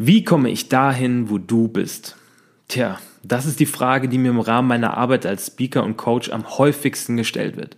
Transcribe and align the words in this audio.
Wie 0.00 0.22
komme 0.22 0.48
ich 0.48 0.68
dahin, 0.68 1.28
wo 1.28 1.38
du 1.38 1.66
bist? 1.66 2.16
Tja, 2.68 3.00
das 3.24 3.46
ist 3.46 3.58
die 3.58 3.66
Frage, 3.66 4.08
die 4.08 4.18
mir 4.18 4.30
im 4.30 4.38
Rahmen 4.38 4.68
meiner 4.68 4.96
Arbeit 4.96 5.26
als 5.26 5.48
Speaker 5.48 5.82
und 5.82 5.96
Coach 5.96 6.30
am 6.30 6.48
häufigsten 6.56 7.16
gestellt 7.16 7.56
wird. 7.56 7.76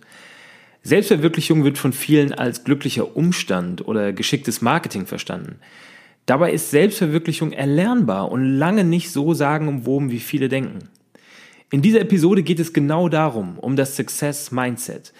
Selbstverwirklichung 0.83 1.63
wird 1.63 1.79
von 1.79 1.93
vielen 1.93 2.31
als 2.31 2.63
glücklicher 2.63 3.17
Umstand 3.17 3.87
oder 3.87 4.13
geschicktes 4.13 4.61
Marketing 4.61 5.07
verstanden. 5.07 5.55
Dabei 6.27 6.51
ist 6.51 6.69
Selbstverwirklichung 6.69 7.53
erlernbar 7.53 8.31
und 8.31 8.45
lange 8.45 8.83
nicht 8.83 9.09
so 9.09 9.33
sagenumwoben, 9.33 10.11
wie 10.11 10.19
viele 10.19 10.47
denken. 10.47 10.89
In 11.71 11.81
dieser 11.81 12.01
Episode 12.01 12.43
geht 12.43 12.59
es 12.59 12.71
genau 12.71 13.09
darum, 13.09 13.57
um 13.57 13.75
das 13.75 13.95
Success 13.95 14.51
Mindset. 14.51 15.11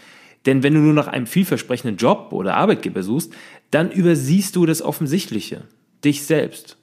Denn 0.46 0.62
wenn 0.62 0.76
du 0.76 0.80
nur 0.80 0.94
nach 0.94 1.08
einem 1.08 1.26
vielversprechenden 1.26 1.98
Job 1.98 2.28
oder 2.32 2.58
Arbeitgeber 2.58 3.02
suchst, 3.02 3.34
dann 3.72 3.90
übersiehst 3.90 4.56
du 4.56 4.68
das 4.68 4.84
Offensichtliche, 4.84 5.64
dich 6.04 6.26
selbst. 6.26 6.78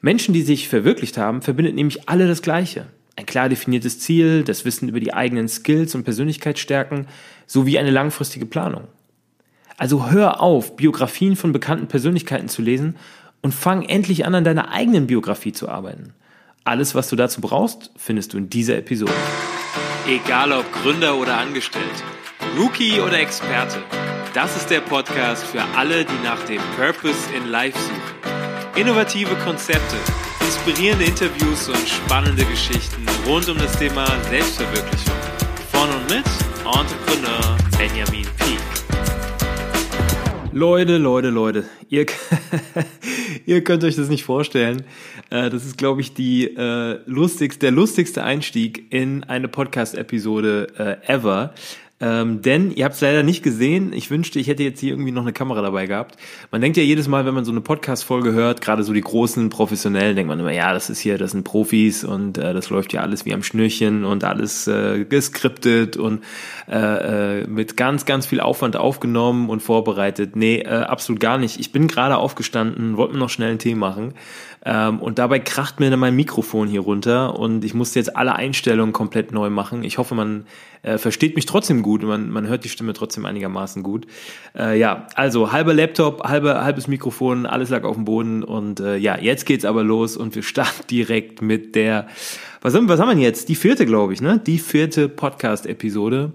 Menschen, 0.00 0.34
die 0.34 0.42
sich 0.42 0.68
verwirklicht 0.68 1.18
haben, 1.18 1.42
verbindet 1.42 1.74
nämlich 1.74 2.08
alle 2.08 2.26
das 2.26 2.42
Gleiche. 2.42 2.86
Ein 3.16 3.26
klar 3.26 3.48
definiertes 3.48 3.98
Ziel, 3.98 4.44
das 4.44 4.64
Wissen 4.64 4.88
über 4.88 5.00
die 5.00 5.14
eigenen 5.14 5.48
Skills 5.48 5.94
und 5.94 6.04
Persönlichkeitsstärken 6.04 7.06
sowie 7.46 7.78
eine 7.78 7.90
langfristige 7.90 8.46
Planung. 8.46 8.88
Also 9.78 10.10
hör 10.10 10.40
auf, 10.40 10.76
Biografien 10.76 11.36
von 11.36 11.52
bekannten 11.52 11.86
Persönlichkeiten 11.86 12.48
zu 12.48 12.62
lesen 12.62 12.96
und 13.42 13.54
fang 13.54 13.82
endlich 13.82 14.26
an, 14.26 14.34
an 14.34 14.44
deiner 14.44 14.70
eigenen 14.70 15.06
Biografie 15.06 15.52
zu 15.52 15.68
arbeiten. 15.68 16.12
Alles, 16.64 16.94
was 16.94 17.08
du 17.08 17.16
dazu 17.16 17.40
brauchst, 17.40 17.90
findest 17.96 18.32
du 18.32 18.38
in 18.38 18.50
dieser 18.50 18.76
Episode. 18.76 19.12
Egal 20.08 20.52
ob 20.52 20.70
Gründer 20.72 21.16
oder 21.16 21.38
Angestellt, 21.38 21.84
Rookie 22.58 23.00
oder 23.00 23.18
Experte, 23.20 23.78
das 24.34 24.56
ist 24.56 24.70
der 24.70 24.80
Podcast 24.80 25.44
für 25.44 25.62
alle, 25.76 26.04
die 26.04 26.24
nach 26.24 26.42
dem 26.44 26.60
Purpose 26.76 27.18
in 27.34 27.48
Life 27.48 27.78
suchen. 27.78 28.35
Innovative 28.76 29.34
Konzepte, 29.36 29.96
inspirierende 30.40 31.06
Interviews 31.06 31.66
und 31.70 31.88
spannende 31.88 32.44
Geschichten 32.44 33.06
rund 33.26 33.48
um 33.48 33.56
das 33.56 33.78
Thema 33.78 34.04
Selbstverwirklichung. 34.28 35.14
Von 35.72 35.88
und 35.88 36.10
mit 36.10 36.26
Entrepreneur 36.66 37.56
Benjamin 37.78 38.26
Peak. 38.36 38.60
Leute, 40.52 40.98
Leute, 40.98 41.30
Leute, 41.30 41.64
ihr, 41.88 42.04
ihr 43.46 43.64
könnt 43.64 43.82
euch 43.82 43.96
das 43.96 44.10
nicht 44.10 44.24
vorstellen. 44.24 44.84
Äh, 45.30 45.48
das 45.48 45.64
ist, 45.64 45.78
glaube 45.78 46.02
ich, 46.02 46.12
die 46.12 46.44
äh, 46.44 47.00
lustigste, 47.06 47.60
der 47.60 47.70
lustigste 47.70 48.24
Einstieg 48.24 48.92
in 48.92 49.24
eine 49.24 49.48
Podcast-Episode 49.48 50.98
äh, 51.06 51.12
ever. 51.12 51.54
Ähm, 51.98 52.42
denn 52.42 52.72
ihr 52.72 52.84
habt 52.84 52.94
es 52.94 53.00
leider 53.00 53.22
nicht 53.22 53.42
gesehen. 53.42 53.94
Ich 53.94 54.10
wünschte, 54.10 54.38
ich 54.38 54.48
hätte 54.48 54.62
jetzt 54.62 54.80
hier 54.80 54.90
irgendwie 54.90 55.12
noch 55.12 55.22
eine 55.22 55.32
Kamera 55.32 55.62
dabei 55.62 55.86
gehabt. 55.86 56.16
Man 56.50 56.60
denkt 56.60 56.76
ja 56.76 56.82
jedes 56.82 57.08
Mal, 57.08 57.24
wenn 57.24 57.32
man 57.32 57.46
so 57.46 57.52
eine 57.52 57.62
Podcast-Folge 57.62 58.32
hört, 58.32 58.60
gerade 58.60 58.82
so 58.82 58.92
die 58.92 59.00
großen 59.00 59.48
Professionellen, 59.48 60.14
denkt 60.14 60.28
man 60.28 60.38
immer, 60.38 60.52
ja, 60.52 60.74
das 60.74 60.90
ist 60.90 60.98
hier, 60.98 61.16
das 61.16 61.30
sind 61.30 61.44
Profis 61.44 62.04
und 62.04 62.36
äh, 62.36 62.52
das 62.52 62.68
läuft 62.68 62.92
ja 62.92 63.00
alles 63.00 63.24
wie 63.24 63.32
am 63.32 63.42
Schnürchen 63.42 64.04
und 64.04 64.24
alles 64.24 64.66
äh, 64.68 65.06
geskriptet 65.06 65.96
und 65.96 66.22
äh, 66.68 67.40
äh, 67.40 67.46
mit 67.46 67.78
ganz, 67.78 68.04
ganz 68.04 68.26
viel 68.26 68.40
Aufwand 68.40 68.76
aufgenommen 68.76 69.48
und 69.48 69.60
vorbereitet. 69.60 70.36
Nee, 70.36 70.58
äh, 70.58 70.68
absolut 70.68 71.18
gar 71.18 71.38
nicht. 71.38 71.58
Ich 71.58 71.72
bin 71.72 71.88
gerade 71.88 72.18
aufgestanden, 72.18 72.98
wollte 72.98 73.14
mir 73.14 73.20
noch 73.20 73.30
schnell 73.30 73.50
einen 73.50 73.58
Tee 73.58 73.74
machen 73.74 74.12
ähm, 74.68 74.98
und 74.98 75.20
dabei 75.20 75.38
kracht 75.38 75.78
mir 75.78 75.90
dann 75.90 76.00
mein 76.00 76.16
Mikrofon 76.16 76.66
hier 76.66 76.80
runter 76.80 77.38
und 77.38 77.64
ich 77.64 77.72
musste 77.72 78.00
jetzt 78.00 78.16
alle 78.16 78.34
Einstellungen 78.34 78.92
komplett 78.92 79.30
neu 79.30 79.48
machen. 79.48 79.84
Ich 79.84 79.96
hoffe, 79.96 80.16
man 80.16 80.46
äh, 80.82 80.98
versteht 80.98 81.36
mich 81.36 81.46
trotzdem 81.46 81.82
gut, 81.82 82.02
man, 82.02 82.30
man 82.30 82.48
hört 82.48 82.64
die 82.64 82.68
Stimme 82.68 82.92
trotzdem 82.92 83.26
einigermaßen 83.26 83.84
gut. 83.84 84.08
Äh, 84.58 84.76
ja, 84.76 85.06
also 85.14 85.52
halber 85.52 85.72
Laptop, 85.72 86.24
halber, 86.24 86.64
halbes 86.64 86.88
Mikrofon, 86.88 87.46
alles 87.46 87.70
lag 87.70 87.84
auf 87.84 87.94
dem 87.94 88.04
Boden 88.04 88.42
und 88.42 88.80
äh, 88.80 88.96
ja, 88.96 89.16
jetzt 89.16 89.46
geht's 89.46 89.64
aber 89.64 89.84
los 89.84 90.16
und 90.16 90.34
wir 90.34 90.42
starten 90.42 90.84
direkt 90.90 91.42
mit 91.42 91.76
der, 91.76 92.08
was 92.60 92.74
haben, 92.74 92.88
was 92.88 92.98
haben 92.98 93.16
wir 93.16 93.24
jetzt? 93.24 93.48
Die 93.48 93.54
vierte, 93.54 93.86
glaube 93.86 94.14
ich, 94.14 94.20
ne? 94.20 94.40
Die 94.44 94.58
vierte 94.58 95.08
Podcast-Episode 95.08 96.32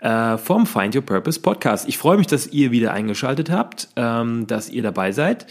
äh, 0.00 0.38
vom 0.38 0.66
Find 0.66 0.94
Your 0.94 1.02
Purpose 1.02 1.40
Podcast. 1.40 1.88
Ich 1.88 1.98
freue 1.98 2.18
mich, 2.18 2.28
dass 2.28 2.46
ihr 2.46 2.70
wieder 2.70 2.92
eingeschaltet 2.92 3.50
habt, 3.50 3.88
ähm, 3.96 4.46
dass 4.46 4.70
ihr 4.70 4.82
dabei 4.82 5.12
seid. 5.12 5.46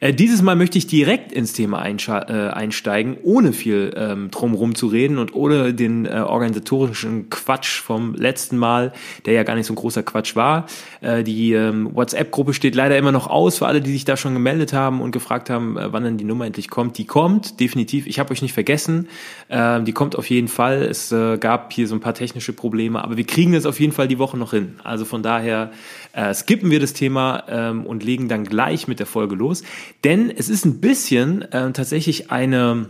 Äh, 0.00 0.12
dieses 0.12 0.42
Mal 0.42 0.56
möchte 0.56 0.78
ich 0.78 0.86
direkt 0.86 1.30
ins 1.30 1.52
Thema 1.52 1.84
äh, 1.84 2.48
einsteigen, 2.48 3.16
ohne 3.22 3.52
viel 3.52 3.92
ähm, 3.96 4.30
drumherum 4.30 4.74
zu 4.74 4.88
reden 4.88 5.18
und 5.18 5.34
ohne 5.34 5.72
den 5.72 6.06
äh, 6.06 6.24
organisatorischen 6.26 7.30
Quatsch 7.30 7.80
vom 7.80 8.14
letzten 8.14 8.58
Mal, 8.58 8.92
der 9.26 9.34
ja 9.34 9.44
gar 9.44 9.54
nicht 9.54 9.66
so 9.66 9.72
ein 9.72 9.76
großer 9.76 10.02
Quatsch 10.02 10.34
war. 10.34 10.66
Äh, 11.00 11.22
die 11.22 11.52
ähm, 11.52 11.94
WhatsApp-Gruppe 11.94 12.54
steht 12.54 12.74
leider 12.74 12.96
immer 12.98 13.12
noch 13.12 13.28
aus 13.28 13.58
für 13.58 13.66
alle, 13.66 13.80
die 13.80 13.92
sich 13.92 14.04
da 14.04 14.16
schon 14.16 14.34
gemeldet 14.34 14.72
haben 14.72 15.00
und 15.00 15.12
gefragt 15.12 15.48
haben, 15.48 15.76
äh, 15.76 15.92
wann 15.92 16.02
denn 16.02 16.18
die 16.18 16.24
Nummer 16.24 16.46
endlich 16.46 16.68
kommt. 16.68 16.98
Die 16.98 17.06
kommt, 17.06 17.60
definitiv. 17.60 18.08
Ich 18.08 18.18
habe 18.18 18.32
euch 18.32 18.42
nicht 18.42 18.52
vergessen. 18.52 19.08
Äh, 19.48 19.80
die 19.82 19.92
kommt 19.92 20.16
auf 20.16 20.28
jeden 20.28 20.48
Fall. 20.48 20.82
Es 20.82 21.14
gab 21.40 21.72
hier 21.72 21.86
so 21.86 21.94
ein 21.94 22.00
paar 22.00 22.14
technische 22.14 22.52
Probleme, 22.52 23.02
aber 23.02 23.16
wir 23.16 23.24
kriegen 23.24 23.54
es 23.54 23.66
auf 23.66 23.78
jeden 23.78 23.91
Fall 23.92 24.08
die 24.08 24.18
Woche 24.18 24.36
noch 24.36 24.50
hin. 24.50 24.76
Also 24.84 25.04
von 25.04 25.22
daher 25.22 25.70
äh, 26.12 26.34
skippen 26.34 26.70
wir 26.70 26.80
das 26.80 26.92
Thema 26.92 27.44
ähm, 27.48 27.86
und 27.86 28.04
legen 28.04 28.28
dann 28.28 28.44
gleich 28.44 28.88
mit 28.88 28.98
der 28.98 29.06
Folge 29.06 29.34
los. 29.34 29.62
Denn 30.04 30.30
es 30.30 30.48
ist 30.48 30.64
ein 30.64 30.80
bisschen 30.80 31.42
äh, 31.52 31.72
tatsächlich 31.72 32.30
eine 32.30 32.86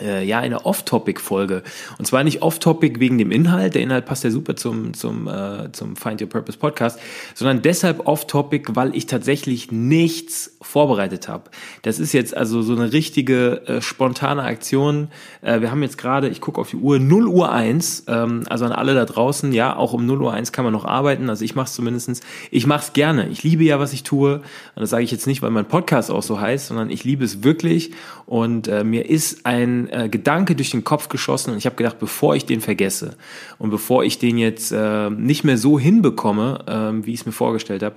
äh, 0.00 0.24
ja 0.24 0.38
eine 0.40 0.64
Off-Topic-Folge. 0.64 1.62
Und 1.98 2.06
zwar 2.06 2.24
nicht 2.24 2.42
Off-Topic 2.42 3.00
wegen 3.00 3.18
dem 3.18 3.30
Inhalt, 3.30 3.74
der 3.74 3.82
Inhalt 3.82 4.06
passt 4.06 4.24
ja 4.24 4.30
super 4.30 4.56
zum, 4.56 4.94
zum, 4.94 5.28
äh, 5.28 5.70
zum 5.72 5.96
Find 5.96 6.20
Your 6.20 6.28
Purpose 6.28 6.58
Podcast, 6.58 6.98
sondern 7.34 7.62
deshalb 7.62 8.06
Off-Topic, 8.06 8.72
weil 8.74 8.94
ich 8.96 9.06
tatsächlich 9.06 9.70
nichts 9.70 10.56
vorbereitet 10.60 11.28
habe. 11.28 11.50
Das 11.82 11.98
ist 11.98 12.12
jetzt 12.12 12.36
also 12.36 12.62
so 12.62 12.74
eine 12.74 12.92
richtige 12.92 13.66
äh, 13.66 13.82
spontane 13.82 14.42
Aktion. 14.42 15.08
Äh, 15.42 15.60
wir 15.60 15.70
haben 15.70 15.82
jetzt 15.82 15.98
gerade, 15.98 16.28
ich 16.28 16.40
gucke 16.40 16.60
auf 16.60 16.70
die 16.70 16.76
Uhr, 16.76 16.98
0 16.98 17.26
Uhr 17.26 17.52
1, 17.52 18.04
ähm, 18.08 18.44
also 18.48 18.64
an 18.64 18.72
alle 18.72 18.94
da 18.94 19.04
draußen, 19.04 19.52
ja, 19.52 19.76
auch 19.76 19.92
um 19.92 20.06
0 20.06 20.22
Uhr 20.22 20.32
1 20.32 20.52
kann 20.52 20.64
man 20.64 20.72
noch 20.72 20.84
arbeiten, 20.84 21.28
also 21.30 21.44
ich 21.44 21.54
mache 21.54 21.66
es 21.66 21.74
zumindestens. 21.74 22.20
Ich 22.50 22.66
mache 22.66 22.84
es 22.84 22.92
gerne. 22.92 23.28
Ich 23.28 23.42
liebe 23.42 23.64
ja, 23.64 23.78
was 23.78 23.92
ich 23.92 24.02
tue. 24.02 24.36
Und 24.36 24.42
das 24.80 24.90
sage 24.90 25.04
ich 25.04 25.10
jetzt 25.10 25.26
nicht, 25.26 25.42
weil 25.42 25.50
mein 25.50 25.66
Podcast 25.66 26.10
auch 26.10 26.22
so 26.22 26.40
heißt, 26.40 26.68
sondern 26.68 26.90
ich 26.90 27.04
liebe 27.04 27.24
es 27.24 27.42
wirklich 27.42 27.92
und 28.26 28.68
äh, 28.68 28.84
mir 28.84 29.08
ist 29.08 29.44
ein 29.44 29.83
äh, 29.88 30.08
Gedanke 30.08 30.54
durch 30.54 30.70
den 30.70 30.84
Kopf 30.84 31.08
geschossen 31.08 31.52
und 31.52 31.58
ich 31.58 31.66
habe 31.66 31.76
gedacht, 31.76 31.98
bevor 31.98 32.34
ich 32.36 32.46
den 32.46 32.60
vergesse 32.60 33.16
und 33.58 33.70
bevor 33.70 34.04
ich 34.04 34.18
den 34.18 34.38
jetzt 34.38 34.72
äh, 34.72 35.10
nicht 35.10 35.44
mehr 35.44 35.58
so 35.58 35.78
hinbekomme, 35.78 36.64
äh, 36.66 37.06
wie 37.06 37.12
ich 37.12 37.20
es 37.20 37.26
mir 37.26 37.32
vorgestellt 37.32 37.82
habe, 37.82 37.96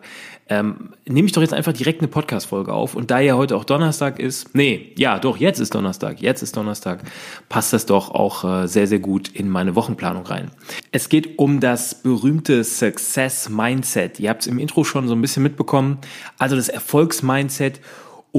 ähm, 0.50 0.92
nehme 1.06 1.26
ich 1.26 1.34
doch 1.34 1.42
jetzt 1.42 1.54
einfach 1.54 1.74
direkt 1.74 2.00
eine 2.02 2.08
Podcast-Folge 2.08 2.74
auf. 2.74 2.96
Und 2.96 3.12
da 3.12 3.20
ja 3.20 3.36
heute 3.36 3.56
auch 3.56 3.66
Donnerstag 3.66 4.20
ist, 4.20 4.56
nee, 4.56 4.94
ja, 4.96 5.20
doch, 5.20 5.38
jetzt 5.38 5.60
ist 5.60 5.76
Donnerstag, 5.76 6.22
jetzt 6.22 6.42
ist 6.42 6.56
Donnerstag, 6.56 7.02
passt 7.50 7.74
das 7.74 7.86
doch 7.86 8.12
auch 8.12 8.44
äh, 8.44 8.68
sehr, 8.68 8.88
sehr 8.88 9.00
gut 9.00 9.28
in 9.30 9.50
meine 9.50 9.76
Wochenplanung 9.76 10.26
rein. 10.26 10.52
Es 10.92 11.10
geht 11.10 11.38
um 11.38 11.60
das 11.60 11.96
berühmte 11.96 12.64
Success 12.64 13.50
Mindset. 13.50 14.20
Ihr 14.20 14.30
habt 14.30 14.42
es 14.42 14.48
im 14.48 14.60
Intro 14.60 14.84
schon 14.84 15.08
so 15.08 15.16
ein 15.16 15.22
bisschen 15.22 15.44
mitbekommen. 15.44 15.98
Also 16.38 16.56
das 16.56 16.70
Erfolgsmindset. 16.70 17.82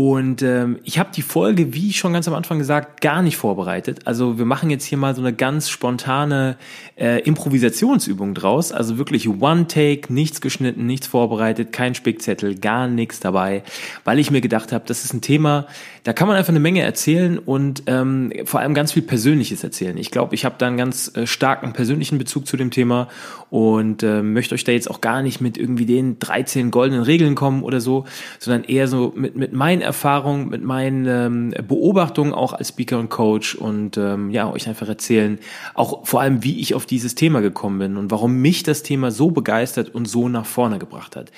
Und 0.00 0.42
ähm, 0.42 0.78
ich 0.84 1.00
habe 1.00 1.10
die 1.12 1.22
Folge, 1.22 1.74
wie 1.74 1.92
schon 1.92 2.12
ganz 2.12 2.28
am 2.28 2.34
Anfang 2.34 2.60
gesagt, 2.60 3.00
gar 3.00 3.20
nicht 3.20 3.36
vorbereitet. 3.36 4.02
Also 4.04 4.38
wir 4.38 4.44
machen 4.44 4.70
jetzt 4.70 4.84
hier 4.84 4.96
mal 4.96 5.12
so 5.12 5.20
eine 5.20 5.32
ganz 5.32 5.70
spontane 5.70 6.56
äh, 6.96 7.20
Improvisationsübung 7.22 8.32
draus. 8.32 8.70
Also 8.70 8.96
wirklich 8.96 9.28
One 9.28 9.66
Take, 9.66 10.12
nichts 10.14 10.40
geschnitten, 10.40 10.86
nichts 10.86 11.08
vorbereitet, 11.08 11.72
kein 11.72 11.96
Spickzettel, 11.96 12.54
gar 12.54 12.86
nichts 12.86 13.18
dabei, 13.18 13.64
weil 14.04 14.20
ich 14.20 14.30
mir 14.30 14.40
gedacht 14.40 14.70
habe, 14.70 14.84
das 14.86 15.04
ist 15.04 15.14
ein 15.14 15.20
Thema, 15.20 15.66
da 16.08 16.14
kann 16.14 16.26
man 16.26 16.38
einfach 16.38 16.54
eine 16.54 16.58
Menge 16.58 16.80
erzählen 16.80 17.38
und 17.38 17.82
ähm, 17.84 18.32
vor 18.46 18.60
allem 18.60 18.72
ganz 18.72 18.92
viel 18.92 19.02
Persönliches 19.02 19.62
erzählen. 19.62 19.94
Ich 19.98 20.10
glaube, 20.10 20.34
ich 20.34 20.46
habe 20.46 20.54
da 20.56 20.66
einen 20.66 20.78
ganz 20.78 21.14
äh, 21.14 21.26
starken 21.26 21.74
persönlichen 21.74 22.16
Bezug 22.16 22.46
zu 22.46 22.56
dem 22.56 22.70
Thema 22.70 23.08
und 23.50 24.02
äh, 24.02 24.22
möchte 24.22 24.54
euch 24.54 24.64
da 24.64 24.72
jetzt 24.72 24.90
auch 24.90 25.02
gar 25.02 25.20
nicht 25.20 25.42
mit 25.42 25.58
irgendwie 25.58 25.84
den 25.84 26.18
13 26.18 26.70
goldenen 26.70 27.02
Regeln 27.02 27.34
kommen 27.34 27.62
oder 27.62 27.82
so, 27.82 28.06
sondern 28.38 28.64
eher 28.64 28.88
so 28.88 29.12
mit, 29.16 29.36
mit 29.36 29.52
meinen 29.52 29.82
Erfahrungen, 29.82 30.48
mit 30.48 30.64
meinen 30.64 31.04
ähm, 31.06 31.54
Beobachtungen 31.68 32.32
auch 32.32 32.54
als 32.54 32.70
Speaker 32.70 32.98
und 32.98 33.10
Coach 33.10 33.54
und 33.54 33.98
ähm, 33.98 34.30
ja, 34.30 34.50
euch 34.50 34.66
einfach 34.66 34.88
erzählen, 34.88 35.38
auch 35.74 36.06
vor 36.06 36.22
allem, 36.22 36.42
wie 36.42 36.58
ich 36.58 36.74
auf 36.74 36.86
dieses 36.86 37.16
Thema 37.16 37.42
gekommen 37.42 37.80
bin 37.80 37.96
und 37.98 38.10
warum 38.10 38.36
mich 38.40 38.62
das 38.62 38.82
Thema 38.82 39.10
so 39.10 39.30
begeistert 39.30 39.94
und 39.94 40.08
so 40.08 40.30
nach 40.30 40.46
vorne 40.46 40.78
gebracht 40.78 41.16
hat. 41.16 41.32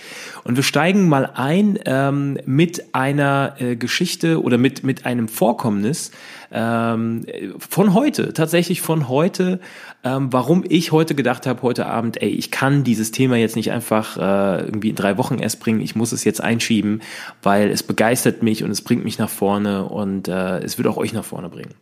Und 0.45 0.55
wir 0.55 0.63
steigen 0.63 1.09
mal 1.09 1.29
ein 1.35 1.77
ähm, 1.87 2.39
mit 2.47 2.95
einer 2.95 3.57
äh, 3.59 3.75
Geschichte 3.75 4.41
oder 4.41 4.60
mit, 4.61 4.85
mit 4.85 5.07
einem 5.07 5.29
Vorkommnis, 5.29 6.11
ähm, 6.53 7.27
von 7.59 7.95
heute, 7.95 8.33
tatsächlich 8.33 8.81
von 8.81 9.09
heute, 9.09 9.61
ähm, 10.05 10.33
warum 10.33 10.65
ich 10.69 10.93
heute 10.93 11.15
gedacht 11.15 11.47
habe, 11.47 11.63
heute 11.63 11.87
Abend, 11.87 12.21
ey, 12.23 12.29
ich 12.29 12.51
kann 12.51 12.85
dieses 12.85 13.11
Thema 13.11 13.37
jetzt 13.37 13.57
nicht 13.57 13.73
einfach 13.73 14.17
äh, 14.17 14.65
irgendwie 14.65 14.91
in 14.91 14.97
drei 14.97 15.17
Wochen 15.19 15.39
erst 15.39 15.61
bringen, 15.61 15.81
ich 15.81 15.95
muss 15.97 16.13
es 16.13 16.25
jetzt 16.25 16.41
einschieben, 16.41 17.03
weil 17.43 17.71
es 17.71 17.83
begeistert 17.83 18.43
mich 18.43 18.65
und 18.65 18.71
es 18.71 18.83
bringt 18.83 19.05
mich 19.05 19.19
nach 19.19 19.31
vorne 19.31 19.85
und 19.85 20.29
äh, 20.29 20.59
es 20.59 20.79
wird 20.79 20.89
auch 20.89 20.97
euch 20.97 21.13
nach 21.13 21.25
vorne 21.25 21.49
bringen. 21.49 21.75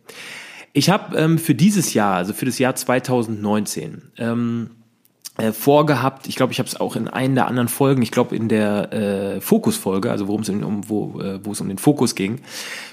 Ich 0.73 0.89
habe 0.89 1.17
ähm, 1.17 1.37
für 1.39 1.55
dieses 1.55 1.93
Jahr, 1.93 2.15
also 2.15 2.33
für 2.33 2.45
das 2.45 2.59
Jahr 2.59 2.75
2019, 2.75 4.11
ähm, 4.17 4.69
äh, 5.39 5.51
vorgehabt. 5.51 6.27
Ich 6.27 6.35
glaube, 6.35 6.53
ich 6.53 6.59
habe 6.59 6.67
es 6.67 6.79
auch 6.79 6.95
in 6.95 7.07
einer 7.07 7.35
der 7.35 7.47
anderen 7.47 7.67
Folgen, 7.67 8.01
ich 8.01 8.11
glaube 8.11 8.35
in 8.35 8.49
der 8.49 8.93
äh, 8.93 9.41
Fokus-Folge, 9.41 10.11
also 10.11 10.27
worum 10.27 10.41
es 10.41 10.49
um, 10.49 10.89
wo, 10.89 11.19
äh, 11.21 11.43
wo 11.43 11.51
es 11.51 11.61
um 11.61 11.67
den 11.67 11.77
Fokus 11.77 12.15
ging, 12.15 12.41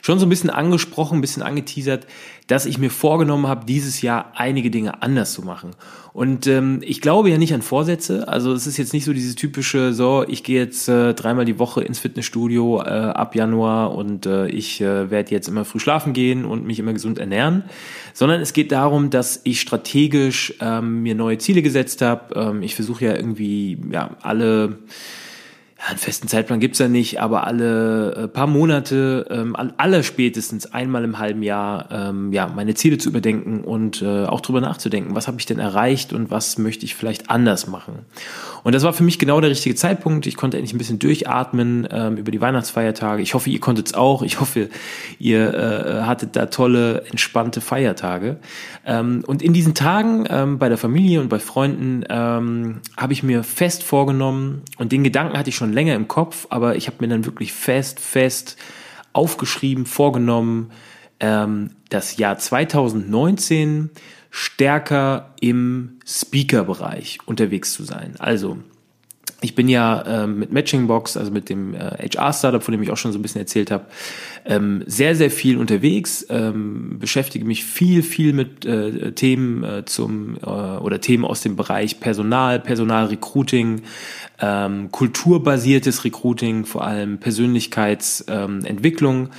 schon 0.03 0.19
so 0.19 0.27
ein 0.27 0.29
bisschen 0.29 0.51
angesprochen, 0.51 1.19
ein 1.19 1.21
bisschen 1.21 1.43
angeteasert, 1.43 2.07
dass 2.47 2.67
ich 2.67 2.79
mir 2.79 2.91
vorgenommen 2.91 3.49
habe, 3.49 3.67
dieses 3.67 4.03
Jahr 4.03 4.33
einige 4.35 4.71
Dinge 4.71 5.03
anders 5.03 5.33
zu 5.33 5.43
machen. 5.43 5.73
Und 6.13 6.47
ähm, 6.47 6.81
ich 6.83 7.01
glaube 7.01 7.29
ja 7.29 7.37
nicht 7.37 7.53
an 7.53 7.61
Vorsätze. 7.61 8.27
Also 8.27 8.53
es 8.55 8.67
ist 8.67 8.79
jetzt 8.79 8.95
nicht 8.95 9.05
so 9.05 9.13
dieses 9.13 9.35
typische, 9.35 9.93
so, 9.93 10.25
ich 10.27 10.45
gehe 10.45 10.59
jetzt 10.59 10.89
äh, 10.89 11.13
dreimal 11.13 11.45
die 11.45 11.59
Woche 11.59 11.83
ins 11.83 11.99
Fitnessstudio 11.99 12.81
äh, 12.81 12.85
ab 12.85 13.35
Januar 13.35 13.95
und 13.95 14.25
äh, 14.25 14.47
ich 14.47 14.81
äh, 14.81 15.11
werde 15.11 15.33
jetzt 15.33 15.49
immer 15.49 15.67
früh 15.67 15.79
schlafen 15.79 16.15
gehen 16.15 16.47
und 16.47 16.65
mich 16.65 16.79
immer 16.79 16.95
gesund 16.95 17.19
ernähren, 17.19 17.65
sondern 18.15 18.41
es 18.41 18.55
geht 18.55 18.73
darum, 18.73 19.11
dass 19.11 19.41
ich 19.45 19.61
strategisch 19.61 20.55
ähm, 20.61 21.03
mir 21.03 21.15
neue 21.15 21.37
Ziele 21.37 21.61
gesetzt 21.61 22.01
habe. 22.01 22.35
Ähm, 22.35 22.63
ich 22.63 22.75
versuche 22.77 23.05
ja 23.05 23.15
irgendwie 23.15 23.79
ja 23.91 24.11
alle 24.23 24.79
ja, 25.79 25.85
einen 25.89 25.99
festen 25.99 26.27
Zeitplan 26.27 26.59
gibt's 26.59 26.79
ja 26.79 26.89
nicht, 26.89 27.21
aber 27.21 27.47
alle 27.47 28.15
äh, 28.15 28.29
paar 28.29 28.47
Monate, 28.47 29.27
ähm, 29.29 29.55
aller 29.77 30.03
spätestens 30.03 30.73
einmal 30.73 31.05
im 31.05 31.19
halben 31.19 31.43
Jahr, 31.43 31.89
ähm, 31.91 32.33
ja, 32.33 32.47
meine 32.49 32.75
Ziele 32.75 32.97
zu 32.97 33.11
überdenken 33.11 33.63
und 33.63 34.01
äh, 34.01 34.25
auch 34.25 34.41
drüber 34.41 34.63
nachzudenken, 34.63 35.15
was 35.15 35.29
habe 35.29 35.39
ich 35.39 35.45
denn 35.45 35.59
erreicht 35.59 36.15
und 36.15 36.31
was 36.31 36.57
möchte 36.57 36.87
ich 36.87 36.95
vielleicht 36.95 37.29
anders 37.29 37.67
machen. 37.67 38.07
Und 38.67 38.75
das 38.75 38.83
war 38.85 38.95
für 38.95 39.05
mich 39.05 39.19
genau 39.19 39.41
der 39.41 39.51
richtige 39.51 39.75
Zeitpunkt. 39.75 40.27
Ich 40.27 40.37
konnte 40.37 40.57
endlich 40.57 40.75
ein 40.75 40.79
bisschen 40.79 40.99
durchatmen 40.99 41.87
ähm, 41.91 42.17
über 42.17 42.33
die 42.33 42.41
Weihnachtsfeiertage. 42.41 43.23
Ich 43.23 43.35
hoffe, 43.35 43.51
ihr 43.51 43.61
konntet 43.61 43.89
es 43.89 43.95
auch. 43.95 44.23
Ich 44.23 44.41
hoffe, 44.41 44.71
ihr 45.19 45.55
äh, 45.55 46.03
hattet 46.03 46.35
da 46.35 46.47
tolle, 46.47 47.05
entspannte 47.11 47.61
Feiertage. 47.61 48.39
Ähm, 48.85 49.23
und 49.27 49.43
in 49.43 49.53
diesen 49.53 49.75
Tagen 49.75 50.25
ähm, 50.29 50.59
bei 50.59 50.69
der 50.69 50.79
Familie 50.79 51.21
und 51.21 51.29
bei 51.29 51.39
Freunden 51.39 52.03
ähm, 52.09 52.81
habe 52.97 53.13
ich 53.13 53.23
mir 53.23 53.45
fest 53.45 53.85
vorgenommen 53.85 54.63
und 54.79 54.91
den 54.91 55.05
Gedanken 55.05 55.39
hatte 55.39 55.51
ich 55.51 55.57
schon 55.57 55.66
schon 55.67 55.73
länger 55.73 55.95
im 55.95 56.07
Kopf, 56.07 56.47
aber 56.51 56.77
ich 56.77 56.87
habe 56.87 56.99
mir 57.01 57.09
dann 57.09 57.25
wirklich 57.25 57.53
fest, 57.53 57.99
fest 57.99 58.57
aufgeschrieben, 59.13 59.85
vorgenommen, 59.85 60.71
ähm, 61.19 61.71
das 61.89 62.17
Jahr 62.19 62.39
2019 62.39 63.91
stärker 64.31 65.35
im 65.41 65.99
Speaker-Bereich 66.07 67.19
unterwegs 67.27 67.73
zu 67.73 67.83
sein. 67.83 68.15
Also 68.19 68.59
ich 69.43 69.55
bin 69.55 69.69
ja 69.69 70.01
äh, 70.03 70.27
mit 70.27 70.51
Matchingbox, 70.51 71.17
also 71.17 71.31
mit 71.31 71.51
dem 71.51 71.75
äh, 71.75 72.09
HR-Startup, 72.09 72.63
von 72.63 72.73
dem 72.73 72.83
ich 72.83 72.91
auch 72.91 72.97
schon 72.97 73.13
so 73.13 73.19
ein 73.19 73.23
bisschen 73.23 73.43
erzählt 73.43 73.71
habe, 73.71 73.85
ähm, 74.47 74.83
sehr, 74.87 75.15
sehr 75.15 75.31
viel 75.31 75.59
unterwegs, 75.59 76.25
ähm, 76.31 76.99
beschäftige 76.99 77.45
mich 77.45 77.65
viel, 77.65 78.03
viel 78.03 78.33
mit 78.33 78.65
äh, 78.65 79.13
Themen 79.13 79.63
äh, 79.63 79.85
zum 79.85 80.37
äh, 80.37 80.47
oder 80.47 81.03
Themen 81.03 81.27
aus 81.27 81.43
dem 81.43 81.55
Bereich 81.55 82.01
Personal, 82.01 82.61
Personalrecruiting, 82.61 83.83
ähm, 84.41 84.91
kulturbasiertes 84.91 86.05
Recruiting, 86.05 86.65
vor 86.65 86.87
allem 86.87 87.19
Persönlichkeitsentwicklung. 87.19 89.17
Ähm, 89.17 89.31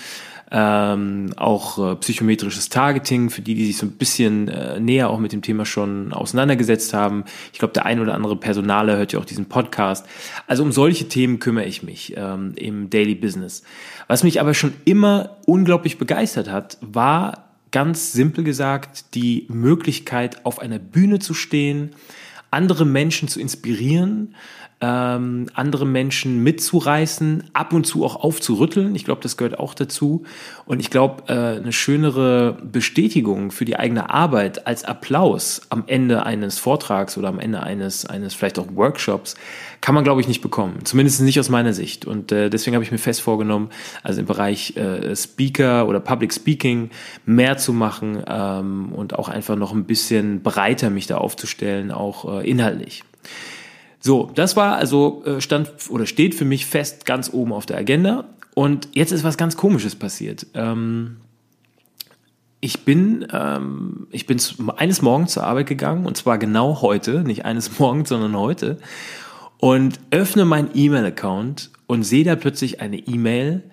ähm, 0.51 1.31
auch 1.35 1.77
äh, 1.77 1.95
psychometrisches 1.95 2.69
Targeting, 2.69 3.29
für 3.29 3.41
die, 3.41 3.55
die 3.55 3.65
sich 3.65 3.77
so 3.77 3.85
ein 3.85 3.91
bisschen 3.91 4.47
äh, 4.47 4.79
näher 4.79 5.09
auch 5.09 5.19
mit 5.19 5.33
dem 5.33 5.41
Thema 5.41 5.65
schon 5.65 6.13
auseinandergesetzt 6.13 6.93
haben. 6.93 7.25
Ich 7.51 7.59
glaube, 7.59 7.73
der 7.73 7.85
ein 7.85 7.99
oder 7.99 8.13
andere 8.13 8.37
Personaler 8.37 8.97
hört 8.97 9.13
ja 9.13 9.19
auch 9.19 9.25
diesen 9.25 9.47
Podcast. 9.47 10.05
Also 10.47 10.63
um 10.63 10.71
solche 10.71 11.09
Themen 11.09 11.39
kümmere 11.39 11.65
ich 11.65 11.83
mich 11.83 12.13
ähm, 12.15 12.53
im 12.55 12.89
Daily 12.89 13.15
Business. 13.15 13.63
Was 14.07 14.23
mich 14.23 14.39
aber 14.39 14.53
schon 14.53 14.73
immer 14.85 15.37
unglaublich 15.45 15.97
begeistert 15.97 16.49
hat, 16.49 16.77
war 16.81 17.47
ganz 17.71 18.13
simpel 18.13 18.43
gesagt 18.43 19.13
die 19.15 19.45
Möglichkeit, 19.49 20.45
auf 20.45 20.59
einer 20.59 20.79
Bühne 20.79 21.19
zu 21.19 21.33
stehen, 21.33 21.91
andere 22.51 22.85
Menschen 22.85 23.27
zu 23.27 23.41
inspirieren, 23.41 24.35
ähm, 24.79 25.47
andere 25.55 25.87
Menschen 25.87 26.43
mitzureißen, 26.43 27.45
ab 27.53 27.73
und 27.73 27.85
zu 27.85 28.05
auch 28.05 28.15
aufzurütteln. 28.15 28.95
Ich 28.95 29.05
glaube, 29.05 29.21
das 29.21 29.35
gehört 29.35 29.57
auch 29.59 29.73
dazu. 29.73 30.23
Und 30.65 30.79
ich 30.79 30.91
glaube, 30.91 31.23
äh, 31.27 31.59
eine 31.59 31.73
schönere 31.73 32.57
Bestätigung 32.63 33.49
für 33.49 33.65
die 33.65 33.77
eigene 33.77 34.11
Arbeit 34.11 34.67
als 34.67 34.83
Applaus 34.83 35.61
am 35.69 35.85
Ende 35.87 36.25
eines 36.27 36.59
Vortrags 36.59 37.17
oder 37.17 37.29
am 37.29 37.39
Ende 37.39 37.63
eines, 37.63 38.05
eines 38.05 38.35
vielleicht 38.35 38.59
auch 38.59 38.67
Workshops 38.75 39.35
kann 39.81 39.95
man, 39.95 40.03
glaube 40.03 40.21
ich, 40.21 40.27
nicht 40.27 40.41
bekommen. 40.41 40.79
Zumindest 40.83 41.21
nicht 41.21 41.39
aus 41.39 41.49
meiner 41.49 41.73
Sicht. 41.73 42.05
Und 42.05 42.31
äh, 42.31 42.49
deswegen 42.49 42.75
habe 42.75 42.83
ich 42.83 42.91
mir 42.91 42.97
fest 42.97 43.21
vorgenommen, 43.21 43.69
also 44.03 44.19
im 44.19 44.27
Bereich 44.27 44.75
äh, 44.75 45.15
Speaker 45.15 45.87
oder 45.87 45.99
Public 45.99 46.33
Speaking 46.33 46.89
mehr 47.25 47.57
zu 47.57 47.73
machen 47.73 48.23
ähm, 48.27 48.91
und 48.91 49.17
auch 49.17 49.29
einfach 49.29 49.55
noch 49.55 49.73
ein 49.73 49.85
bisschen 49.85 50.41
breiter 50.41 50.89
mich 50.89 51.07
da 51.07 51.17
aufzustellen, 51.17 51.91
auch 51.91 52.41
äh, 52.41 52.49
inhaltlich. 52.49 53.03
So, 53.99 54.31
das 54.35 54.55
war 54.55 54.75
also 54.75 55.23
äh, 55.25 55.41
stand 55.41 55.71
oder 55.89 56.05
steht 56.05 56.35
für 56.35 56.45
mich 56.45 56.65
fest 56.65 57.05
ganz 57.05 57.31
oben 57.33 57.53
auf 57.53 57.65
der 57.65 57.77
Agenda. 57.77 58.25
Und 58.53 58.89
jetzt 58.93 59.11
ist 59.11 59.23
was 59.23 59.37
ganz 59.37 59.57
Komisches 59.57 59.95
passiert. 59.95 60.47
Ähm, 60.53 61.17
ich 62.59 62.85
bin, 62.85 63.27
ähm, 63.31 64.07
ich 64.11 64.25
bin 64.25 64.39
eines 64.77 65.01
Morgens 65.01 65.33
zur 65.33 65.43
Arbeit 65.43 65.67
gegangen 65.67 66.05
und 66.05 66.17
zwar 66.17 66.37
genau 66.37 66.81
heute, 66.81 67.21
nicht 67.21 67.45
eines 67.45 67.79
Morgens, 67.79 68.09
sondern 68.09 68.35
heute 68.37 68.79
und 69.59 69.99
öffne 70.11 70.45
meinen 70.45 70.69
E-Mail-Account 70.73 71.71
und 71.87 72.03
sehe 72.03 72.23
da 72.23 72.35
plötzlich 72.35 72.81
eine 72.81 72.97
E-Mail, 72.97 73.63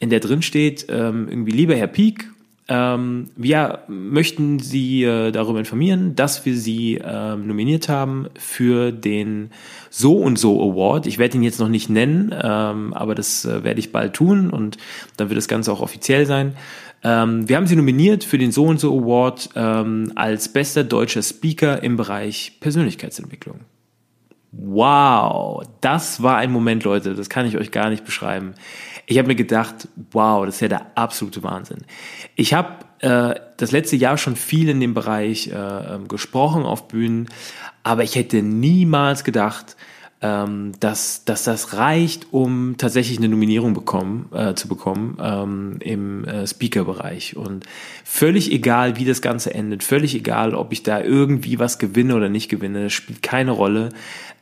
in 0.00 0.10
der 0.10 0.20
drin 0.20 0.42
steht 0.42 0.86
ähm, 0.88 1.28
irgendwie 1.28 1.52
lieber 1.52 1.74
Herr 1.74 1.86
Pieck, 1.86 2.30
ähm, 2.68 3.30
wir 3.34 3.80
möchten 3.88 4.58
Sie 4.58 5.02
äh, 5.02 5.32
darüber 5.32 5.58
informieren, 5.58 6.14
dass 6.14 6.44
wir 6.44 6.54
Sie 6.54 6.96
äh, 6.96 7.36
nominiert 7.36 7.88
haben 7.88 8.28
für 8.38 8.92
den 8.92 9.50
So 9.88 10.16
und 10.18 10.38
So 10.38 10.60
Award. 10.70 11.06
Ich 11.06 11.16
werde 11.18 11.38
ihn 11.38 11.42
jetzt 11.42 11.60
noch 11.60 11.68
nicht 11.68 11.88
nennen, 11.88 12.34
ähm, 12.34 12.92
aber 12.92 13.14
das 13.14 13.46
äh, 13.46 13.64
werde 13.64 13.80
ich 13.80 13.90
bald 13.90 14.12
tun 14.12 14.50
und 14.50 14.76
dann 15.16 15.30
wird 15.30 15.38
das 15.38 15.48
Ganze 15.48 15.72
auch 15.72 15.80
offiziell 15.80 16.26
sein. 16.26 16.56
Ähm, 17.02 17.48
wir 17.48 17.56
haben 17.56 17.66
Sie 17.66 17.76
nominiert 17.76 18.22
für 18.22 18.36
den 18.36 18.52
So 18.52 18.66
und 18.66 18.78
So 18.78 18.98
Award 18.98 19.48
ähm, 19.54 20.12
als 20.14 20.52
bester 20.52 20.84
deutscher 20.84 21.22
Speaker 21.22 21.82
im 21.82 21.96
Bereich 21.96 22.58
Persönlichkeitsentwicklung. 22.60 23.60
Wow, 24.50 25.62
das 25.80 26.22
war 26.22 26.36
ein 26.38 26.50
Moment, 26.50 26.84
Leute, 26.84 27.14
das 27.14 27.28
kann 27.28 27.46
ich 27.46 27.56
euch 27.56 27.70
gar 27.70 27.90
nicht 27.90 28.04
beschreiben. 28.04 28.54
Ich 29.10 29.16
habe 29.16 29.28
mir 29.28 29.34
gedacht, 29.34 29.88
wow, 30.12 30.44
das 30.44 30.56
ist 30.56 30.60
ja 30.60 30.68
der 30.68 30.86
absolute 30.94 31.42
Wahnsinn. 31.42 31.78
Ich 32.36 32.52
habe 32.52 32.84
äh, 32.98 33.40
das 33.56 33.72
letzte 33.72 33.96
Jahr 33.96 34.18
schon 34.18 34.36
viel 34.36 34.68
in 34.68 34.80
dem 34.80 34.92
Bereich 34.92 35.48
äh, 35.48 35.54
ähm, 35.54 36.08
gesprochen 36.08 36.64
auf 36.64 36.88
Bühnen, 36.88 37.26
aber 37.82 38.04
ich 38.04 38.16
hätte 38.16 38.42
niemals 38.42 39.24
gedacht, 39.24 39.76
ähm, 40.20 40.72
dass, 40.80 41.24
dass 41.24 41.44
das 41.44 41.74
reicht, 41.74 42.32
um 42.32 42.74
tatsächlich 42.76 43.18
eine 43.18 43.28
Nominierung 43.28 43.72
bekommen, 43.72 44.28
äh, 44.34 44.54
zu 44.54 44.68
bekommen 44.68 45.16
ähm, 45.22 45.76
im 45.80 46.24
äh, 46.24 46.46
Speaker-Bereich. 46.46 47.36
Und 47.36 47.64
völlig 48.04 48.50
egal, 48.50 48.96
wie 48.96 49.04
das 49.04 49.22
Ganze 49.22 49.54
endet, 49.54 49.84
völlig 49.84 50.14
egal, 50.16 50.54
ob 50.54 50.72
ich 50.72 50.82
da 50.82 51.00
irgendwie 51.00 51.58
was 51.58 51.78
gewinne 51.78 52.16
oder 52.16 52.28
nicht 52.28 52.48
gewinne, 52.48 52.90
spielt 52.90 53.22
keine 53.22 53.52
Rolle. 53.52 53.90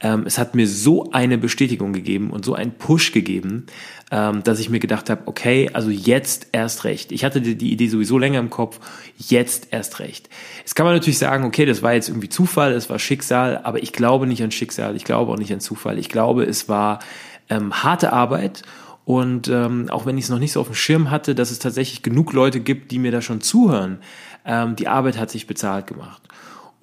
Ähm, 0.01 0.25
es 0.27 0.39
hat 0.39 0.55
mir 0.55 0.67
so 0.67 1.11
eine 1.13 1.37
Bestätigung 1.37 1.93
gegeben 1.93 2.31
und 2.31 2.45
so 2.45 2.55
einen 2.55 2.73
Push 2.73 3.13
gegeben, 3.13 3.67
ähm, 4.11 4.43
dass 4.45 4.61
ich 4.61 4.71
mir 4.71 4.79
gedacht 4.79 5.11
habe, 5.11 5.23
okay, 5.27 5.71
also 5.73 5.91
jetzt 5.91 6.49
erst 6.53 6.85
recht. 6.85 7.11
Ich 7.11 7.25
hatte 7.25 7.41
die, 7.41 7.57
die 7.57 7.73
Idee 7.73 7.89
sowieso 7.89 8.19
länger 8.19 8.39
im 8.39 8.51
Kopf, 8.51 8.79
jetzt 9.19 9.69
erst 9.73 9.99
recht. 9.99 10.29
Jetzt 10.59 10.77
kann 10.77 10.87
man 10.87 10.95
natürlich 10.95 11.19
sagen, 11.19 11.45
okay, 11.45 11.67
das 11.67 11.83
war 11.83 11.95
jetzt 11.95 12.09
irgendwie 12.09 12.29
Zufall, 12.29 12.73
es 12.73 12.89
war 12.89 12.99
Schicksal, 12.99 13.61
aber 13.65 13.83
ich 13.83 13.93
glaube 13.93 14.27
nicht 14.27 14.43
an 14.43 14.53
Schicksal, 14.53 14.95
ich 14.95 15.05
glaube 15.05 15.33
auch 15.33 15.39
nicht 15.39 15.53
an 15.53 15.61
Zufall. 15.61 15.99
Ich 15.99 16.09
glaube, 16.09 16.45
es 16.45 16.69
war 16.69 17.01
ähm, 17.49 17.83
harte 17.83 18.13
Arbeit 18.13 18.63
und 19.05 19.49
ähm, 19.49 19.89
auch 19.91 20.07
wenn 20.07 20.19
ich 20.19 20.25
es 20.25 20.31
noch 20.31 20.39
nicht 20.39 20.53
so 20.53 20.61
auf 20.61 20.67
dem 20.67 20.75
Schirm 20.75 21.11
hatte, 21.11 21.35
dass 21.35 21.51
es 21.51 21.59
tatsächlich 21.59 22.03
genug 22.03 22.33
Leute 22.33 22.61
gibt, 22.61 22.93
die 22.93 22.99
mir 22.99 23.13
da 23.13 23.23
schon 23.23 23.41
zuhören, 23.41 23.99
ähm, 24.45 24.77
die 24.77 24.89
Arbeit 24.89 25.19
hat 25.19 25.31
sich 25.31 25.47
bezahlt 25.47 25.87
gemacht. 25.87 26.23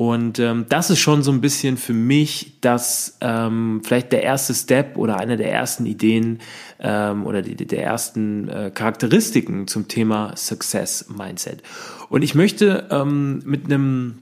Und 0.05 0.38
ähm, 0.38 0.65
das 0.67 0.89
ist 0.89 1.00
schon 1.00 1.24
so 1.24 1.31
ein 1.31 1.39
bisschen 1.39 1.77
für 1.77 1.93
mich 1.93 2.57
das 2.60 3.17
ähm, 3.22 3.81
vielleicht 3.86 4.12
der 4.12 4.22
erste 4.22 4.53
Step 4.53 4.98
oder 4.98 5.17
eine 5.17 5.38
der 5.38 5.50
ersten 5.50 5.86
Ideen 5.86 6.39
ähm, 6.81 7.25
oder 7.25 7.41
die, 7.41 7.55
der 7.55 7.83
ersten 7.86 8.50
äh, 8.50 8.69
Charakteristiken 8.74 9.65
zum 9.65 9.88
Thema 9.88 10.36
Success 10.36 11.05
Mindset. 11.07 11.63
Und 12.10 12.22
ich 12.22 12.36
möchte 12.36 12.86
ähm, 12.91 13.43
mit 13.45 13.63
einem 13.65 14.19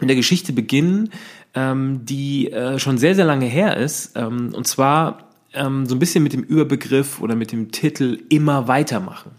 mit 0.00 0.08
der 0.08 0.16
Geschichte 0.16 0.54
beginnen, 0.54 1.10
ähm, 1.52 2.06
die 2.06 2.50
äh, 2.50 2.78
schon 2.78 2.96
sehr 2.96 3.14
sehr 3.14 3.26
lange 3.26 3.44
her 3.44 3.76
ist. 3.76 4.16
Ähm, 4.16 4.54
und 4.54 4.66
zwar 4.66 5.28
ähm, 5.52 5.84
so 5.84 5.96
ein 5.96 5.98
bisschen 5.98 6.22
mit 6.22 6.32
dem 6.32 6.44
Überbegriff 6.44 7.20
oder 7.20 7.36
mit 7.36 7.52
dem 7.52 7.72
Titel 7.72 8.20
immer 8.30 8.68
weitermachen. 8.68 9.32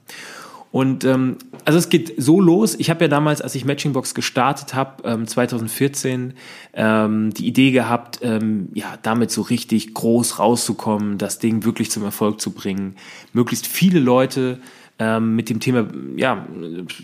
Und 0.71 1.03
ähm, 1.03 1.37
also 1.65 1.77
es 1.77 1.89
geht 1.89 2.13
so 2.17 2.39
los. 2.39 2.75
Ich 2.75 2.89
habe 2.89 3.03
ja 3.03 3.07
damals, 3.09 3.41
als 3.41 3.55
ich 3.55 3.65
Matchingbox 3.65 4.15
gestartet 4.15 4.73
habe, 4.73 5.03
ähm, 5.03 5.27
2014, 5.27 6.33
ähm, 6.73 7.33
die 7.33 7.45
Idee 7.45 7.71
gehabt, 7.71 8.19
ähm, 8.21 8.69
ja, 8.73 8.97
damit 9.01 9.31
so 9.31 9.41
richtig 9.41 9.93
groß 9.93 10.39
rauszukommen, 10.39 11.17
das 11.17 11.39
Ding 11.39 11.65
wirklich 11.65 11.91
zum 11.91 12.03
Erfolg 12.03 12.39
zu 12.39 12.51
bringen, 12.51 12.95
möglichst 13.33 13.67
viele 13.67 13.99
Leute 13.99 14.59
ähm, 14.97 15.35
mit 15.35 15.49
dem 15.49 15.59
Thema 15.59 15.87
ja, 16.15 16.45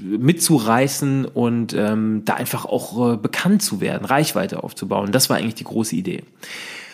mitzureißen 0.02 1.26
und 1.26 1.74
ähm, 1.74 2.22
da 2.24 2.36
einfach 2.36 2.66
auch 2.66 3.14
äh, 3.14 3.18
bekannt 3.18 3.64
zu 3.64 3.82
werden, 3.82 4.06
Reichweite 4.06 4.64
aufzubauen. 4.64 5.12
Das 5.12 5.30
war 5.30 5.38
eigentlich 5.38 5.56
die 5.56 5.66
große 5.66 5.96
Idee. 5.96 6.24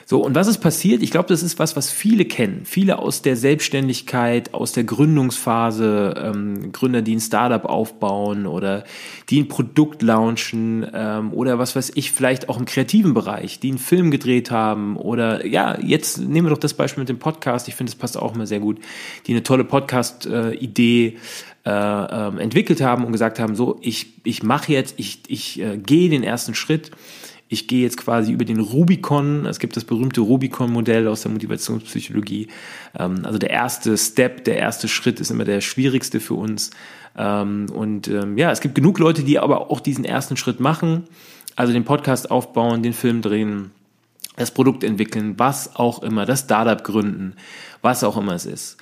So, 0.06 0.22
und 0.22 0.36
was 0.36 0.48
ist 0.48 0.58
passiert? 0.58 1.02
Ich 1.02 1.12
glaube, 1.12 1.30
das 1.30 1.44
ist 1.44 1.60
was, 1.60 1.76
was 1.76 1.90
viele 1.90 2.26
kennen. 2.26 2.62
Viele 2.66 3.00
aus 3.00 3.22
der 3.22 3.36
Selbstständigkeit, 3.36 4.54
aus 4.54 4.74
der 4.74 4.84
Gründungsphase, 4.84 6.14
ähm, 6.18 6.72
Gründer, 6.74 7.02
die 7.02 7.16
ein 7.16 7.22
Startup 7.22 7.64
aufbauen 7.64 8.46
oder 8.46 8.84
die 9.30 9.42
ein 9.42 9.48
Produkt 9.48 10.02
launchen 10.02 10.86
ähm, 10.94 11.34
oder 11.34 11.58
was 11.58 11.76
weiß 11.76 11.94
ich, 11.96 12.12
vielleicht 12.12 12.50
auch 12.50 12.58
im 12.58 12.66
kreativen 12.66 13.14
Bereich, 13.14 13.60
die 13.60 13.70
einen 13.70 13.78
Film 13.78 14.12
gedreht 14.12 14.52
haben 14.52 14.98
oder 14.98 15.46
ja, 15.46 15.78
jetzt 15.82 16.20
nehmen 16.20 16.48
wir 16.48 16.52
doch 16.52 16.58
das 16.58 16.74
Beispiel 16.74 17.02
mit 17.02 17.10
dem 17.10 17.20
Podcast. 17.20 17.68
Ich 17.68 17.76
finde, 17.76 17.92
das 17.92 17.98
passt 17.98 18.18
auch 18.18 18.36
immer 18.36 18.46
sehr 18.46 18.60
gut. 18.60 18.80
Die 19.28 19.32
eine 19.32 19.44
tolle 19.44 19.64
Podcast-Idee 19.64 21.18
äh, 21.66 21.70
äh, 21.70 22.42
entwickelt 22.42 22.82
haben 22.82 23.06
und 23.06 23.14
gesagt 23.14 23.40
haben, 23.40 23.56
so, 23.56 23.80
ich, 23.82 24.08
ich 24.26 24.44
mache 24.44 24.74
jetzt, 24.74 24.96
ich, 24.98 25.22
ich 25.28 25.62
äh, 25.62 25.78
gehe 25.78 26.10
den 26.10 26.24
ersten 26.24 26.56
Schritt 26.56 26.92
ich 27.54 27.68
gehe 27.68 27.84
jetzt 27.84 27.98
quasi 27.98 28.32
über 28.32 28.44
den 28.44 28.60
Rubicon. 28.60 29.46
Es 29.46 29.60
gibt 29.60 29.78
das 29.78 29.86
berühmte 29.86 30.22
Rubicon-Modell 30.22 31.08
aus 31.08 31.22
der 31.22 31.32
Motivationspsychologie. 31.32 32.48
Ähm, 32.98 33.22
also 33.24 33.38
der 33.38 33.52
erste 33.52 33.98
Step, 33.98 34.44
der 34.44 34.58
erste 34.58 34.88
Schritt 34.88 35.20
ist 35.20 35.32
immer 35.32 35.46
der 35.46 35.62
schwierigste 35.62 36.20
für 36.20 36.34
uns. 36.34 36.72
Ähm, 37.16 37.68
und 37.72 38.08
ähm, 38.08 38.38
ja, 38.38 38.52
es 38.52 38.60
gibt 38.60 38.76
genug 38.76 39.00
Leute, 39.00 39.24
die 39.24 39.40
aber 39.40 39.72
auch 39.72 39.80
diesen 39.80 40.04
ersten 40.04 40.36
Schritt 40.36 40.60
machen. 40.60 41.04
Also 41.56 41.72
den 41.72 41.86
Podcast 41.86 42.32
aufbauen, 42.32 42.82
den 42.82 42.94
Film 42.94 43.22
drehen, 43.22 43.72
das 44.36 44.52
Produkt 44.52 44.84
entwickeln, 44.84 45.36
was 45.38 45.76
auch 45.76 46.02
immer, 46.02 46.26
das 46.26 46.42
Startup 46.42 46.84
gründen, 46.84 47.36
was 47.84 48.04
auch 48.04 48.18
immer 48.18 48.34
es 48.34 48.48
ist. 48.48 48.78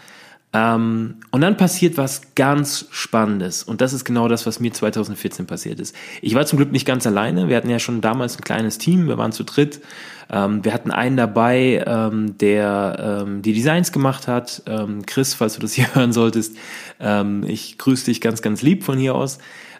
Ähm, 0.54 1.18
und 1.32 1.42
dann 1.42 1.56
passiert 1.56 1.98
was 1.98 2.36
ganz 2.36 2.86
Spannendes. 2.92 3.64
Und 3.64 3.80
das 3.80 3.94
ist 3.94 4.04
genau 4.04 4.28
das, 4.28 4.46
was 4.46 4.60
mir 4.60 4.74
2014 4.74 5.48
passiert 5.48 5.80
ist. 5.80 5.96
Ich 6.22 6.36
war 6.36 6.46
zum 6.46 6.58
Glück 6.58 6.72
nicht 6.72 6.86
ganz 6.86 7.08
alleine. 7.08 7.48
Wir 7.48 7.56
hatten 7.56 7.70
ja 7.70 7.80
schon 7.80 8.02
damals 8.02 8.38
ein 8.38 8.44
kleines 8.44 8.78
Team. 8.78 9.08
Wir 9.08 9.18
waren 9.18 9.32
zu 9.32 9.44
dritt. 9.44 9.82
Ähm, 10.30 10.64
wir 10.66 10.74
hatten 10.74 10.92
einen 10.92 11.16
dabei, 11.16 11.84
ähm, 11.88 12.38
der 12.38 13.24
ähm, 13.24 13.42
die 13.42 13.54
Designs 13.54 13.94
gemacht 13.94 14.28
hat. 14.28 14.64
Ähm, 14.66 15.06
Chris, 15.06 15.34
falls 15.34 15.54
du 15.54 15.62
das 15.62 15.74
hier 15.74 15.88
hören 15.96 16.12
solltest, 16.12 16.58
ähm, 17.00 17.44
ich 17.48 17.78
grüße 17.78 18.06
dich 18.06 18.20
ganz, 18.20 18.42
ganz 18.42 18.62
lieb 18.62 18.84
von 18.84 18.98
hier 18.98 19.16
aus. 19.16 19.40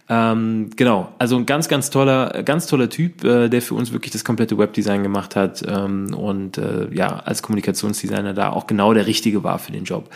Ähm, 0.10 0.72
genau, 0.76 1.14
also 1.20 1.38
ein 1.38 1.46
ganz, 1.46 1.70
ganz 1.70 1.90
toller, 1.90 2.44
ganz 2.44 2.68
toller 2.68 2.90
Typ, 2.90 3.24
äh, 3.24 3.48
der 3.48 3.62
für 3.62 3.76
uns 3.76 3.94
wirklich 3.94 4.12
das 4.12 4.26
komplette 4.26 4.58
Webdesign 4.58 5.04
gemacht 5.04 5.36
hat 5.36 5.64
ähm, 5.66 6.14
und 6.14 6.58
äh, 6.58 6.94
ja, 6.94 7.20
als 7.20 7.42
Kommunikationsdesigner 7.42 8.34
da 8.34 8.50
auch 8.50 8.68
genau 8.68 8.94
der 8.94 9.08
Richtige 9.08 9.44
war 9.44 9.60
für 9.60 9.72
den 9.72 9.86
Job. 9.86 10.10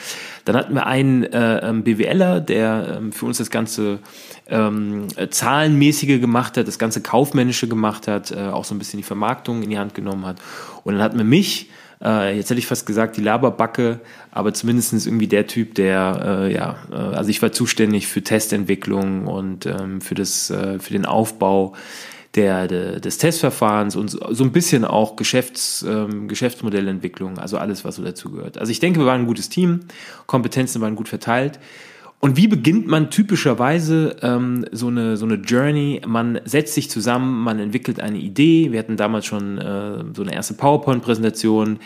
Dann 0.44 0.56
hatten 0.56 0.74
wir 0.74 0.86
einen 0.86 1.24
äh, 1.24 1.70
ähm, 1.70 1.84
BWLer, 1.84 2.42
der 2.42 2.98
ähm, 2.98 3.12
für 3.12 3.26
uns 3.26 3.38
das 3.38 3.50
ganze 3.50 4.00
ähm, 4.48 5.08
Zahlenmäßige 5.30 6.20
gemacht 6.20 6.58
hat, 6.58 6.68
das 6.68 6.80
ganze 6.80 7.02
Kaufmännische 7.02 7.68
gemacht 7.68 8.08
hat, 8.08 8.32
äh, 8.32 8.50
auch 8.50 8.66
so 8.66 8.76
ein 8.76 8.80
bisschen 8.80 8.98
die 8.98 9.04
Vermarktung 9.04 9.64
in 9.64 9.70
die 9.70 9.80
Hand 9.80 9.94
genommen 9.94 10.26
hat. 10.26 10.38
Und 10.84 10.96
dann 10.96 11.04
hatten 11.04 11.18
wir 11.18 11.26
mich, 11.26 11.70
äh, 12.04 12.36
jetzt 12.36 12.50
hätte 12.50 12.60
ich 12.60 12.68
fast 12.68 12.86
gesagt, 12.86 13.18
die 13.18 13.22
Laberbacke, 13.22 14.00
aber 14.32 14.54
zumindest 14.54 14.94
irgendwie 15.06 15.28
der 15.28 15.48
Typ, 15.48 15.76
der, 15.76 16.42
äh, 16.44 16.54
ja, 16.54 16.78
äh, 16.92 16.96
also 16.96 17.30
ich 17.30 17.42
war 17.42 17.52
zuständig 17.52 18.08
für 18.08 18.22
Testentwicklung 18.22 19.28
und 19.28 19.66
ähm, 19.66 20.02
für, 20.02 20.16
das, 20.16 20.50
äh, 20.50 20.80
für 20.80 20.94
den 20.94 21.06
Aufbau 21.06 21.74
der, 22.36 22.68
der, 22.68 23.00
des 23.00 23.18
Testverfahrens 23.18 23.96
und 23.96 24.10
so 24.10 24.44
ein 24.44 24.52
bisschen 24.52 24.84
auch 24.86 25.16
Geschäfts, 25.16 25.86
ähm, 25.88 26.28
Geschäftsmodellentwicklung, 26.28 27.40
also 27.40 27.58
alles, 27.58 27.86
was 27.86 27.96
so 27.96 28.04
dazu 28.04 28.30
gehört. 28.32 28.58
Also 28.58 28.72
ich 28.72 28.80
denke, 28.80 29.00
wir 29.00 29.06
waren 29.06 29.22
ein 29.22 29.28
gutes 29.28 29.50
Team, 29.50 29.82
Kompetenzen 30.26 30.82
waren 30.82 30.96
gut 30.96 31.08
verteilt. 31.08 31.60
Und 32.26 32.38
wie 32.38 32.48
beginnt 32.48 32.88
man 32.88 33.12
typischerweise 33.12 34.16
ähm, 34.24 34.66
so, 34.72 34.88
eine, 34.88 35.16
so 35.16 35.28
eine 35.28 35.36
Journey? 35.36 36.02
Man 36.08 36.42
setzt 36.44 36.74
sich 36.74 36.90
zusammen, 36.90 37.44
man 37.44 37.60
entwickelt 37.60 38.00
eine 38.00 38.18
Idee. 38.18 38.72
Wir 38.72 38.80
hatten 38.80 38.98
damals 38.98 39.28
schon 39.28 39.60
äh, 39.60 40.04
so 40.12 40.24
eine 40.24 40.34
erste 40.34 40.56
PowerPoint-Präsentation. 40.56 41.78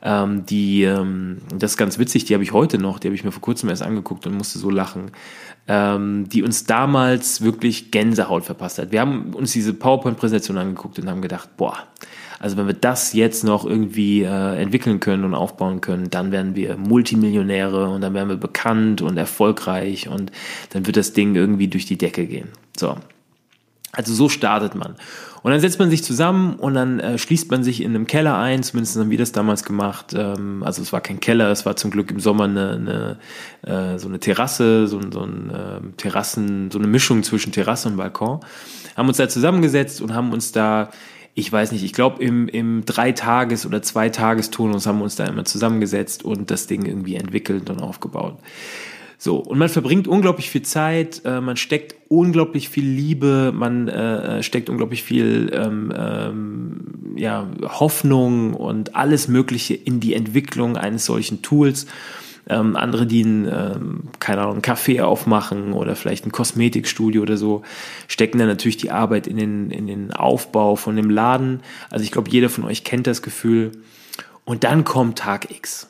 Ähm, 0.00 0.46
die, 0.46 0.84
ähm, 0.84 1.38
das 1.52 1.72
ist 1.72 1.78
ganz 1.78 1.98
witzig, 1.98 2.26
die 2.26 2.34
habe 2.34 2.44
ich 2.44 2.52
heute 2.52 2.78
noch, 2.78 3.00
die 3.00 3.08
habe 3.08 3.16
ich 3.16 3.24
mir 3.24 3.32
vor 3.32 3.42
kurzem 3.42 3.70
erst 3.70 3.82
angeguckt 3.82 4.24
und 4.28 4.36
musste 4.36 4.60
so 4.60 4.70
lachen, 4.70 5.10
ähm, 5.66 6.28
die 6.28 6.44
uns 6.44 6.64
damals 6.64 7.42
wirklich 7.42 7.90
Gänsehaut 7.90 8.44
verpasst 8.44 8.78
hat. 8.78 8.92
Wir 8.92 9.00
haben 9.00 9.34
uns 9.34 9.50
diese 9.50 9.74
PowerPoint-Präsentation 9.74 10.58
angeguckt 10.58 11.00
und 11.00 11.10
haben 11.10 11.22
gedacht, 11.22 11.56
boah, 11.56 11.76
also 12.38 12.56
wenn 12.56 12.66
wir 12.66 12.74
das 12.74 13.12
jetzt 13.12 13.44
noch 13.44 13.64
irgendwie 13.64 14.22
äh, 14.22 14.60
entwickeln 14.60 15.00
können 15.00 15.24
und 15.24 15.34
aufbauen 15.34 15.80
können, 15.80 16.10
dann 16.10 16.32
werden 16.32 16.54
wir 16.54 16.76
Multimillionäre 16.76 17.88
und 17.88 18.00
dann 18.00 18.14
werden 18.14 18.28
wir 18.28 18.36
bekannt 18.36 19.02
und 19.02 19.16
erfolgreich 19.16 20.08
und 20.08 20.30
dann 20.70 20.86
wird 20.86 20.96
das 20.96 21.12
Ding 21.12 21.34
irgendwie 21.34 21.68
durch 21.68 21.86
die 21.86 21.98
Decke 21.98 22.26
gehen. 22.26 22.48
So. 22.76 22.96
Also 23.92 24.12
so 24.12 24.28
startet 24.28 24.74
man. 24.74 24.96
Und 25.42 25.52
dann 25.52 25.60
setzt 25.60 25.78
man 25.78 25.88
sich 25.88 26.04
zusammen 26.04 26.56
und 26.56 26.74
dann 26.74 27.00
äh, 27.00 27.16
schließt 27.16 27.50
man 27.50 27.62
sich 27.62 27.82
in 27.82 27.94
einem 27.94 28.06
Keller 28.06 28.36
ein, 28.36 28.62
zumindest 28.62 28.96
haben 28.96 29.10
wir 29.10 29.18
das 29.18 29.32
damals 29.32 29.64
gemacht. 29.64 30.14
Ähm, 30.16 30.62
also 30.62 30.82
es 30.82 30.92
war 30.92 31.00
kein 31.00 31.20
Keller, 31.20 31.50
es 31.50 31.64
war 31.64 31.76
zum 31.76 31.90
Glück 31.90 32.10
im 32.10 32.20
Sommer 32.20 32.44
eine, 32.44 33.18
eine 33.64 33.94
äh, 33.94 33.98
so 33.98 34.08
eine 34.08 34.20
Terrasse, 34.20 34.86
so, 34.88 35.00
so 35.10 35.22
ein 35.22 35.50
äh, 35.50 35.80
Terrassen, 35.96 36.70
so 36.70 36.78
eine 36.78 36.88
Mischung 36.88 37.22
zwischen 37.22 37.52
Terrasse 37.52 37.88
und 37.88 37.96
Balkon. 37.96 38.40
Haben 38.96 39.08
uns 39.08 39.16
da 39.16 39.28
zusammengesetzt 39.28 40.00
und 40.00 40.12
haben 40.12 40.32
uns 40.32 40.52
da 40.52 40.90
ich 41.38 41.52
weiß 41.52 41.70
nicht, 41.70 41.84
ich 41.84 41.92
glaube 41.92 42.22
im, 42.22 42.48
im 42.48 42.84
Dreitages- 42.84 43.64
oder 43.64 43.80
Zweitagesturnus 43.80 44.86
haben 44.86 44.98
wir 44.98 45.04
uns 45.04 45.14
da 45.14 45.24
immer 45.24 45.44
zusammengesetzt 45.44 46.24
und 46.24 46.50
das 46.50 46.66
Ding 46.66 46.84
irgendwie 46.84 47.14
entwickelt 47.14 47.70
und 47.70 47.80
aufgebaut. 47.80 48.38
So, 49.18 49.36
und 49.36 49.58
man 49.58 49.68
verbringt 49.68 50.08
unglaublich 50.08 50.50
viel 50.50 50.62
Zeit, 50.62 51.22
äh, 51.24 51.40
man 51.40 51.56
steckt 51.56 51.94
unglaublich 52.08 52.68
viel 52.68 52.86
Liebe, 52.86 53.52
man 53.54 53.88
äh, 53.88 54.42
steckt 54.42 54.68
unglaublich 54.68 55.02
viel 55.02 55.50
ähm, 55.52 55.92
ähm, 55.96 57.14
ja, 57.16 57.48
Hoffnung 57.62 58.54
und 58.54 58.96
alles 58.96 59.28
Mögliche 59.28 59.74
in 59.74 60.00
die 60.00 60.14
Entwicklung 60.14 60.76
eines 60.76 61.04
solchen 61.04 61.42
Tools 61.42 61.86
ähm, 62.48 62.76
andere, 62.76 63.06
die 63.06 63.22
ein, 63.22 63.46
ähm, 63.46 64.00
keine 64.20 64.42
Ahnung, 64.42 64.56
ein 64.56 64.62
Café 64.62 65.02
aufmachen 65.02 65.72
oder 65.72 65.96
vielleicht 65.96 66.26
ein 66.26 66.32
Kosmetikstudio 66.32 67.22
oder 67.22 67.36
so, 67.36 67.62
stecken 68.06 68.38
dann 68.38 68.48
natürlich 68.48 68.78
die 68.78 68.90
Arbeit 68.90 69.26
in 69.26 69.36
den, 69.36 69.70
in 69.70 69.86
den 69.86 70.12
Aufbau 70.12 70.76
von 70.76 70.96
dem 70.96 71.10
Laden. 71.10 71.60
Also 71.90 72.04
ich 72.04 72.10
glaube, 72.10 72.30
jeder 72.30 72.48
von 72.48 72.64
euch 72.64 72.84
kennt 72.84 73.06
das 73.06 73.22
Gefühl. 73.22 73.72
Und 74.44 74.64
dann 74.64 74.84
kommt 74.84 75.18
Tag 75.18 75.50
X. 75.50 75.88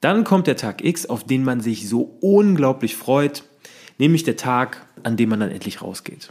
Dann 0.00 0.24
kommt 0.24 0.46
der 0.46 0.56
Tag 0.56 0.84
X, 0.84 1.06
auf 1.06 1.24
den 1.24 1.42
man 1.42 1.60
sich 1.60 1.88
so 1.88 2.18
unglaublich 2.20 2.94
freut, 2.94 3.44
nämlich 3.98 4.22
der 4.24 4.36
Tag, 4.36 4.86
an 5.02 5.16
dem 5.16 5.30
man 5.30 5.40
dann 5.40 5.50
endlich 5.50 5.80
rausgeht. 5.80 6.30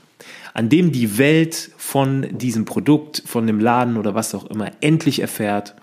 An 0.53 0.69
dem 0.69 0.91
die 0.91 1.17
Welt 1.17 1.71
von 1.75 2.37
diesem 2.37 2.65
Produkt, 2.65 3.23
von 3.25 3.47
dem 3.47 3.59
Laden 3.59 3.97
oder 3.97 4.13
was 4.13 4.35
auch 4.35 4.45
immer 4.45 4.71
endlich 4.81 5.19
erfährt. 5.19 5.75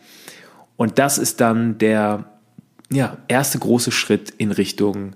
Und 0.76 0.98
das 1.00 1.18
ist 1.18 1.40
dann 1.40 1.78
der 1.78 2.31
ja, 2.92 3.16
erste 3.28 3.58
große 3.58 3.90
Schritt 3.90 4.30
in 4.38 4.52
Richtung 4.52 5.14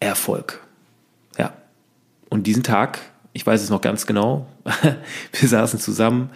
Erfolg. 0.00 0.60
Ja. 1.38 1.54
Und 2.28 2.46
diesen 2.46 2.62
Tag, 2.62 3.00
ich 3.32 3.46
weiß 3.46 3.62
es 3.62 3.70
noch 3.70 3.80
ganz 3.80 4.06
genau, 4.06 4.46
wir 5.32 5.48
saßen 5.48 5.78
zusammen, 5.78 6.30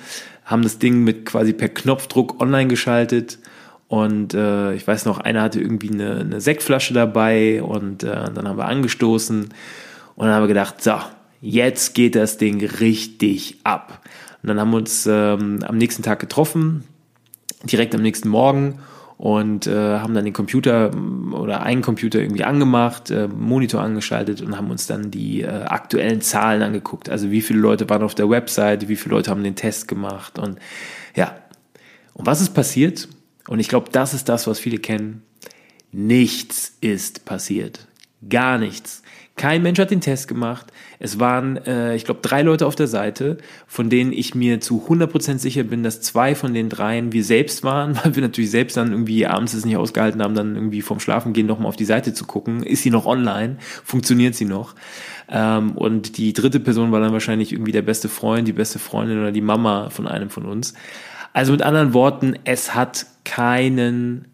haben 0.44 0.62
das 0.62 0.78
Ding 0.78 1.04
mit 1.04 1.26
quasi 1.26 1.52
per 1.52 1.68
Knopfdruck 1.68 2.40
online 2.40 2.68
geschaltet 2.68 3.38
und 3.88 4.34
äh, 4.34 4.74
ich 4.74 4.86
weiß 4.86 5.06
noch, 5.06 5.18
einer 5.18 5.42
hatte 5.42 5.60
irgendwie 5.60 5.90
eine, 5.90 6.20
eine 6.20 6.40
Sektflasche 6.40 6.92
dabei 6.92 7.62
und 7.62 8.02
äh, 8.02 8.30
dann 8.32 8.46
haben 8.46 8.58
wir 8.58 8.66
angestoßen 8.66 9.48
und 10.14 10.26
dann 10.26 10.34
haben 10.34 10.42
wir 10.42 10.48
gedacht, 10.48 10.82
so, 10.82 10.94
jetzt 11.40 11.94
geht 11.94 12.14
das 12.14 12.36
Ding 12.36 12.64
richtig 12.64 13.56
ab. 13.64 14.02
Und 14.42 14.48
dann 14.48 14.60
haben 14.60 14.70
wir 14.70 14.76
uns 14.76 15.06
ähm, 15.06 15.60
am 15.66 15.78
nächsten 15.78 16.02
Tag 16.02 16.20
getroffen, 16.20 16.84
direkt 17.64 17.94
am 17.94 18.02
nächsten 18.02 18.28
Morgen 18.28 18.78
und 19.18 19.66
äh, 19.66 19.98
haben 19.98 20.14
dann 20.14 20.24
den 20.24 20.32
Computer 20.32 20.94
mm, 20.94 21.34
oder 21.34 21.62
einen 21.62 21.82
Computer 21.82 22.20
irgendwie 22.20 22.44
angemacht, 22.44 23.10
äh, 23.10 23.26
Monitor 23.26 23.82
angeschaltet 23.82 24.40
und 24.40 24.56
haben 24.56 24.70
uns 24.70 24.86
dann 24.86 25.10
die 25.10 25.42
äh, 25.42 25.64
aktuellen 25.64 26.20
Zahlen 26.20 26.62
angeguckt. 26.62 27.10
Also 27.10 27.30
wie 27.32 27.42
viele 27.42 27.58
Leute 27.58 27.90
waren 27.90 28.02
auf 28.02 28.14
der 28.14 28.30
Website, 28.30 28.88
wie 28.88 28.94
viele 28.94 29.16
Leute 29.16 29.30
haben 29.30 29.42
den 29.42 29.56
Test 29.56 29.88
gemacht 29.88 30.38
und 30.38 30.58
ja. 31.16 31.36
Und 32.14 32.26
was 32.26 32.40
ist 32.40 32.54
passiert? 32.54 33.08
Und 33.48 33.58
ich 33.58 33.68
glaube, 33.68 33.90
das 33.90 34.14
ist 34.14 34.28
das, 34.28 34.46
was 34.46 34.60
viele 34.60 34.78
kennen. 34.78 35.22
Nichts 35.90 36.76
ist 36.80 37.24
passiert. 37.24 37.88
Gar 38.26 38.58
nichts. 38.58 39.02
Kein 39.36 39.62
Mensch 39.62 39.78
hat 39.78 39.92
den 39.92 40.00
Test 40.00 40.26
gemacht. 40.26 40.72
Es 40.98 41.20
waren, 41.20 41.56
äh, 41.58 41.94
ich 41.94 42.04
glaube, 42.04 42.20
drei 42.20 42.42
Leute 42.42 42.66
auf 42.66 42.74
der 42.74 42.88
Seite, 42.88 43.38
von 43.68 43.88
denen 43.88 44.12
ich 44.12 44.34
mir 44.34 44.60
zu 44.60 44.84
100% 44.88 45.38
sicher 45.38 45.62
bin, 45.62 45.84
dass 45.84 46.00
zwei 46.00 46.34
von 46.34 46.52
den 46.52 46.68
dreien 46.68 47.12
wir 47.12 47.22
selbst 47.22 47.62
waren, 47.62 47.96
weil 48.02 48.16
wir 48.16 48.22
natürlich 48.22 48.50
selbst 48.50 48.76
dann 48.76 48.90
irgendwie 48.90 49.24
abends 49.26 49.54
es 49.54 49.64
nicht 49.64 49.76
ausgehalten 49.76 50.20
haben, 50.20 50.34
dann 50.34 50.56
irgendwie 50.56 50.82
vorm 50.82 50.98
Schlafengehen 50.98 51.46
nochmal 51.46 51.68
auf 51.68 51.76
die 51.76 51.84
Seite 51.84 52.12
zu 52.12 52.24
gucken. 52.24 52.64
Ist 52.64 52.82
sie 52.82 52.90
noch 52.90 53.06
online? 53.06 53.58
Funktioniert 53.84 54.34
sie 54.34 54.46
noch? 54.46 54.74
Ähm, 55.28 55.72
und 55.76 56.18
die 56.18 56.32
dritte 56.32 56.58
Person 56.58 56.90
war 56.90 56.98
dann 56.98 57.12
wahrscheinlich 57.12 57.52
irgendwie 57.52 57.72
der 57.72 57.82
beste 57.82 58.08
Freund, 58.08 58.48
die 58.48 58.52
beste 58.52 58.80
Freundin 58.80 59.20
oder 59.20 59.30
die 59.30 59.40
Mama 59.40 59.90
von 59.90 60.08
einem 60.08 60.30
von 60.30 60.44
uns. 60.44 60.74
Also 61.32 61.52
mit 61.52 61.62
anderen 61.62 61.94
Worten, 61.94 62.34
es 62.44 62.74
hat 62.74 63.06
keinen 63.24 64.26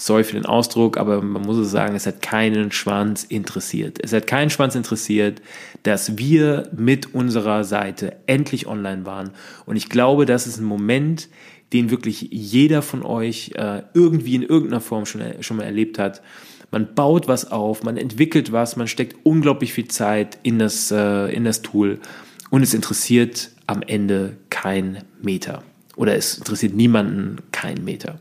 sorry 0.00 0.24
für 0.24 0.32
den 0.32 0.46
Ausdruck, 0.46 0.96
aber 0.96 1.20
man 1.20 1.42
muss 1.42 1.58
es 1.58 1.70
sagen, 1.70 1.94
es 1.94 2.06
hat 2.06 2.22
keinen 2.22 2.72
Schwanz 2.72 3.22
interessiert. 3.24 3.98
Es 4.02 4.14
hat 4.14 4.26
keinen 4.26 4.48
Schwanz 4.48 4.74
interessiert, 4.74 5.42
dass 5.82 6.16
wir 6.16 6.70
mit 6.74 7.14
unserer 7.14 7.64
Seite 7.64 8.16
endlich 8.26 8.66
online 8.66 9.04
waren. 9.04 9.30
Und 9.66 9.76
ich 9.76 9.90
glaube, 9.90 10.24
das 10.24 10.46
ist 10.46 10.58
ein 10.58 10.64
Moment, 10.64 11.28
den 11.74 11.90
wirklich 11.90 12.28
jeder 12.30 12.80
von 12.80 13.04
euch 13.04 13.52
äh, 13.56 13.82
irgendwie 13.92 14.36
in 14.36 14.42
irgendeiner 14.42 14.80
Form 14.80 15.04
schon, 15.04 15.20
schon 15.40 15.58
mal 15.58 15.64
erlebt 15.64 15.98
hat. 15.98 16.22
Man 16.70 16.94
baut 16.94 17.28
was 17.28 17.50
auf, 17.50 17.82
man 17.82 17.98
entwickelt 17.98 18.52
was, 18.52 18.76
man 18.76 18.88
steckt 18.88 19.16
unglaublich 19.22 19.74
viel 19.74 19.88
Zeit 19.88 20.38
in 20.42 20.58
das, 20.58 20.90
äh, 20.90 21.26
in 21.34 21.44
das 21.44 21.60
Tool 21.60 22.00
und 22.48 22.62
es 22.62 22.72
interessiert 22.72 23.50
am 23.66 23.82
Ende 23.82 24.38
kein 24.48 25.04
Meter. 25.20 25.62
Oder 25.96 26.16
es 26.16 26.38
interessiert 26.38 26.74
niemanden 26.74 27.36
kein 27.52 27.84
Meter. 27.84 28.18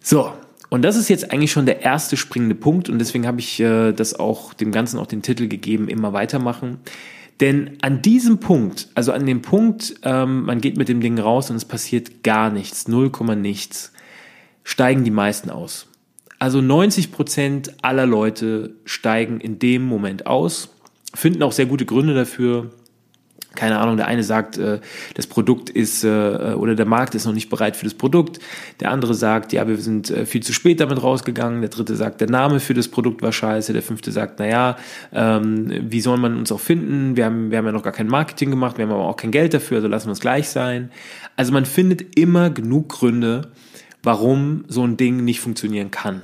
So, 0.00 0.32
und 0.74 0.82
das 0.82 0.96
ist 0.96 1.08
jetzt 1.08 1.30
eigentlich 1.30 1.52
schon 1.52 1.66
der 1.66 1.82
erste 1.82 2.16
springende 2.16 2.56
Punkt 2.56 2.88
und 2.88 2.98
deswegen 2.98 3.28
habe 3.28 3.38
ich 3.38 3.60
äh, 3.60 3.92
das 3.92 4.18
auch 4.18 4.52
dem 4.54 4.72
Ganzen 4.72 4.98
auch 4.98 5.06
den 5.06 5.22
Titel 5.22 5.46
gegeben, 5.46 5.88
immer 5.88 6.12
weitermachen. 6.12 6.78
Denn 7.38 7.78
an 7.80 8.02
diesem 8.02 8.40
Punkt, 8.40 8.88
also 8.96 9.12
an 9.12 9.24
dem 9.24 9.40
Punkt, 9.40 9.94
ähm, 10.02 10.44
man 10.46 10.60
geht 10.60 10.76
mit 10.76 10.88
dem 10.88 11.00
Ding 11.00 11.16
raus 11.20 11.48
und 11.48 11.54
es 11.54 11.64
passiert 11.64 12.24
gar 12.24 12.50
nichts, 12.50 12.88
0, 12.88 13.12
nichts, 13.36 13.92
steigen 14.64 15.04
die 15.04 15.12
meisten 15.12 15.48
aus. 15.48 15.86
Also 16.40 16.60
90 16.60 17.12
Prozent 17.12 17.74
aller 17.82 18.06
Leute 18.06 18.74
steigen 18.84 19.38
in 19.38 19.60
dem 19.60 19.84
Moment 19.84 20.26
aus, 20.26 20.70
finden 21.14 21.44
auch 21.44 21.52
sehr 21.52 21.66
gute 21.66 21.86
Gründe 21.86 22.14
dafür, 22.14 22.72
keine 23.56 23.78
Ahnung, 23.78 23.96
der 23.96 24.06
eine 24.06 24.22
sagt, 24.22 24.58
äh, 24.58 24.80
das 25.14 25.26
Produkt 25.26 25.70
ist 25.70 26.04
äh, 26.04 26.54
oder 26.56 26.74
der 26.74 26.86
Markt 26.86 27.14
ist 27.14 27.26
noch 27.26 27.32
nicht 27.32 27.50
bereit 27.50 27.76
für 27.76 27.84
das 27.84 27.94
Produkt. 27.94 28.38
Der 28.80 28.90
andere 28.90 29.14
sagt, 29.14 29.52
ja, 29.52 29.66
wir 29.66 29.76
sind 29.78 30.10
äh, 30.10 30.26
viel 30.26 30.42
zu 30.42 30.52
spät 30.52 30.80
damit 30.80 31.02
rausgegangen. 31.02 31.60
Der 31.60 31.70
dritte 31.70 31.96
sagt, 31.96 32.20
der 32.20 32.30
Name 32.30 32.60
für 32.60 32.74
das 32.74 32.88
Produkt 32.88 33.22
war 33.22 33.32
scheiße. 33.32 33.72
Der 33.72 33.82
fünfte 33.82 34.12
sagt, 34.12 34.38
naja, 34.38 34.76
ähm, 35.12 35.72
wie 35.82 36.00
soll 36.00 36.18
man 36.18 36.36
uns 36.36 36.52
auch 36.52 36.60
finden? 36.60 37.16
Wir 37.16 37.26
haben, 37.26 37.50
wir 37.50 37.58
haben 37.58 37.66
ja 37.66 37.72
noch 37.72 37.82
gar 37.82 37.92
kein 37.92 38.08
Marketing 38.08 38.50
gemacht, 38.50 38.78
wir 38.78 38.84
haben 38.84 38.92
aber 38.92 39.06
auch 39.06 39.16
kein 39.16 39.30
Geld 39.30 39.54
dafür, 39.54 39.78
also 39.78 39.88
lassen 39.88 40.08
wir 40.08 40.12
es 40.12 40.20
gleich 40.20 40.48
sein. 40.48 40.90
Also 41.36 41.52
man 41.52 41.64
findet 41.64 42.18
immer 42.18 42.50
genug 42.50 42.90
Gründe, 42.90 43.50
warum 44.02 44.64
so 44.68 44.84
ein 44.86 44.96
Ding 44.96 45.24
nicht 45.24 45.40
funktionieren 45.40 45.90
kann. 45.90 46.22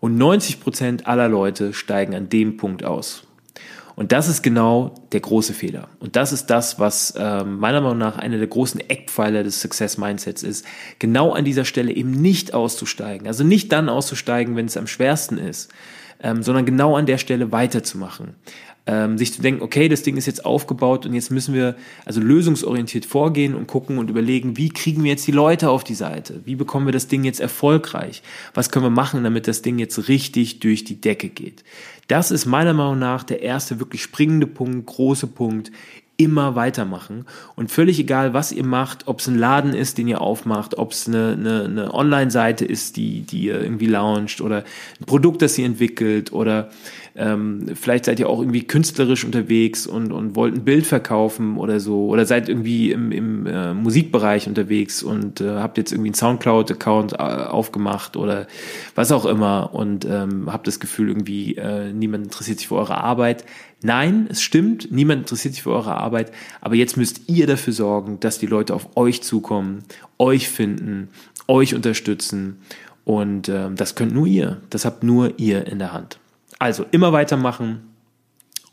Und 0.00 0.18
90 0.18 0.60
Prozent 0.60 1.06
aller 1.06 1.28
Leute 1.28 1.72
steigen 1.72 2.14
an 2.14 2.28
dem 2.28 2.56
Punkt 2.56 2.84
aus. 2.84 3.25
Und 3.96 4.12
das 4.12 4.28
ist 4.28 4.42
genau 4.42 4.94
der 5.12 5.20
große 5.20 5.54
Fehler. 5.54 5.88
Und 6.00 6.16
das 6.16 6.32
ist 6.32 6.46
das, 6.46 6.78
was 6.78 7.12
äh, 7.12 7.44
meiner 7.44 7.80
Meinung 7.80 7.98
nach 7.98 8.18
einer 8.18 8.36
der 8.36 8.46
großen 8.46 8.78
Eckpfeiler 8.78 9.42
des 9.42 9.62
Success 9.62 9.96
Mindsets 9.96 10.42
ist. 10.42 10.66
Genau 10.98 11.32
an 11.32 11.46
dieser 11.46 11.64
Stelle 11.64 11.92
eben 11.92 12.10
nicht 12.10 12.52
auszusteigen. 12.52 13.26
Also 13.26 13.42
nicht 13.42 13.72
dann 13.72 13.88
auszusteigen, 13.88 14.54
wenn 14.54 14.66
es 14.66 14.76
am 14.76 14.86
schwersten 14.86 15.38
ist, 15.38 15.72
ähm, 16.22 16.42
sondern 16.42 16.66
genau 16.66 16.94
an 16.94 17.06
der 17.06 17.16
Stelle 17.16 17.52
weiterzumachen 17.52 18.34
ähm, 18.86 19.18
sich 19.18 19.32
zu 19.32 19.42
denken, 19.42 19.62
okay, 19.62 19.88
das 19.88 20.02
Ding 20.02 20.16
ist 20.16 20.26
jetzt 20.26 20.44
aufgebaut 20.44 21.06
und 21.06 21.14
jetzt 21.14 21.30
müssen 21.30 21.54
wir 21.54 21.76
also 22.04 22.20
lösungsorientiert 22.20 23.04
vorgehen 23.04 23.54
und 23.54 23.66
gucken 23.66 23.98
und 23.98 24.10
überlegen, 24.10 24.56
wie 24.56 24.68
kriegen 24.68 25.02
wir 25.02 25.10
jetzt 25.10 25.26
die 25.26 25.32
Leute 25.32 25.70
auf 25.70 25.82
die 25.82 25.94
Seite? 25.94 26.40
Wie 26.44 26.54
bekommen 26.54 26.86
wir 26.86 26.92
das 26.92 27.08
Ding 27.08 27.24
jetzt 27.24 27.40
erfolgreich? 27.40 28.22
Was 28.54 28.70
können 28.70 28.84
wir 28.84 28.90
machen, 28.90 29.24
damit 29.24 29.48
das 29.48 29.62
Ding 29.62 29.78
jetzt 29.78 30.08
richtig 30.08 30.60
durch 30.60 30.84
die 30.84 31.00
Decke 31.00 31.28
geht? 31.28 31.64
Das 32.06 32.30
ist 32.30 32.46
meiner 32.46 32.72
Meinung 32.72 33.00
nach 33.00 33.24
der 33.24 33.42
erste 33.42 33.80
wirklich 33.80 34.02
springende 34.02 34.46
Punkt, 34.46 34.86
große 34.86 35.26
Punkt 35.26 35.72
immer 36.16 36.54
weitermachen. 36.54 37.26
Und 37.54 37.70
völlig 37.70 37.98
egal, 37.98 38.32
was 38.32 38.52
ihr 38.52 38.64
macht, 38.64 39.06
ob 39.06 39.20
es 39.20 39.28
ein 39.28 39.36
Laden 39.36 39.74
ist, 39.74 39.98
den 39.98 40.08
ihr 40.08 40.20
aufmacht, 40.20 40.78
ob 40.78 40.92
es 40.92 41.06
eine, 41.06 41.32
eine, 41.32 41.64
eine 41.64 41.94
Online-Seite 41.94 42.64
ist, 42.64 42.96
die, 42.96 43.20
die 43.22 43.44
ihr 43.44 43.60
irgendwie 43.60 43.86
launcht 43.86 44.40
oder 44.40 44.64
ein 45.00 45.04
Produkt, 45.04 45.42
das 45.42 45.58
ihr 45.58 45.66
entwickelt 45.66 46.32
oder 46.32 46.70
ähm, 47.16 47.66
vielleicht 47.74 48.04
seid 48.04 48.20
ihr 48.20 48.28
auch 48.28 48.40
irgendwie 48.40 48.66
künstlerisch 48.66 49.24
unterwegs 49.24 49.86
und, 49.86 50.12
und 50.12 50.36
wollt 50.36 50.54
ein 50.54 50.64
Bild 50.64 50.86
verkaufen 50.86 51.56
oder 51.56 51.80
so 51.80 52.06
oder 52.06 52.26
seid 52.26 52.48
irgendwie 52.48 52.92
im, 52.92 53.10
im 53.10 53.46
äh, 53.46 53.72
Musikbereich 53.72 54.46
unterwegs 54.48 55.02
und 55.02 55.40
äh, 55.40 55.56
habt 55.56 55.78
jetzt 55.78 55.92
irgendwie 55.92 56.08
einen 56.08 56.14
Soundcloud-Account 56.14 57.14
äh, 57.14 57.16
aufgemacht 57.16 58.16
oder 58.16 58.46
was 58.94 59.12
auch 59.12 59.24
immer 59.24 59.70
und 59.72 60.04
ähm, 60.04 60.52
habt 60.52 60.66
das 60.66 60.78
Gefühl 60.78 61.08
irgendwie, 61.08 61.56
äh, 61.56 61.92
niemand 61.92 62.24
interessiert 62.24 62.58
sich 62.58 62.68
für 62.68 62.76
eure 62.76 62.98
Arbeit. 62.98 63.44
Nein, 63.82 64.26
es 64.30 64.42
stimmt, 64.42 64.90
niemand 64.90 65.22
interessiert 65.22 65.54
sich 65.54 65.62
für 65.62 65.72
eure 65.72 65.96
Arbeit, 65.96 66.32
aber 66.60 66.74
jetzt 66.74 66.96
müsst 66.96 67.28
ihr 67.28 67.46
dafür 67.46 67.72
sorgen, 67.72 68.18
dass 68.20 68.38
die 68.38 68.46
Leute 68.46 68.74
auf 68.74 68.96
euch 68.96 69.22
zukommen, 69.22 69.84
euch 70.18 70.48
finden, 70.48 71.08
euch 71.46 71.74
unterstützen 71.74 72.58
und 73.04 73.48
äh, 73.48 73.70
das 73.72 73.94
könnt 73.94 74.14
nur 74.14 74.26
ihr, 74.26 74.60
das 74.70 74.84
habt 74.84 75.02
nur 75.02 75.38
ihr 75.38 75.66
in 75.66 75.78
der 75.78 75.92
Hand. 75.92 76.18
Also 76.58 76.86
immer 76.90 77.12
weitermachen, 77.12 77.82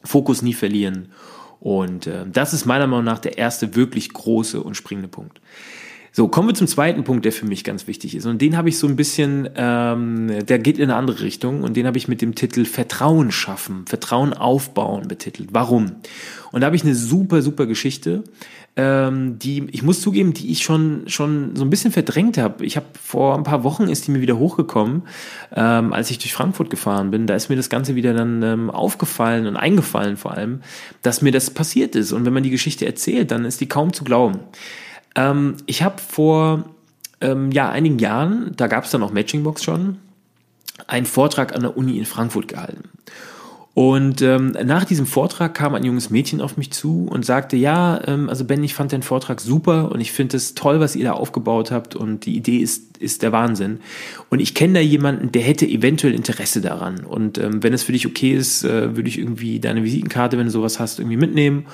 Fokus 0.03 0.41
nie 0.41 0.53
verlieren. 0.53 1.09
Und 1.59 2.07
äh, 2.07 2.25
das 2.29 2.53
ist 2.53 2.65
meiner 2.65 2.87
Meinung 2.87 3.05
nach 3.05 3.19
der 3.19 3.37
erste 3.37 3.75
wirklich 3.75 4.11
große 4.11 4.61
und 4.61 4.75
springende 4.75 5.07
Punkt. 5.07 5.39
So, 6.15 6.27
kommen 6.27 6.47
wir 6.47 6.53
zum 6.53 6.67
zweiten 6.67 7.03
Punkt, 7.03 7.25
der 7.25 7.31
für 7.31 7.47
mich 7.47 7.63
ganz 7.63 7.87
wichtig 7.87 8.13
ist. 8.13 8.27
Und 8.27 8.39
den 8.39 8.55
habe 8.55 8.69
ich 8.69 8.77
so 8.77 8.85
ein 8.85 8.95
bisschen, 8.95 9.49
ähm, 9.55 10.45
der 10.45 10.59
geht 10.59 10.77
in 10.77 10.83
eine 10.83 10.95
andere 10.95 11.21
Richtung 11.21 11.63
und 11.63 11.75
den 11.75 11.87
habe 11.87 11.97
ich 11.97 12.07
mit 12.07 12.21
dem 12.21 12.35
Titel 12.35 12.65
Vertrauen 12.65 13.31
schaffen, 13.31 13.87
Vertrauen 13.87 14.31
aufbauen 14.31 15.07
betitelt. 15.07 15.49
Warum? 15.53 15.93
Und 16.51 16.61
da 16.61 16.67
habe 16.67 16.75
ich 16.75 16.83
eine 16.83 16.93
super, 16.93 17.41
super 17.41 17.65
Geschichte, 17.65 18.23
ähm, 18.75 19.39
die, 19.39 19.65
ich 19.71 19.81
muss 19.81 20.01
zugeben, 20.01 20.33
die 20.33 20.51
ich 20.51 20.61
schon, 20.61 21.03
schon 21.07 21.55
so 21.55 21.63
ein 21.63 21.71
bisschen 21.71 21.91
verdrängt 21.91 22.37
habe. 22.37 22.63
Ich 22.63 22.75
habe 22.75 22.85
vor 23.01 23.35
ein 23.35 23.43
paar 23.43 23.63
Wochen 23.63 23.87
ist 23.87 24.05
die 24.05 24.11
mir 24.11 24.21
wieder 24.21 24.37
hochgekommen, 24.37 25.03
ähm, 25.55 25.93
als 25.93 26.11
ich 26.11 26.19
durch 26.19 26.33
Frankfurt 26.33 26.69
gefahren 26.69 27.09
bin. 27.09 27.25
Da 27.25 27.33
ist 27.33 27.49
mir 27.49 27.55
das 27.55 27.71
Ganze 27.71 27.95
wieder 27.95 28.13
dann 28.13 28.43
ähm, 28.43 28.69
aufgefallen 28.69 29.47
und 29.47 29.57
eingefallen 29.57 30.17
vor 30.17 30.33
allem, 30.33 30.61
dass 31.01 31.23
mir 31.23 31.31
das 31.31 31.49
passiert 31.49 31.95
ist. 31.95 32.11
Und 32.11 32.23
wenn 32.25 32.33
man 32.33 32.43
die 32.43 32.51
Geschichte 32.51 32.85
erzählt, 32.85 33.31
dann 33.31 33.45
ist 33.45 33.61
die 33.61 33.67
kaum 33.67 33.93
zu 33.93 34.03
glauben. 34.03 34.39
Ähm, 35.15 35.57
ich 35.65 35.83
habe 35.83 36.01
vor 36.01 36.65
ähm, 37.21 37.51
ja, 37.51 37.69
einigen 37.69 37.99
Jahren, 37.99 38.51
da 38.55 38.67
gab 38.67 38.85
es 38.85 38.91
dann 38.91 39.03
auch 39.03 39.11
Matchingbox 39.11 39.63
schon, 39.63 39.97
einen 40.87 41.05
Vortrag 41.05 41.55
an 41.55 41.61
der 41.61 41.77
Uni 41.77 41.97
in 41.97 42.05
Frankfurt 42.05 42.47
gehalten. 42.47 42.89
Und 43.75 44.21
ähm, 44.21 44.51
nach 44.65 44.85
diesem 44.85 45.07
Vortrag 45.07 45.55
kam 45.55 45.73
ein 45.73 45.83
junges 45.83 46.11
Mädchen 46.11 46.41
auf 46.41 46.57
mich 46.57 46.69
zu 46.69 47.07
und 47.09 47.25
sagte, 47.25 47.57
ja, 47.57 47.99
ähm, 48.05 48.29
also 48.29 48.45
Ben, 48.45 48.63
ich 48.63 48.75
fand 48.75 48.91
den 48.91 49.01
Vortrag 49.01 49.41
super 49.41 49.91
und 49.91 49.99
ich 49.99 50.11
finde 50.11 50.37
es 50.37 50.53
toll, 50.53 50.79
was 50.79 50.95
ihr 50.95 51.05
da 51.05 51.13
aufgebaut 51.13 51.71
habt 51.71 51.95
und 51.95 52.27
die 52.27 52.35
Idee 52.35 52.57
ist, 52.57 52.99
ist 52.99 53.23
der 53.23 53.31
Wahnsinn. 53.31 53.79
Und 54.29 54.41
ich 54.41 54.53
kenne 54.53 54.75
da 54.75 54.79
jemanden, 54.79 55.31
der 55.31 55.41
hätte 55.41 55.65
eventuell 55.65 56.13
Interesse 56.13 56.61
daran. 56.61 57.03
Und 57.03 57.39
ähm, 57.39 57.63
wenn 57.63 57.73
es 57.73 57.81
für 57.81 57.93
dich 57.93 58.05
okay 58.05 58.33
ist, 58.33 58.63
äh, 58.63 58.95
würde 58.95 59.09
ich 59.09 59.17
irgendwie 59.17 59.59
deine 59.59 59.83
Visitenkarte, 59.83 60.37
wenn 60.37 60.45
du 60.45 60.51
sowas 60.51 60.79
hast, 60.79 60.99
irgendwie 60.99 61.17
mitnehmen 61.17 61.65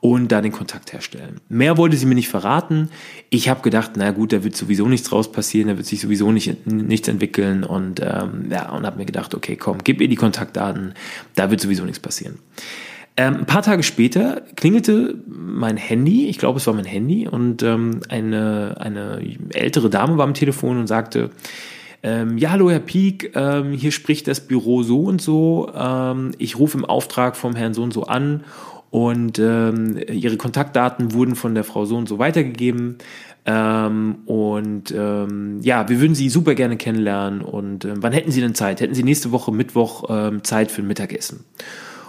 und 0.00 0.28
da 0.28 0.40
den 0.40 0.52
Kontakt 0.52 0.92
herstellen. 0.92 1.40
Mehr 1.48 1.76
wollte 1.78 1.96
sie 1.96 2.06
mir 2.06 2.14
nicht 2.14 2.28
verraten. 2.28 2.90
Ich 3.30 3.48
habe 3.48 3.62
gedacht, 3.62 3.92
na 3.96 4.10
gut, 4.10 4.32
da 4.32 4.44
wird 4.44 4.56
sowieso 4.56 4.86
nichts 4.86 5.08
draus 5.08 5.32
passieren, 5.32 5.68
da 5.68 5.76
wird 5.76 5.86
sich 5.86 6.00
sowieso 6.00 6.30
nicht, 6.30 6.66
nichts 6.66 7.08
entwickeln 7.08 7.64
und 7.64 8.00
ähm, 8.00 8.50
ja, 8.50 8.70
und 8.70 8.84
habe 8.84 8.98
mir 8.98 9.06
gedacht, 9.06 9.34
okay, 9.34 9.56
komm, 9.56 9.78
gib 9.82 10.00
ihr 10.00 10.08
die 10.08 10.16
Kontaktdaten, 10.16 10.94
da 11.34 11.50
wird 11.50 11.60
sowieso 11.60 11.84
nichts 11.84 12.00
passieren. 12.00 12.38
Ähm, 13.16 13.36
ein 13.36 13.46
paar 13.46 13.62
Tage 13.62 13.82
später 13.82 14.42
klingelte 14.56 15.14
mein 15.26 15.76
Handy, 15.76 16.26
ich 16.26 16.38
glaube, 16.38 16.58
es 16.58 16.66
war 16.66 16.74
mein 16.74 16.84
Handy, 16.84 17.28
und 17.28 17.62
ähm, 17.62 18.00
eine, 18.08 18.76
eine 18.80 19.20
ältere 19.52 19.88
Dame 19.88 20.18
war 20.18 20.24
am 20.24 20.34
Telefon 20.34 20.78
und 20.78 20.88
sagte, 20.88 21.30
ähm, 22.02 22.36
ja, 22.36 22.50
hallo 22.50 22.70
Herr 22.70 22.80
Pieck, 22.80 23.34
ähm, 23.34 23.72
hier 23.72 23.90
spricht 23.90 24.28
das 24.28 24.40
Büro 24.40 24.82
so 24.82 25.04
und 25.04 25.22
so. 25.22 25.72
Ähm, 25.74 26.32
ich 26.36 26.58
rufe 26.58 26.76
im 26.76 26.84
Auftrag 26.84 27.34
vom 27.34 27.56
Herrn 27.56 27.72
so 27.72 27.82
und 27.82 27.94
so 27.94 28.04
an 28.04 28.44
und 28.94 29.40
ähm, 29.40 29.98
ihre 30.08 30.36
Kontaktdaten 30.36 31.14
wurden 31.14 31.34
von 31.34 31.56
der 31.56 31.64
Frau 31.64 31.84
so 31.84 31.96
und 31.96 32.08
so 32.08 32.20
weitergegeben. 32.20 32.98
Ähm, 33.44 34.18
und 34.24 34.94
ähm, 34.96 35.58
ja, 35.62 35.88
wir 35.88 36.00
würden 36.00 36.14
Sie 36.14 36.28
super 36.28 36.54
gerne 36.54 36.76
kennenlernen. 36.76 37.40
Und 37.40 37.84
ähm, 37.84 37.96
wann 38.04 38.12
hätten 38.12 38.30
Sie 38.30 38.40
denn 38.40 38.54
Zeit? 38.54 38.80
Hätten 38.80 38.94
Sie 38.94 39.02
nächste 39.02 39.32
Woche 39.32 39.50
Mittwoch 39.50 40.04
ähm, 40.08 40.44
Zeit 40.44 40.70
für 40.70 40.82
ein 40.82 40.86
Mittagessen? 40.86 41.40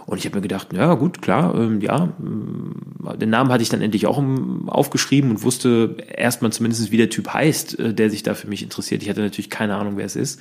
Und 0.06 0.20
ich 0.20 0.26
habe 0.26 0.36
mir 0.36 0.44
gedacht, 0.44 0.74
ja 0.74 0.94
gut, 0.94 1.24
klar, 1.24 1.56
ähm, 1.56 1.82
ja. 1.82 2.14
Ähm, 2.20 2.76
den 3.20 3.32
Namen 3.32 3.52
hatte 3.52 3.64
ich 3.64 3.70
dann 3.70 3.82
endlich 3.82 4.06
auch 4.06 4.24
aufgeschrieben 4.68 5.32
und 5.32 5.42
wusste 5.42 5.98
erstmal 6.16 6.52
zumindest, 6.52 6.92
wie 6.92 6.98
der 6.98 7.10
Typ 7.10 7.34
heißt, 7.34 7.80
äh, 7.80 7.94
der 7.96 8.12
sich 8.12 8.22
da 8.22 8.36
für 8.36 8.48
mich 8.48 8.62
interessiert. 8.62 9.02
Ich 9.02 9.10
hatte 9.10 9.22
natürlich 9.22 9.50
keine 9.50 9.76
Ahnung, 9.78 9.98
wer 9.98 10.06
es 10.06 10.16
ist. 10.16 10.40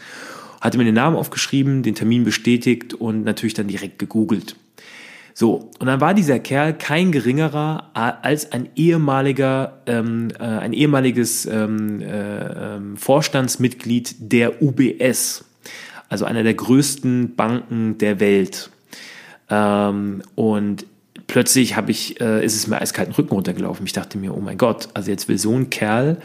Hatte 0.61 0.77
mir 0.77 0.85
den 0.85 0.93
Namen 0.93 1.17
aufgeschrieben, 1.17 1.83
den 1.83 1.95
Termin 1.95 2.23
bestätigt 2.23 2.93
und 2.93 3.25
natürlich 3.25 3.55
dann 3.55 3.69
direkt 3.69 3.99
gegoogelt. 3.99 4.57
So, 5.37 5.69
und 5.81 5.87
dann 5.87 6.01
war 6.01 6.15
dieser 6.15 6.39
Kerl 6.39 6.75
kein 6.75 7.11
geringerer 7.11 7.91
als 7.93 8.53
ein 8.53 8.69
ehemaliger, 8.77 9.81
ähm, 9.87 10.29
äh, 10.39 10.45
ein 10.45 10.73
ehemaliges 10.73 11.45
ähm, 11.47 12.01
äh, 12.01 12.77
ähm, 12.77 12.97
Vorstandsmitglied 12.97 14.15
der 14.21 14.63
UBS, 14.63 15.45
also 16.09 16.25
einer 16.25 16.45
der 16.45 16.55
größten 16.55 17.35
Banken 17.35 17.99
der 17.99 18.21
Welt. 18.21 18.71
Ähm, 19.51 20.23
und 20.37 20.87
plötzlich 21.27 21.75
habe 21.75 21.91
ich, 21.91 22.21
äh, 22.21 22.45
ist 22.45 22.55
es 22.55 22.69
mir 22.69 22.81
eiskalten 22.81 23.15
Rücken 23.15 23.35
runtergelaufen. 23.35 23.85
Ich 23.87 23.93
dachte 23.93 24.19
mir, 24.19 24.37
oh 24.37 24.41
mein 24.41 24.57
Gott, 24.57 24.89
also 24.95 25.11
jetzt 25.11 25.27
will 25.27 25.39
so 25.39 25.53
ein 25.53 25.69
Kerl, 25.69 26.19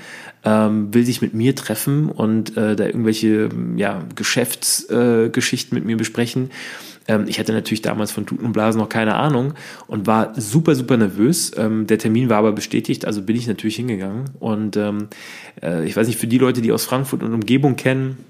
ähm, 0.45 0.93
will 0.93 1.03
sich 1.03 1.23
mit 1.23 1.33
mir 1.33 1.55
treffen 1.55 2.09
und 2.09 2.55
äh, 2.57 2.75
da 2.75 2.85
irgendwelche 2.85 3.49
ja, 3.75 4.03
Geschäftsgeschichten 4.15 5.75
äh, 5.75 5.79
mit 5.79 5.87
mir 5.87 5.97
besprechen. 5.97 6.51
Ähm, 7.09 7.25
ich 7.27 7.39
hatte 7.39 7.51
natürlich 7.51 7.81
damals 7.81 8.11
von 8.11 8.25
Tuten 8.25 8.45
und 8.45 8.53
Blasen 8.53 8.79
noch 8.79 8.87
keine 8.87 9.15
Ahnung 9.15 9.55
und 9.87 10.07
war 10.07 10.39
super, 10.39 10.75
super 10.75 10.95
nervös. 10.95 11.51
Ähm, 11.57 11.87
der 11.87 11.97
Termin 11.97 12.29
war 12.29 12.37
aber 12.37 12.53
bestätigt, 12.53 13.05
also 13.05 13.23
bin 13.23 13.35
ich 13.35 13.47
natürlich 13.47 13.75
hingegangen. 13.75 14.29
Und 14.39 14.77
ähm, 14.77 15.07
äh, 15.61 15.85
ich 15.85 15.97
weiß 15.97 16.07
nicht, 16.07 16.19
für 16.19 16.27
die 16.27 16.37
Leute, 16.37 16.61
die 16.61 16.71
aus 16.71 16.85
Frankfurt 16.85 17.23
und 17.23 17.33
Umgebung 17.33 17.75
kennen, 17.75 18.23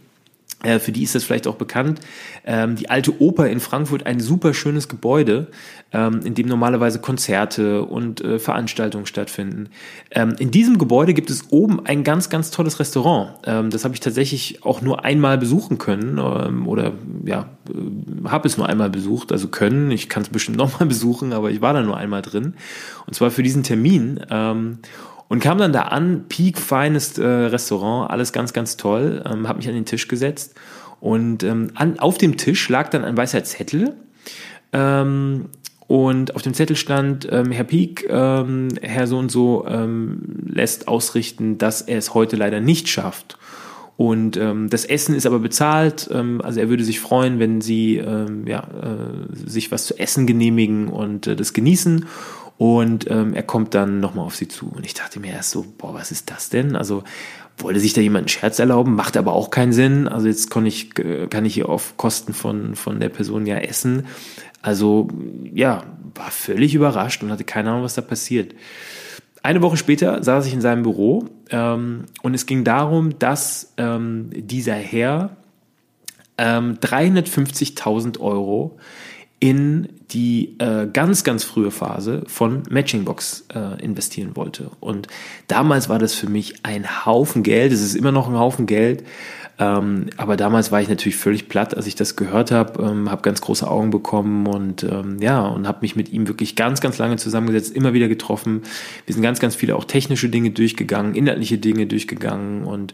äh, 0.64 0.80
für 0.80 0.92
die 0.92 1.04
ist 1.04 1.16
das 1.16 1.24
vielleicht 1.24 1.48
auch 1.48 1.56
bekannt. 1.56 2.02
Ähm, 2.46 2.76
die 2.76 2.90
alte 2.90 3.22
Oper 3.22 3.48
in 3.48 3.60
Frankfurt, 3.60 4.06
ein 4.06 4.20
super 4.20 4.54
schönes 4.54 4.90
Gebäude, 4.90 5.48
ähm, 5.94 6.20
in 6.24 6.34
dem 6.36 6.48
normalerweise 6.48 7.00
Konzerte 7.00 7.84
und 7.84 8.22
äh, 8.22 8.40
Veranstaltungen 8.40 9.06
stattfinden. 9.06 9.70
Ähm, 10.12 10.36
in 10.38 10.52
diesem 10.52 10.78
Gebäude 10.78 11.14
gibt 11.14 11.30
es 11.30 11.46
oben 11.52 11.86
ein 11.86 12.04
ganz, 12.04 12.30
ganz 12.30 12.52
tolles 12.52 12.80
Restaurant. 12.80 13.36
Ähm, 13.46 13.70
das 13.70 13.86
habe 13.86 13.94
ich 13.94 14.02
tatsächlich 14.02 14.66
auch 14.66 14.82
nur 14.82 15.06
einmal 15.06 15.38
besuchen 15.38 15.78
können 15.78 16.18
ähm, 16.18 16.68
oder 16.68 16.92
ja, 17.24 17.50
äh, 17.70 18.28
habe 18.28 18.48
es 18.48 18.58
nur 18.58 18.68
einmal 18.68 18.90
besucht, 18.90 19.32
also 19.32 19.48
können. 19.48 19.92
Ich 19.92 20.10
kann 20.10 20.24
es 20.24 20.30
bestimmt 20.30 20.58
nochmal 20.60 20.88
besuchen, 20.88 21.32
aber 21.32 21.52
ich 21.52 21.62
war 21.62 21.74
da 21.74 21.82
nur 21.82 21.96
einmal 21.96 22.22
drin. 22.22 22.56
Und 23.08 23.14
zwar 23.14 23.32
für 23.32 23.44
diesen 23.44 23.64
Termin. 23.64 24.20
Und 25.30 25.42
kam 25.42 25.60
dann 25.60 25.72
da 25.72 25.84
an, 25.84 26.26
Peak 26.28 26.58
Finest 26.58 27.20
äh, 27.20 27.26
Restaurant, 27.26 28.10
alles 28.10 28.34
ganz, 28.34 28.52
ganz 28.52 28.78
toll, 28.78 29.24
ähm, 29.26 29.48
habe 29.48 29.60
mich 29.60 29.68
an 29.68 29.76
den 29.76 29.86
Tisch 29.86 30.08
gesetzt 30.08 30.56
und 31.00 31.44
ähm, 31.44 31.70
an, 31.76 32.00
auf 32.00 32.18
dem 32.18 32.36
Tisch 32.36 32.68
lag 32.68 32.90
dann 32.90 33.06
ein 33.06 33.16
weißer 33.16 33.44
Zettel 33.44 33.94
ähm, 34.74 35.46
und 35.88 36.36
auf 36.36 36.42
dem 36.42 36.54
Zettel 36.54 36.76
stand, 36.76 37.28
ähm, 37.32 37.52
Herr 37.52 37.64
Peak, 37.64 38.08
ähm, 38.10 38.70
Herr 38.82 39.08
so 39.08 39.18
und 39.18 39.30
so 39.30 39.66
ähm, 39.68 40.46
lässt 40.46 40.88
ausrichten, 40.88 41.58
dass 41.58 41.82
er 41.82 42.00
es 42.00 42.14
heute 42.14 42.36
leider 42.36 42.60
nicht 42.60 42.90
schafft. 42.90 43.38
Und 44.00 44.38
ähm, 44.38 44.70
das 44.70 44.86
Essen 44.86 45.14
ist 45.14 45.26
aber 45.26 45.40
bezahlt. 45.40 46.10
Ähm, 46.14 46.42
also 46.42 46.62
er 46.62 46.70
würde 46.70 46.86
sich 46.86 47.02
freuen, 47.02 47.40
wenn 47.40 47.60
Sie 47.60 47.98
ähm, 47.98 48.48
ja, 48.48 48.62
äh, 48.62 49.36
sich 49.46 49.74
was 49.74 49.88
zu 49.88 50.00
essen 50.00 50.26
genehmigen 50.26 50.88
und 50.88 51.28
äh, 51.28 51.36
das 51.36 51.52
genießen. 51.52 52.06
Und 52.60 53.10
ähm, 53.10 53.34
er 53.34 53.44
kommt 53.44 53.74
dann 53.74 54.02
nochmal 54.02 54.26
auf 54.26 54.36
sie 54.36 54.50
zu. 54.50 54.68
Und 54.68 54.86
ich 54.86 54.94
dachte 54.94 55.22
mir 55.22 55.32
erst 55.32 55.52
so, 55.52 55.66
boah, 55.78 55.94
was 55.94 56.12
ist 56.12 56.30
das 56.30 56.50
denn? 56.50 56.76
Also 56.76 57.06
wollte 57.58 57.80
sich 57.80 57.94
da 57.94 58.02
jemand 58.02 58.24
einen 58.24 58.28
Scherz 58.28 58.60
erlauben, 58.60 58.96
macht 58.96 59.16
aber 59.16 59.32
auch 59.32 59.50
keinen 59.50 59.72
Sinn. 59.72 60.10
Also 60.10 60.28
jetzt 60.28 60.52
kann 60.52 60.66
ich, 60.66 60.90
kann 60.94 61.46
ich 61.46 61.54
hier 61.54 61.70
auf 61.70 61.96
Kosten 61.96 62.34
von, 62.34 62.76
von 62.76 63.00
der 63.00 63.08
Person 63.08 63.46
ja 63.46 63.56
essen. 63.60 64.08
Also 64.62 65.08
ja, 65.54 65.84
war 66.16 66.32
völlig 66.32 66.76
überrascht 66.76 67.24
und 67.24 67.32
hatte 67.32 67.46
keine 67.46 67.70
Ahnung, 67.70 67.84
was 67.84 67.96
da 67.96 68.02
passiert. 68.02 68.54
Eine 69.42 69.62
Woche 69.62 69.78
später 69.78 70.22
saß 70.22 70.46
ich 70.46 70.54
in 70.54 70.60
seinem 70.60 70.84
Büro 70.84 71.30
ähm, 71.52 72.08
und 72.24 72.34
es 72.34 72.46
ging 72.46 72.66
darum, 72.66 73.18
dass 73.20 73.72
ähm, 73.78 74.32
dieser 74.34 74.74
Herr 74.74 75.38
ähm, 76.38 76.78
350.000 76.82 78.20
Euro 78.20 78.78
in 79.40 79.88
die 80.12 80.56
äh, 80.60 80.88
ganz, 80.92 81.24
ganz 81.24 81.44
frühe 81.44 81.72
Phase 81.72 82.24
von 82.28 82.64
Matchingbox 82.70 83.46
äh, 83.54 83.82
investieren 83.82 84.36
wollte. 84.36 84.72
Und 84.80 85.08
damals 85.48 85.88
war 85.88 86.00
das 86.00 86.14
für 86.14 86.28
mich 86.28 86.56
ein 86.64 87.06
Haufen 87.06 87.44
Geld. 87.44 87.72
Es 87.72 87.82
ist 87.82 87.96
immer 87.96 88.12
noch 88.12 88.28
ein 88.28 88.38
Haufen 88.38 88.66
Geld. 88.66 89.04
Ähm, 89.60 90.08
aber 90.16 90.38
damals 90.38 90.72
war 90.72 90.82
ich 90.82 90.88
natürlich 90.88 91.18
völlig 91.18 91.50
platt, 91.50 91.76
als 91.76 91.86
ich 91.86 91.96
das 91.96 92.16
gehört 92.16 92.50
habe, 92.52 92.82
ähm, 92.82 93.12
habe 93.12 93.22
ganz 93.22 93.42
große 93.42 93.70
Augen 93.70 93.90
bekommen 93.90 94.48
und 94.48 94.84
ähm, 94.84 95.18
ja, 95.22 95.46
und 95.46 95.68
habe 95.68 95.80
mich 95.82 95.98
mit 95.98 96.14
ihm 96.14 96.30
wirklich 96.30 96.56
ganz, 96.56 96.80
ganz 96.80 96.98
lange 96.98 97.18
zusammengesetzt, 97.18 97.76
immer 97.76 97.94
wieder 97.94 98.08
getroffen. 98.08 98.62
Wir 99.06 99.14
sind 99.14 99.22
ganz, 99.22 99.42
ganz 99.42 99.56
viele 99.56 99.76
auch 99.76 99.84
technische 99.84 100.30
Dinge 100.30 100.52
durchgegangen, 100.52 101.14
inhaltliche 101.14 101.58
Dinge 101.58 101.88
durchgegangen 101.88 102.64
und 102.64 102.94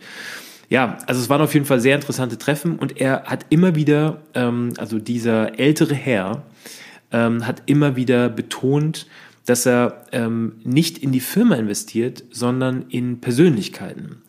ja, 0.69 0.97
also 1.07 1.21
es 1.21 1.29
waren 1.29 1.41
auf 1.41 1.53
jeden 1.53 1.65
Fall 1.65 1.79
sehr 1.79 1.95
interessante 1.95 2.37
Treffen 2.37 2.77
und 2.77 2.99
er 2.99 3.23
hat 3.23 3.45
immer 3.49 3.75
wieder, 3.75 4.21
ähm, 4.33 4.73
also 4.77 4.99
dieser 4.99 5.59
ältere 5.59 5.93
Herr, 5.93 6.43
ähm, 7.11 7.45
hat 7.45 7.63
immer 7.65 7.95
wieder 7.95 8.29
betont, 8.29 9.07
dass 9.45 9.65
er 9.65 10.05
ähm, 10.11 10.53
nicht 10.63 10.97
in 10.97 11.11
die 11.11 11.19
Firma 11.19 11.55
investiert, 11.55 12.23
sondern 12.31 12.85
in 12.89 13.21
Persönlichkeiten. 13.21 14.23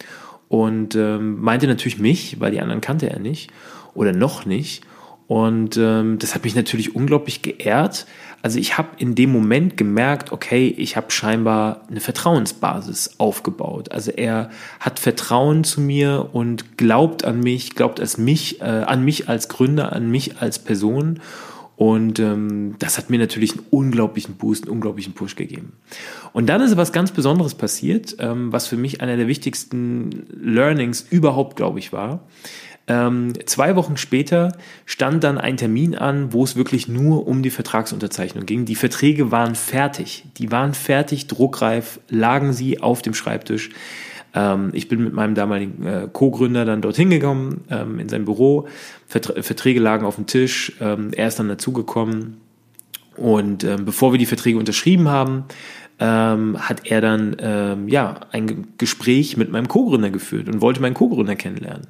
Und 0.48 0.94
ähm, 0.94 1.40
meinte 1.40 1.66
natürlich 1.66 1.98
mich, 1.98 2.38
weil 2.38 2.52
die 2.52 2.60
anderen 2.60 2.80
kannte 2.80 3.10
er 3.10 3.18
nicht 3.18 3.50
oder 3.94 4.12
noch 4.12 4.46
nicht. 4.46 4.84
Und 5.28 5.76
ähm, 5.76 6.18
das 6.18 6.34
hat 6.34 6.44
mich 6.44 6.54
natürlich 6.54 6.94
unglaublich 6.94 7.42
geehrt. 7.42 8.06
Also 8.42 8.60
ich 8.60 8.78
habe 8.78 8.90
in 8.98 9.16
dem 9.16 9.32
Moment 9.32 9.76
gemerkt, 9.76 10.30
okay, 10.30 10.68
ich 10.68 10.96
habe 10.96 11.10
scheinbar 11.10 11.82
eine 11.90 12.00
Vertrauensbasis 12.00 13.16
aufgebaut. 13.18 13.90
Also 13.90 14.12
er 14.12 14.50
hat 14.78 15.00
Vertrauen 15.00 15.64
zu 15.64 15.80
mir 15.80 16.30
und 16.32 16.76
glaubt 16.76 17.24
an 17.24 17.40
mich, 17.40 17.74
glaubt 17.74 17.98
als 17.98 18.18
mich, 18.18 18.60
äh, 18.60 18.64
an 18.64 19.04
mich 19.04 19.28
als 19.28 19.48
Gründer, 19.48 19.92
an 19.92 20.10
mich 20.10 20.40
als 20.40 20.60
Person. 20.60 21.20
Und 21.74 22.20
ähm, 22.20 22.76
das 22.78 22.96
hat 22.96 23.10
mir 23.10 23.18
natürlich 23.18 23.52
einen 23.52 23.66
unglaublichen 23.70 24.36
Boost, 24.36 24.64
einen 24.64 24.72
unglaublichen 24.72 25.12
Push 25.12 25.34
gegeben. 25.36 25.72
Und 26.32 26.46
dann 26.46 26.62
ist 26.62 26.76
was 26.76 26.92
ganz 26.92 27.10
Besonderes 27.10 27.54
passiert, 27.54 28.16
ähm, 28.18 28.52
was 28.52 28.66
für 28.66 28.76
mich 28.76 29.02
einer 29.02 29.16
der 29.16 29.26
wichtigsten 29.26 30.26
Learnings 30.30 31.06
überhaupt, 31.10 31.56
glaube 31.56 31.78
ich, 31.78 31.92
war. 31.92 32.20
Ähm, 32.88 33.32
zwei 33.46 33.74
Wochen 33.74 33.96
später 33.96 34.56
stand 34.84 35.24
dann 35.24 35.38
ein 35.38 35.56
Termin 35.56 35.96
an, 35.96 36.32
wo 36.32 36.44
es 36.44 36.54
wirklich 36.54 36.86
nur 36.86 37.26
um 37.26 37.42
die 37.42 37.50
Vertragsunterzeichnung 37.50 38.46
ging. 38.46 38.64
Die 38.64 38.76
Verträge 38.76 39.32
waren 39.32 39.56
fertig. 39.56 40.24
Die 40.38 40.52
waren 40.52 40.72
fertig, 40.72 41.26
druckreif, 41.26 41.98
lagen 42.08 42.52
sie 42.52 42.80
auf 42.80 43.02
dem 43.02 43.14
Schreibtisch. 43.14 43.70
Ähm, 44.34 44.70
ich 44.72 44.86
bin 44.88 45.02
mit 45.02 45.14
meinem 45.14 45.34
damaligen 45.34 45.84
äh, 45.84 46.08
Co-Gründer 46.12 46.64
dann 46.64 46.80
dorthin 46.80 47.10
gekommen, 47.10 47.64
ähm, 47.70 47.98
in 47.98 48.08
sein 48.08 48.24
Büro. 48.24 48.68
Vertr 49.08 49.42
Verträge 49.42 49.80
lagen 49.80 50.06
auf 50.06 50.14
dem 50.14 50.26
Tisch. 50.26 50.72
Ähm, 50.80 51.10
er 51.12 51.28
ist 51.28 51.40
dann 51.40 51.48
dazugekommen. 51.48 52.36
Und 53.16 53.64
ähm, 53.64 53.84
bevor 53.84 54.12
wir 54.12 54.18
die 54.18 54.26
Verträge 54.26 54.58
unterschrieben 54.58 55.08
haben, 55.08 55.44
ähm, 55.98 56.56
hat 56.60 56.86
er 56.86 57.00
dann 57.00 57.36
ähm, 57.40 57.88
ja 57.88 58.20
ein 58.30 58.68
Gespräch 58.78 59.36
mit 59.36 59.50
meinem 59.50 59.66
Co-Gründer 59.66 60.10
geführt 60.10 60.48
und 60.48 60.60
wollte 60.60 60.80
meinen 60.82 60.94
Co-Gründer 60.94 61.34
kennenlernen. 61.34 61.86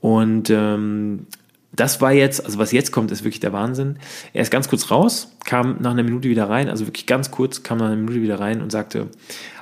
Und 0.00 0.50
ähm, 0.50 1.26
das 1.72 2.00
war 2.00 2.12
jetzt, 2.12 2.44
also 2.44 2.58
was 2.58 2.72
jetzt 2.72 2.90
kommt, 2.90 3.10
ist 3.10 3.22
wirklich 3.24 3.40
der 3.40 3.52
Wahnsinn. 3.52 3.96
Er 4.32 4.42
ist 4.42 4.50
ganz 4.50 4.68
kurz 4.68 4.90
raus, 4.90 5.28
kam 5.44 5.76
nach 5.80 5.92
einer 5.92 6.02
Minute 6.02 6.28
wieder 6.28 6.48
rein, 6.48 6.68
also 6.68 6.86
wirklich 6.86 7.06
ganz 7.06 7.30
kurz, 7.30 7.62
kam 7.62 7.78
nach 7.78 7.86
einer 7.86 7.96
Minute 7.96 8.22
wieder 8.22 8.40
rein 8.40 8.60
und 8.60 8.72
sagte, 8.72 9.08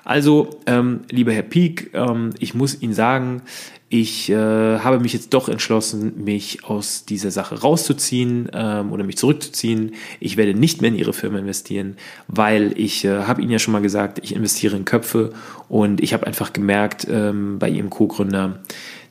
also, 0.05 0.49
ähm, 0.67 1.01
lieber 1.11 1.33
Herr 1.33 1.43
Pieck, 1.43 1.91
ähm, 1.93 2.31
ich 2.39 2.55
muss 2.55 2.81
Ihnen 2.81 2.95
sagen, 2.95 3.43
ich 3.91 4.31
äh, 4.31 4.35
habe 4.79 5.01
mich 5.01 5.13
jetzt 5.13 5.35
doch 5.35 5.49
entschlossen, 5.49 6.25
mich 6.25 6.65
aus 6.65 7.05
dieser 7.05 7.31
Sache 7.31 7.61
rauszuziehen 7.61 8.51
ähm, 8.53 8.93
oder 8.93 9.05
mich 9.05 9.17
zurückzuziehen. 9.17 9.95
Ich 10.21 10.37
werde 10.37 10.55
nicht 10.55 10.81
mehr 10.81 10.89
in 10.89 10.97
Ihre 10.97 11.13
Firma 11.13 11.39
investieren, 11.39 11.97
weil 12.27 12.73
ich 12.79 13.05
äh, 13.05 13.25
habe 13.25 13.43
Ihnen 13.43 13.51
ja 13.51 13.59
schon 13.59 13.73
mal 13.73 13.83
gesagt, 13.83 14.19
ich 14.23 14.35
investiere 14.35 14.77
in 14.77 14.85
Köpfe 14.85 15.33
und 15.69 16.03
ich 16.03 16.15
habe 16.15 16.27
einfach 16.27 16.53
gemerkt 16.53 17.07
ähm, 17.11 17.59
bei 17.59 17.69
Ihrem 17.69 17.89
Co-Gründer, 17.91 18.61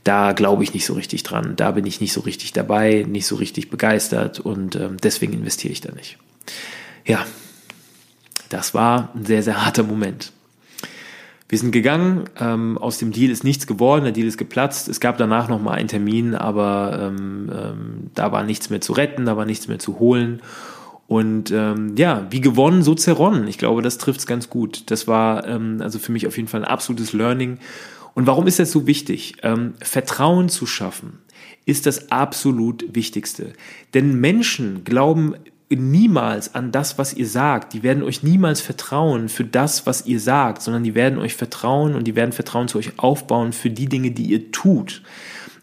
da 0.07 0.31
glaube 0.31 0.63
ich 0.63 0.73
nicht 0.73 0.85
so 0.85 0.93
richtig 0.93 1.23
dran. 1.23 1.55
Da 1.57 1.71
bin 1.71 1.85
ich 1.85 1.99
nicht 1.99 2.13
so 2.13 2.21
richtig 2.21 2.53
dabei, 2.53 3.05
nicht 3.07 3.27
so 3.27 3.35
richtig 3.35 3.69
begeistert 3.69 4.39
und 4.39 4.75
ähm, 4.75 4.97
deswegen 5.03 5.33
investiere 5.33 5.73
ich 5.73 5.81
da 5.81 5.91
nicht. 5.91 6.17
Ja, 7.05 7.25
das 8.49 8.73
war 8.73 9.09
ein 9.15 9.25
sehr, 9.25 9.43
sehr 9.43 9.65
harter 9.65 9.83
Moment. 9.83 10.31
Wir 11.49 11.57
sind 11.57 11.71
gegangen, 11.71 12.25
ähm, 12.39 12.77
aus 12.77 12.97
dem 12.97 13.11
Deal 13.11 13.31
ist 13.31 13.43
nichts 13.43 13.67
geworden, 13.67 14.03
der 14.03 14.11
Deal 14.13 14.27
ist 14.27 14.37
geplatzt. 14.37 14.89
Es 14.89 14.99
gab 14.99 15.17
danach 15.17 15.47
nochmal 15.47 15.77
einen 15.77 15.87
Termin, 15.87 16.35
aber 16.35 16.99
ähm, 17.01 17.51
ähm, 17.53 18.11
da 18.15 18.31
war 18.31 18.43
nichts 18.43 18.69
mehr 18.69 18.81
zu 18.81 18.93
retten, 18.93 19.25
da 19.25 19.37
war 19.37 19.45
nichts 19.45 19.67
mehr 19.67 19.79
zu 19.79 19.99
holen. 19.99 20.41
Und 21.07 21.51
ähm, 21.51 21.95
ja, 21.95 22.27
wie 22.29 22.41
gewonnen, 22.41 22.83
so 22.83 22.95
zerronnen. 22.95 23.47
Ich 23.47 23.57
glaube, 23.57 23.81
das 23.81 23.97
trifft 23.97 24.19
es 24.19 24.27
ganz 24.27 24.49
gut. 24.49 24.91
Das 24.91 25.07
war 25.07 25.47
ähm, 25.47 25.77
also 25.81 25.99
für 25.99 26.11
mich 26.11 26.27
auf 26.27 26.35
jeden 26.35 26.49
Fall 26.49 26.63
ein 26.63 26.69
absolutes 26.69 27.13
Learning. 27.13 27.59
Und 28.17 28.25
warum 28.25 28.47
ist 28.47 28.57
das 28.57 28.71
so 28.71 28.87
wichtig? 28.87 29.35
Ähm, 29.43 29.75
Vertrauen 29.79 30.49
zu 30.49 30.65
schaffen 30.65 31.19
ist 31.65 31.85
das 31.85 32.09
absolut 32.09 32.95
Wichtigste. 32.95 33.53
Denn 33.93 34.19
Menschen 34.19 34.83
glauben 34.83 35.35
niemals 35.69 36.55
an 36.55 36.71
das, 36.71 36.97
was 36.97 37.13
ihr 37.13 37.27
sagt. 37.27 37.73
Die 37.73 37.83
werden 37.83 38.01
euch 38.01 38.23
niemals 38.23 38.59
vertrauen 38.59 39.29
für 39.29 39.45
das, 39.45 39.85
was 39.85 40.07
ihr 40.07 40.19
sagt, 40.19 40.63
sondern 40.63 40.83
die 40.83 40.95
werden 40.95 41.19
euch 41.19 41.35
vertrauen 41.35 41.93
und 41.93 42.05
die 42.05 42.15
werden 42.15 42.31
Vertrauen 42.31 42.67
zu 42.67 42.79
euch 42.79 42.97
aufbauen 42.97 43.53
für 43.53 43.69
die 43.69 43.87
Dinge, 43.87 44.09
die 44.09 44.25
ihr 44.25 44.51
tut. 44.51 45.03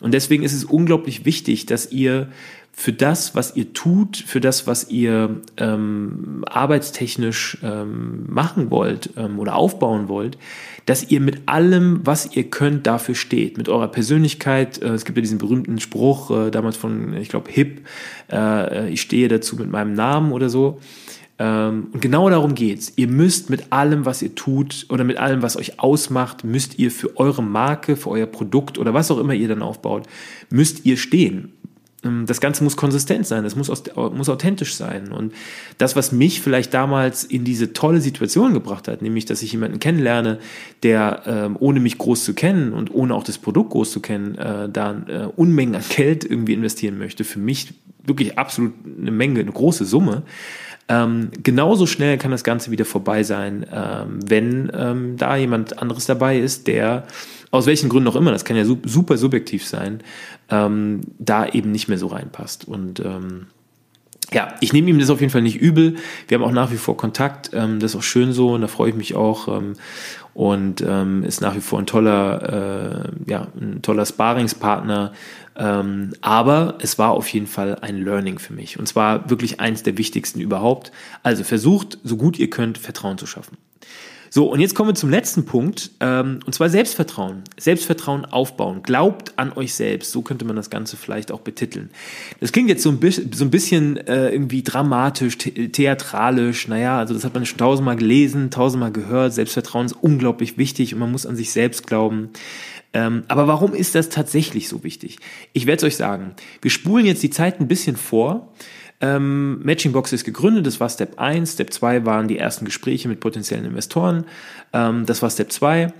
Und 0.00 0.14
deswegen 0.14 0.44
ist 0.44 0.54
es 0.54 0.64
unglaublich 0.64 1.24
wichtig, 1.24 1.66
dass 1.66 1.90
ihr 1.90 2.28
für 2.76 2.92
das, 2.92 3.34
was 3.34 3.54
ihr 3.54 3.72
tut, 3.72 4.16
für 4.16 4.40
das, 4.40 4.66
was 4.66 4.90
ihr 4.90 5.40
ähm, 5.56 6.44
arbeitstechnisch 6.46 7.58
ähm, 7.62 8.24
machen 8.28 8.70
wollt 8.70 9.10
ähm, 9.16 9.38
oder 9.38 9.54
aufbauen 9.54 10.08
wollt, 10.08 10.36
dass 10.84 11.10
ihr 11.10 11.20
mit 11.20 11.42
allem, 11.46 12.00
was 12.04 12.34
ihr 12.34 12.44
könnt, 12.50 12.86
dafür 12.86 13.14
steht. 13.14 13.56
Mit 13.58 13.68
eurer 13.68 13.88
Persönlichkeit. 13.88 14.82
Äh, 14.82 14.88
es 14.88 15.04
gibt 15.04 15.16
ja 15.16 15.22
diesen 15.22 15.38
berühmten 15.38 15.78
Spruch, 15.78 16.30
äh, 16.30 16.50
damals 16.50 16.76
von, 16.76 17.16
ich 17.16 17.28
glaube, 17.28 17.50
Hip, 17.50 17.86
äh, 18.30 18.90
ich 18.90 19.00
stehe 19.00 19.28
dazu 19.28 19.56
mit 19.56 19.70
meinem 19.70 19.94
Namen 19.94 20.32
oder 20.32 20.48
so. 20.48 20.80
Ähm, 21.38 21.88
und 21.92 22.00
genau 22.00 22.28
darum 22.28 22.54
geht's. 22.54 22.92
Ihr 22.96 23.08
müsst 23.08 23.50
mit 23.50 23.72
allem, 23.72 24.04
was 24.04 24.20
ihr 24.20 24.34
tut 24.34 24.86
oder 24.88 25.04
mit 25.04 25.16
allem, 25.16 25.42
was 25.42 25.56
euch 25.56 25.78
ausmacht, 25.80 26.44
müsst 26.44 26.78
ihr 26.78 26.90
für 26.90 27.16
eure 27.18 27.42
Marke, 27.42 27.96
für 27.96 28.10
euer 28.10 28.26
Produkt 28.26 28.78
oder 28.78 28.94
was 28.94 29.10
auch 29.10 29.18
immer 29.18 29.34
ihr 29.34 29.48
dann 29.48 29.62
aufbaut, 29.62 30.06
müsst 30.50 30.84
ihr 30.84 30.96
stehen. 30.96 31.52
Ähm, 32.04 32.26
das 32.26 32.40
Ganze 32.40 32.64
muss 32.64 32.76
konsistent 32.76 33.26
sein, 33.26 33.44
das 33.44 33.56
muss, 33.56 33.70
muss 33.96 34.28
authentisch 34.28 34.74
sein. 34.74 35.12
Und 35.12 35.32
das, 35.78 35.96
was 35.96 36.12
mich 36.12 36.40
vielleicht 36.40 36.74
damals 36.74 37.24
in 37.24 37.44
diese 37.44 37.72
tolle 37.72 38.00
Situation 38.00 38.52
gebracht 38.52 38.88
hat, 38.88 39.02
nämlich, 39.02 39.24
dass 39.24 39.42
ich 39.42 39.52
jemanden 39.52 39.78
kennenlerne, 39.78 40.38
der 40.82 41.22
ähm, 41.26 41.56
ohne 41.58 41.80
mich 41.80 41.98
groß 41.98 42.24
zu 42.24 42.34
kennen 42.34 42.72
und 42.72 42.94
ohne 42.94 43.14
auch 43.14 43.24
das 43.24 43.38
Produkt 43.38 43.70
groß 43.70 43.92
zu 43.92 44.00
kennen, 44.00 44.36
äh, 44.36 44.68
da 44.68 45.02
äh, 45.08 45.28
Unmengen 45.36 45.74
an 45.74 45.84
Geld 45.88 46.24
irgendwie 46.24 46.54
investieren 46.54 46.98
möchte, 46.98 47.24
für 47.24 47.38
mich 47.38 47.74
wirklich 48.06 48.38
absolut 48.38 48.72
eine 49.00 49.10
Menge, 49.10 49.40
eine 49.40 49.52
große 49.52 49.84
Summe. 49.84 50.22
Ähm, 50.86 51.30
genauso 51.42 51.86
schnell 51.86 52.18
kann 52.18 52.30
das 52.30 52.44
Ganze 52.44 52.70
wieder 52.70 52.84
vorbei 52.84 53.22
sein, 53.22 53.64
ähm, 53.72 54.18
wenn 54.26 54.70
ähm, 54.74 55.16
da 55.16 55.36
jemand 55.36 55.78
anderes 55.78 56.04
dabei 56.04 56.38
ist, 56.38 56.66
der 56.66 57.06
aus 57.54 57.66
welchen 57.66 57.88
Gründen 57.88 58.08
auch 58.08 58.16
immer, 58.16 58.32
das 58.32 58.44
kann 58.44 58.56
ja 58.56 58.64
super 58.64 59.16
subjektiv 59.16 59.64
sein, 59.64 60.00
ähm, 60.50 61.02
da 61.20 61.46
eben 61.46 61.70
nicht 61.70 61.86
mehr 61.86 61.98
so 61.98 62.08
reinpasst. 62.08 62.66
Und 62.66 62.98
ähm, 62.98 63.46
ja, 64.32 64.54
ich 64.60 64.72
nehme 64.72 64.90
ihm 64.90 64.98
das 64.98 65.08
auf 65.08 65.20
jeden 65.20 65.30
Fall 65.30 65.42
nicht 65.42 65.60
übel. 65.60 65.94
Wir 66.26 66.36
haben 66.36 66.44
auch 66.44 66.50
nach 66.50 66.72
wie 66.72 66.76
vor 66.76 66.96
Kontakt. 66.96 67.50
Ähm, 67.52 67.78
das 67.78 67.92
ist 67.92 67.96
auch 67.96 68.02
schön 68.02 68.32
so 68.32 68.54
und 68.54 68.62
da 68.62 68.66
freue 68.66 68.90
ich 68.90 68.96
mich 68.96 69.14
auch. 69.14 69.46
Ähm, 69.46 69.74
und 70.34 70.80
ähm, 70.84 71.22
ist 71.22 71.40
nach 71.40 71.54
wie 71.54 71.60
vor 71.60 71.78
ein 71.78 71.86
toller, 71.86 73.12
äh, 73.28 73.30
ja, 73.30 73.46
ein 73.60 73.82
toller 73.82 74.04
Sparingspartner. 74.04 75.12
Ähm, 75.56 76.12
aber 76.22 76.78
es 76.80 76.98
war 76.98 77.12
auf 77.12 77.28
jeden 77.28 77.46
Fall 77.46 77.76
ein 77.82 78.02
Learning 78.02 78.40
für 78.40 78.52
mich. 78.52 78.80
Und 78.80 78.88
zwar 78.88 79.30
wirklich 79.30 79.60
eins 79.60 79.84
der 79.84 79.96
wichtigsten 79.96 80.40
überhaupt. 80.40 80.90
Also 81.22 81.44
versucht, 81.44 81.98
so 82.02 82.16
gut 82.16 82.36
ihr 82.36 82.50
könnt, 82.50 82.78
Vertrauen 82.78 83.16
zu 83.16 83.26
schaffen. 83.26 83.58
So, 84.34 84.46
und 84.46 84.58
jetzt 84.58 84.74
kommen 84.74 84.88
wir 84.88 84.96
zum 84.96 85.10
letzten 85.10 85.44
Punkt, 85.44 85.92
ähm, 86.00 86.40
und 86.44 86.52
zwar 86.52 86.68
Selbstvertrauen. 86.68 87.44
Selbstvertrauen 87.56 88.24
aufbauen. 88.24 88.82
Glaubt 88.82 89.32
an 89.36 89.52
euch 89.52 89.74
selbst. 89.74 90.10
So 90.10 90.22
könnte 90.22 90.44
man 90.44 90.56
das 90.56 90.70
Ganze 90.70 90.96
vielleicht 90.96 91.30
auch 91.30 91.38
betiteln. 91.38 91.90
Das 92.40 92.50
klingt 92.50 92.68
jetzt 92.68 92.82
so 92.82 92.90
ein, 92.90 92.98
bisschen, 92.98 93.32
so 93.32 93.44
ein 93.44 93.52
bisschen 93.52 93.96
äh, 93.96 94.30
irgendwie 94.30 94.64
dramatisch, 94.64 95.38
the 95.40 95.68
theatralisch. 95.68 96.66
Naja, 96.66 96.98
also 96.98 97.14
das 97.14 97.24
hat 97.24 97.32
man 97.32 97.46
schon 97.46 97.58
tausendmal 97.58 97.94
gelesen, 97.94 98.50
tausendmal 98.50 98.90
gehört. 98.90 99.32
Selbstvertrauen 99.34 99.86
ist 99.86 99.96
unglaublich 100.00 100.58
wichtig 100.58 100.94
und 100.94 100.98
man 100.98 101.12
muss 101.12 101.26
an 101.26 101.36
sich 101.36 101.52
selbst 101.52 101.86
glauben. 101.86 102.30
Ähm, 102.92 103.22
aber 103.28 103.46
warum 103.46 103.72
ist 103.72 103.94
das 103.94 104.08
tatsächlich 104.08 104.68
so 104.68 104.82
wichtig? 104.82 105.18
Ich 105.52 105.66
werde 105.66 105.86
es 105.86 105.92
euch 105.92 105.96
sagen. 105.96 106.32
Wir 106.60 106.72
spulen 106.72 107.06
jetzt 107.06 107.22
die 107.22 107.30
Zeit 107.30 107.60
ein 107.60 107.68
bisschen 107.68 107.94
vor. 107.94 108.52
Ähm, 109.00 109.60
Matchingbox 109.64 110.12
ist 110.12 110.24
gegründet, 110.24 110.66
das 110.66 110.80
war 110.80 110.88
Step 110.88 111.18
1. 111.18 111.52
Step 111.52 111.72
2 111.72 112.06
waren 112.06 112.28
die 112.28 112.38
ersten 112.38 112.64
Gespräche 112.64 113.08
mit 113.08 113.20
potenziellen 113.20 113.64
Investoren. 113.64 114.24
Ähm, 114.72 115.04
das 115.06 115.20
war 115.22 115.30
Step 115.30 115.52
2. 115.52 115.92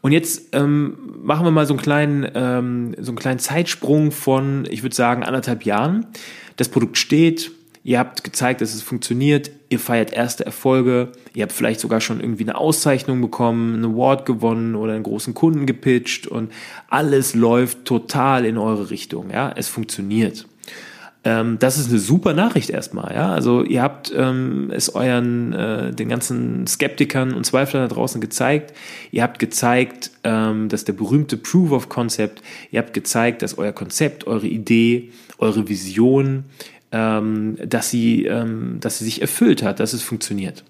Und 0.00 0.12
jetzt 0.12 0.54
ähm, 0.54 0.96
machen 1.22 1.44
wir 1.44 1.50
mal 1.50 1.66
so 1.66 1.74
einen 1.74 1.82
kleinen, 1.82 2.30
ähm, 2.34 2.94
so 2.98 3.10
einen 3.12 3.18
kleinen 3.18 3.38
Zeitsprung 3.38 4.12
von, 4.12 4.66
ich 4.70 4.82
würde 4.82 4.96
sagen, 4.96 5.22
anderthalb 5.22 5.64
Jahren. 5.64 6.06
Das 6.56 6.68
Produkt 6.68 6.98
steht, 6.98 7.52
ihr 7.82 7.98
habt 7.98 8.24
gezeigt, 8.24 8.60
dass 8.60 8.74
es 8.74 8.82
funktioniert, 8.82 9.50
ihr 9.68 9.78
feiert 9.78 10.12
erste 10.12 10.44
Erfolge, 10.44 11.12
ihr 11.34 11.42
habt 11.42 11.52
vielleicht 11.52 11.80
sogar 11.80 12.00
schon 12.00 12.20
irgendwie 12.20 12.44
eine 12.44 12.56
Auszeichnung 12.56 13.20
bekommen, 13.20 13.74
einen 13.74 13.94
Award 13.94 14.26
gewonnen 14.26 14.74
oder 14.74 14.94
einen 14.94 15.02
großen 15.02 15.34
Kunden 15.34 15.66
gepitcht 15.66 16.26
und 16.26 16.52
alles 16.88 17.34
läuft 17.34 17.84
total 17.84 18.44
in 18.44 18.58
eure 18.58 18.90
Richtung. 18.90 19.30
Ja, 19.30 19.52
es 19.54 19.68
funktioniert. 19.68 20.46
Ähm, 21.22 21.58
das 21.58 21.78
ist 21.78 21.90
eine 21.90 21.98
super 21.98 22.32
Nachricht 22.32 22.70
erstmal, 22.70 23.14
ja. 23.14 23.30
Also 23.30 23.62
ihr 23.62 23.82
habt 23.82 24.12
ähm, 24.16 24.70
es 24.74 24.94
euren 24.94 25.52
äh, 25.52 25.92
den 25.92 26.08
ganzen 26.08 26.66
Skeptikern 26.66 27.34
und 27.34 27.44
Zweiflern 27.44 27.86
da 27.88 27.94
draußen 27.94 28.20
gezeigt. 28.22 28.72
Ihr 29.10 29.22
habt 29.22 29.38
gezeigt, 29.38 30.12
ähm, 30.24 30.70
dass 30.70 30.84
der 30.84 30.94
berühmte 30.94 31.36
Proof 31.36 31.72
of 31.72 31.88
Concept. 31.90 32.42
Ihr 32.70 32.78
habt 32.80 32.94
gezeigt, 32.94 33.42
dass 33.42 33.58
euer 33.58 33.72
Konzept, 33.72 34.26
eure 34.26 34.46
Idee, 34.46 35.10
eure 35.38 35.68
Vision, 35.68 36.44
ähm, 36.90 37.56
dass 37.66 37.90
sie, 37.90 38.24
ähm, 38.24 38.78
dass 38.80 38.98
sie 38.98 39.04
sich 39.04 39.20
erfüllt 39.20 39.62
hat, 39.62 39.78
dass 39.78 39.92
es 39.92 40.02
funktioniert. 40.02 40.64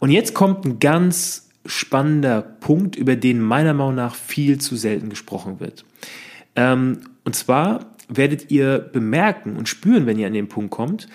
Und 0.00 0.10
jetzt 0.10 0.34
kommt 0.34 0.64
ein 0.64 0.80
ganz 0.80 1.48
spannender 1.66 2.42
Punkt, 2.42 2.96
über 2.96 3.14
den 3.14 3.40
meiner 3.40 3.74
Meinung 3.74 3.94
nach 3.94 4.16
viel 4.16 4.58
zu 4.58 4.74
selten 4.74 5.08
gesprochen 5.08 5.60
wird. 5.60 5.84
Ähm, 6.56 6.98
und 7.24 7.36
zwar 7.36 7.86
werdet 8.08 8.50
ihr 8.50 8.78
bemerken 8.78 9.56
und 9.56 9.68
spüren, 9.68 10.06
wenn 10.06 10.18
ihr 10.18 10.26
an 10.26 10.32
den 10.32 10.48
Punkt 10.48 10.70
kommt, 10.70 11.08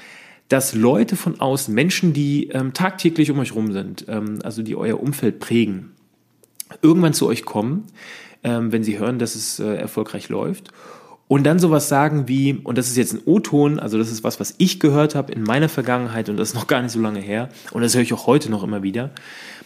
dass 0.49 0.75
Leute 0.75 1.15
von 1.15 1.39
außen, 1.39 1.73
Menschen, 1.73 2.13
die 2.13 2.49
ähm, 2.49 2.73
tagtäglich 2.73 3.31
um 3.31 3.39
euch 3.39 3.55
rum 3.55 3.71
sind, 3.71 4.05
ähm, 4.07 4.39
also 4.43 4.61
die 4.61 4.75
euer 4.75 4.99
Umfeld 5.01 5.39
prägen, 5.39 5.91
irgendwann 6.81 7.13
zu 7.13 7.27
euch 7.27 7.45
kommen, 7.45 7.85
ähm, 8.43 8.71
wenn 8.71 8.83
sie 8.83 8.99
hören, 8.99 9.19
dass 9.19 9.35
es 9.35 9.59
äh, 9.59 9.75
erfolgreich 9.75 10.29
läuft 10.29 10.71
und 11.27 11.45
dann 11.45 11.57
sowas 11.57 11.89
sagen 11.89 12.27
wie, 12.27 12.53
und 12.63 12.77
das 12.77 12.87
ist 12.87 12.97
jetzt 12.97 13.13
ein 13.13 13.21
O-Ton, 13.25 13.79
also 13.79 13.97
das 13.97 14.11
ist 14.11 14.23
was, 14.23 14.39
was 14.39 14.55
ich 14.57 14.79
gehört 14.79 15.15
habe 15.15 15.31
in 15.31 15.41
meiner 15.41 15.69
Vergangenheit 15.69 16.29
und 16.29 16.37
das 16.37 16.49
ist 16.49 16.55
noch 16.55 16.67
gar 16.67 16.81
nicht 16.81 16.91
so 16.91 16.99
lange 16.99 17.19
her 17.19 17.49
und 17.71 17.81
das 17.81 17.95
höre 17.95 18.01
ich 18.01 18.13
auch 18.13 18.27
heute 18.27 18.51
noch 18.51 18.63
immer 18.63 18.83
wieder, 18.83 19.11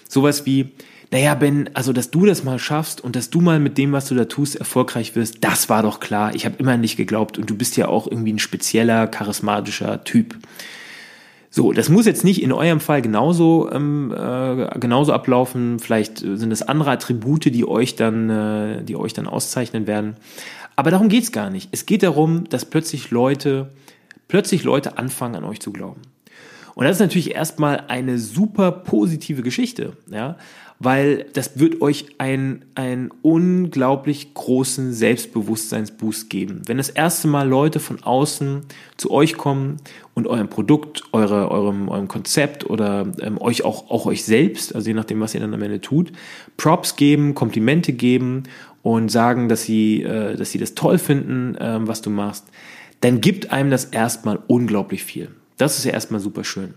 sowas 0.07 0.45
wie, 0.45 0.71
naja, 1.11 1.35
Ben, 1.35 1.69
also 1.73 1.93
dass 1.93 2.11
du 2.11 2.25
das 2.25 2.43
mal 2.43 2.59
schaffst 2.59 3.01
und 3.01 3.15
dass 3.15 3.29
du 3.29 3.39
mal 3.39 3.59
mit 3.59 3.77
dem, 3.77 3.93
was 3.93 4.07
du 4.07 4.15
da 4.15 4.25
tust, 4.25 4.57
erfolgreich 4.57 5.15
wirst, 5.15 5.43
das 5.43 5.69
war 5.69 5.81
doch 5.81 5.99
klar. 5.99 6.35
Ich 6.35 6.45
habe 6.45 6.55
immer 6.57 6.73
an 6.73 6.81
dich 6.81 6.97
geglaubt 6.97 7.37
und 7.37 7.49
du 7.49 7.55
bist 7.55 7.77
ja 7.77 7.87
auch 7.87 8.07
irgendwie 8.07 8.33
ein 8.33 8.39
spezieller, 8.39 9.07
charismatischer 9.07 10.03
Typ. 10.03 10.37
So, 11.49 11.71
das 11.71 11.87
muss 11.87 12.05
jetzt 12.05 12.25
nicht 12.25 12.43
in 12.43 12.51
eurem 12.51 12.81
Fall 12.81 13.01
genauso, 13.01 13.71
ähm, 13.71 14.11
äh, 14.11 14.79
genauso 14.79 15.13
ablaufen. 15.13 15.79
Vielleicht 15.79 16.17
sind 16.19 16.51
es 16.51 16.61
andere 16.61 16.91
Attribute, 16.91 17.45
die 17.45 17.65
euch 17.65 17.95
dann, 17.95 18.29
äh, 18.29 18.83
die 18.83 18.97
euch 18.97 19.13
dann 19.13 19.27
auszeichnen 19.27 19.87
werden. 19.87 20.15
Aber 20.75 20.91
darum 20.91 21.07
geht's 21.07 21.31
gar 21.31 21.49
nicht. 21.49 21.69
Es 21.71 21.85
geht 21.85 22.03
darum, 22.03 22.49
dass 22.49 22.65
plötzlich 22.65 23.11
Leute, 23.11 23.69
plötzlich 24.27 24.65
Leute 24.65 24.97
anfangen, 24.97 25.35
an 25.35 25.45
euch 25.45 25.61
zu 25.61 25.71
glauben. 25.71 26.01
Und 26.75 26.83
das 26.83 26.97
ist 26.97 27.01
natürlich 27.01 27.33
erstmal 27.33 27.85
eine 27.87 28.19
super 28.19 28.71
positive 28.71 29.41
Geschichte, 29.41 29.93
ja 30.11 30.35
weil 30.79 31.25
das 31.33 31.59
wird 31.59 31.81
euch 31.81 32.05
einen, 32.19 32.65
einen 32.75 33.09
unglaublich 33.21 34.33
großen 34.33 34.93
Selbstbewusstseinsboost 34.93 36.29
geben. 36.29 36.61
Wenn 36.67 36.77
das 36.77 36.89
erste 36.89 37.27
Mal 37.27 37.47
Leute 37.47 37.79
von 37.79 38.03
außen 38.03 38.61
zu 38.95 39.11
euch 39.11 39.37
kommen 39.37 39.77
und 40.13 40.27
eurem 40.27 40.49
Produkt, 40.49 41.03
eure, 41.13 41.49
eurem, 41.49 41.89
eurem 41.89 42.07
Konzept 42.07 42.69
oder 42.69 43.07
ähm, 43.21 43.41
euch 43.41 43.65
auch, 43.65 43.89
auch 43.89 44.05
euch 44.05 44.23
selbst, 44.23 44.75
also 44.75 44.87
je 44.87 44.93
nachdem, 44.93 45.19
was 45.19 45.33
ihr 45.33 45.39
dann 45.39 45.53
am 45.53 45.61
Ende 45.63 45.81
tut, 45.81 46.11
Props 46.57 46.95
geben, 46.95 47.33
Komplimente 47.33 47.93
geben 47.93 48.43
und 48.83 49.09
sagen, 49.09 49.49
dass 49.49 49.63
sie, 49.63 50.03
äh, 50.03 50.35
dass 50.35 50.51
sie 50.51 50.59
das 50.59 50.75
toll 50.75 50.99
finden, 50.99 51.55
äh, 51.55 51.79
was 51.81 52.01
du 52.01 52.11
machst, 52.11 52.45
dann 53.01 53.21
gibt 53.21 53.51
einem 53.51 53.71
das 53.71 53.85
erstmal 53.85 54.39
unglaublich 54.47 55.03
viel. 55.03 55.29
Das 55.57 55.79
ist 55.79 55.85
ja 55.85 55.91
erstmal 55.91 56.19
super 56.19 56.43
schön. 56.43 56.75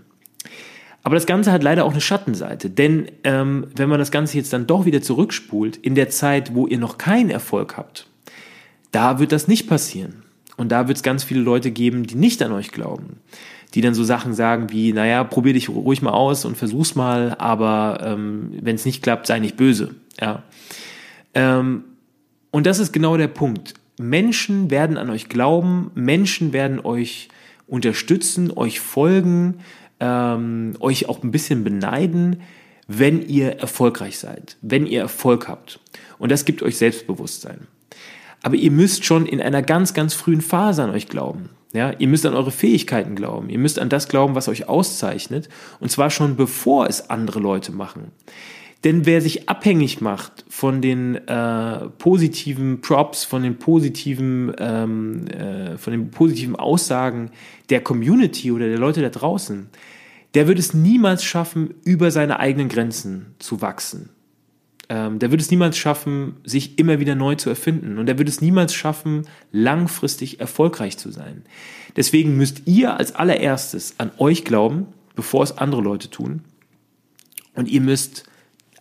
Aber 1.03 1.15
das 1.15 1.27
Ganze 1.27 1.51
hat 1.51 1.63
leider 1.63 1.85
auch 1.85 1.93
eine 1.93 2.01
Schattenseite, 2.01 2.69
denn 2.69 3.07
ähm, 3.25 3.69
wenn 3.75 3.89
man 3.89 3.99
das 3.99 4.11
Ganze 4.11 4.37
jetzt 4.37 4.53
dann 4.53 4.67
doch 4.67 4.85
wieder 4.85 5.01
zurückspult, 5.01 5.77
in 5.79 5.95
der 5.95 6.11
Zeit, 6.11 6.55
wo 6.55 6.67
ihr 6.67 6.79
noch 6.79 6.99
keinen 6.99 7.31
Erfolg 7.31 7.77
habt, 7.77 8.07
da 8.93 9.19
wird 9.19 9.33
das 9.33 9.49
nicht 9.49 9.67
passieren. 9.69 10.23
Und 10.57 10.71
da 10.71 10.89
wird 10.89 10.99
es 10.99 11.03
ganz 11.03 11.25
viele 11.25 11.41
Leute 11.41 11.71
geben, 11.71 12.07
die 12.07 12.17
nicht 12.17 12.43
an 12.43 12.53
euch 12.53 12.71
glauben, 12.71 13.21
die 13.73 13.81
dann 13.81 13.95
so 13.95 14.05
Sachen 14.05 14.35
sagen 14.35 14.71
wie, 14.71 14.93
naja, 14.93 15.25
probier 15.25 15.55
dich 15.55 15.71
ruhig 15.71 16.03
mal 16.03 16.11
aus 16.11 16.45
und 16.45 16.59
versuch's 16.59 16.95
mal, 16.95 17.35
aber 17.39 18.01
ähm, 18.03 18.53
wenn 18.61 18.75
es 18.75 18.85
nicht 18.85 19.03
klappt, 19.03 19.27
sei 19.27 19.39
nicht 19.39 19.57
böse. 19.57 19.95
Ja. 20.21 20.43
Ähm, 21.33 21.85
und 22.51 22.67
das 22.67 22.79
ist 22.79 22.93
genau 22.93 23.17
der 23.17 23.29
Punkt. 23.29 23.73
Menschen 23.99 24.71
werden 24.71 24.99
an 24.99 25.09
euch 25.09 25.31
glauben, 25.31 25.91
Menschen 25.95 26.53
werden 26.53 26.81
euch 26.81 27.29
unterstützen, 27.67 28.51
euch 28.55 28.81
folgen, 28.81 29.61
ähm, 30.01 30.75
euch 30.81 31.09
auch 31.09 31.23
ein 31.23 31.31
bisschen 31.31 31.63
beneiden, 31.63 32.43
wenn 32.89 33.23
ihr 33.29 33.61
erfolgreich 33.61 34.19
seid, 34.19 34.57
wenn 34.63 34.87
ihr 34.87 35.01
Erfolg 35.01 35.47
habt. 35.47 35.79
Und 36.19 36.33
das 36.33 36.45
gibt 36.45 36.63
euch 36.63 36.77
Selbstbewusstsein. 36.77 37.69
Aber 38.43 38.57
ihr 38.57 38.71
müsst 38.71 39.05
schon 39.05 39.27
in 39.27 39.41
einer 39.41 39.63
ganz, 39.63 39.95
ganz 39.95 40.15
frühen 40.15 40.41
Phase 40.41 40.83
an 40.83 40.91
euch 40.91 41.07
glauben. 41.07 41.51
Ja, 41.73 41.93
ihr 41.99 42.09
müsst 42.09 42.27
an 42.27 42.35
eure 42.35 42.51
Fähigkeiten 42.51 43.15
glauben. 43.15 43.49
Ihr 43.49 43.59
müsst 43.59 43.79
an 43.79 43.91
das 43.91 44.09
glauben, 44.09 44.35
was 44.35 44.49
euch 44.49 44.69
auszeichnet. 44.69 45.49
Und 45.79 45.91
zwar 45.91 46.11
schon 46.11 46.35
bevor 46.35 46.89
es 46.89 47.11
andere 47.11 47.39
Leute 47.39 47.71
machen. 47.71 48.11
Denn 48.85 49.05
wer 49.05 49.21
sich 49.21 49.49
abhängig 49.49 50.01
macht 50.01 50.45
von 50.49 50.81
den 50.81 51.17
äh, 51.17 51.89
positiven 51.99 52.81
Props, 52.81 53.25
von 53.25 53.43
den 53.43 53.59
positiven, 53.59 54.55
ähm, 54.59 55.27
äh, 55.27 55.77
von 55.77 55.93
den 55.93 56.11
positiven 56.11 56.57
Aussagen 56.57 57.31
der 57.69 57.83
Community 57.83 58.51
oder 58.53 58.69
der 58.69 58.79
Leute 58.79 59.03
da 59.03 59.11
draußen, 59.11 59.69
der 60.35 60.49
wird 60.49 60.59
es 60.59 60.73
niemals 60.73 61.25
schaffen, 61.25 61.75
über 61.85 62.11
seine 62.11 62.39
eigenen 62.39 62.69
Grenzen 62.69 63.35
zu 63.39 63.61
wachsen. 63.61 64.11
Ähm, 64.89 65.19
der 65.19 65.31
wird 65.31 65.43
es 65.43 65.51
niemals 65.51 65.77
schaffen, 65.77 66.37
sich 66.45 66.79
immer 66.79 67.01
wieder 67.01 67.15
neu 67.15 67.35
zu 67.35 67.51
erfinden. 67.51 67.99
Und 67.99 68.07
der 68.07 68.19
wird 68.19 68.29
es 68.29 68.41
niemals 68.41 68.75
schaffen, 68.75 69.27
langfristig 69.53 70.41
erfolgreich 70.41 70.97
zu 70.97 71.11
sein. 71.11 71.45
Deswegen 71.97 72.37
müsst 72.37 72.63
ihr 72.67 72.97
als 72.97 73.15
allererstes 73.15 73.95
an 73.99 74.11
euch 74.19 74.45
glauben, 74.45 74.87
bevor 75.15 75.43
es 75.43 75.59
andere 75.59 75.83
Leute 75.83 76.09
tun. 76.09 76.43
Und 77.55 77.69
ihr 77.69 77.81
müsst 77.81 78.25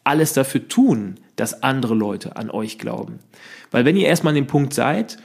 alles 0.04 0.34
dafür 0.34 0.68
tun, 0.68 1.16
dass 1.36 1.64
andere 1.64 1.96
Leute 1.96 2.36
an 2.36 2.50
euch 2.50 2.78
glauben. 2.78 3.20
Weil 3.72 3.86
wenn 3.86 3.96
ihr 3.96 4.08
erstmal 4.08 4.32
an 4.32 4.36
dem 4.36 4.48
Punkt 4.48 4.74
seid, 4.74 5.18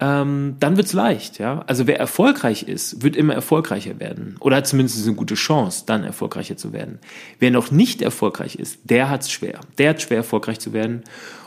ähm, 0.00 0.56
dann 0.58 0.76
wird's 0.76 0.92
leicht. 0.92 1.38
Ja? 1.38 1.62
Also 1.66 1.86
wer 1.86 1.98
erfolgreich 1.98 2.64
ist, 2.64 3.02
wird 3.02 3.14
immer 3.14 3.34
erfolgreicher 3.34 4.00
werden. 4.00 4.36
Oder 4.40 4.56
hat 4.56 4.66
zumindest 4.66 5.06
eine 5.06 5.14
gute 5.14 5.34
Chance, 5.34 5.84
dann 5.86 6.02
erfolgreicher 6.02 6.56
zu 6.56 6.72
werden. 6.72 6.98
Wer 7.38 7.52
noch 7.52 7.70
nicht 7.70 8.02
erfolgreich 8.02 8.56
ist, 8.56 8.80
der 8.84 9.08
hat's 9.08 9.30
schwer. 9.30 9.60
Der 9.78 9.90
hat 9.90 10.02
schwer, 10.02 10.18
erfolgreich 10.18 10.58
zu 10.58 10.72
werden. 10.72 11.02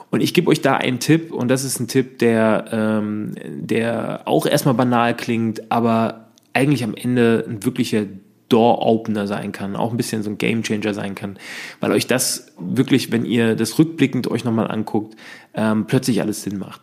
Und 0.09 0.21
ich 0.21 0.33
gebe 0.33 0.49
euch 0.49 0.61
da 0.61 0.77
einen 0.77 0.99
Tipp, 0.99 1.33
und 1.33 1.49
das 1.49 1.65
ist 1.65 1.79
ein 1.79 1.87
Tipp, 1.89 2.19
der, 2.19 2.65
ähm, 2.71 3.33
der 3.43 4.21
auch 4.25 4.45
erstmal 4.45 4.75
banal 4.75 5.17
klingt, 5.17 5.69
aber 5.71 6.29
eigentlich 6.53 6.85
am 6.85 6.95
Ende 6.95 7.43
ein 7.45 7.65
wirklicher 7.65 8.05
Door-Opener 8.49 9.27
sein 9.27 9.51
kann, 9.51 9.75
auch 9.75 9.91
ein 9.91 9.97
bisschen 9.97 10.23
so 10.23 10.29
ein 10.29 10.37
Game-Changer 10.37 10.93
sein 10.93 11.15
kann, 11.15 11.37
weil 11.79 11.91
euch 11.91 12.07
das 12.07 12.47
wirklich, 12.59 13.11
wenn 13.11 13.25
ihr 13.25 13.55
das 13.55 13.79
rückblickend 13.79 14.27
euch 14.29 14.43
nochmal 14.43 14.69
anguckt, 14.69 15.15
ähm, 15.53 15.85
plötzlich 15.87 16.21
alles 16.21 16.43
Sinn 16.43 16.57
macht. 16.57 16.81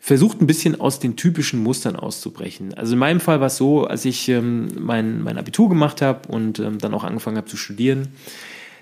Versucht 0.00 0.40
ein 0.40 0.46
bisschen 0.46 0.80
aus 0.80 1.00
den 1.00 1.16
typischen 1.16 1.60
Mustern 1.60 1.96
auszubrechen. 1.96 2.74
Also 2.74 2.92
in 2.92 3.00
meinem 3.00 3.18
Fall 3.18 3.40
war 3.40 3.48
es 3.48 3.56
so, 3.56 3.84
als 3.84 4.04
ich 4.04 4.28
ähm, 4.28 4.68
mein, 4.78 5.22
mein 5.22 5.36
Abitur 5.36 5.68
gemacht 5.68 6.00
habe 6.00 6.28
und 6.28 6.60
ähm, 6.60 6.78
dann 6.78 6.94
auch 6.94 7.02
angefangen 7.02 7.36
habe 7.36 7.48
zu 7.48 7.56
studieren, 7.56 8.08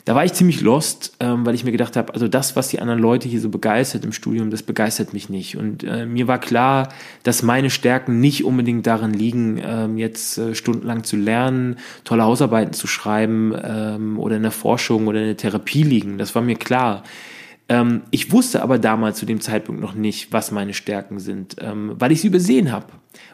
da 0.04 0.14
war 0.14 0.24
ich 0.24 0.34
ziemlich 0.34 0.60
lost, 0.60 1.16
ähm, 1.20 1.46
weil 1.46 1.54
ich 1.54 1.64
mir 1.64 1.72
gedacht 1.72 1.96
habe, 1.96 2.12
also 2.12 2.28
das, 2.28 2.56
was 2.56 2.68
die 2.68 2.80
anderen 2.80 3.00
Leute 3.00 3.26
hier 3.26 3.40
so 3.40 3.48
begeistert 3.48 4.04
im 4.04 4.12
Studium, 4.12 4.50
das 4.50 4.62
begeistert 4.62 5.14
mich 5.14 5.30
nicht. 5.30 5.56
Und 5.56 5.82
äh, 5.82 6.04
mir 6.04 6.28
war 6.28 6.38
klar, 6.38 6.90
dass 7.22 7.42
meine 7.42 7.70
Stärken 7.70 8.20
nicht 8.20 8.44
unbedingt 8.44 8.86
darin 8.86 9.14
liegen, 9.14 9.60
ähm, 9.64 9.96
jetzt 9.96 10.36
äh, 10.36 10.54
stundenlang 10.54 11.04
zu 11.04 11.16
lernen, 11.16 11.76
tolle 12.04 12.24
Hausarbeiten 12.24 12.74
zu 12.74 12.86
schreiben 12.86 13.54
ähm, 13.64 14.18
oder 14.18 14.36
in 14.36 14.42
der 14.42 14.50
Forschung 14.50 15.06
oder 15.06 15.20
in 15.20 15.26
der 15.26 15.36
Therapie 15.38 15.82
liegen. 15.82 16.18
Das 16.18 16.34
war 16.34 16.42
mir 16.42 16.56
klar. 16.56 17.02
Ähm, 17.70 18.02
ich 18.10 18.30
wusste 18.30 18.62
aber 18.62 18.78
damals 18.78 19.18
zu 19.18 19.24
dem 19.24 19.40
Zeitpunkt 19.40 19.80
noch 19.80 19.94
nicht, 19.94 20.34
was 20.34 20.50
meine 20.50 20.74
Stärken 20.74 21.18
sind, 21.18 21.56
ähm, 21.60 21.94
weil 21.98 22.12
ich 22.12 22.20
sie 22.20 22.26
übersehen 22.26 22.72
habe, 22.72 22.88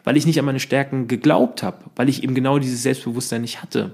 weil 0.05 0.15
ich 0.15 0.25
nicht 0.25 0.39
an 0.39 0.45
meine 0.45 0.61
Stärken 0.61 1.09
geglaubt 1.09 1.63
habe, 1.63 1.79
weil 1.97 2.07
ich 2.07 2.23
eben 2.23 2.33
genau 2.33 2.59
dieses 2.59 2.81
Selbstbewusstsein 2.81 3.41
nicht 3.41 3.61
hatte. 3.61 3.93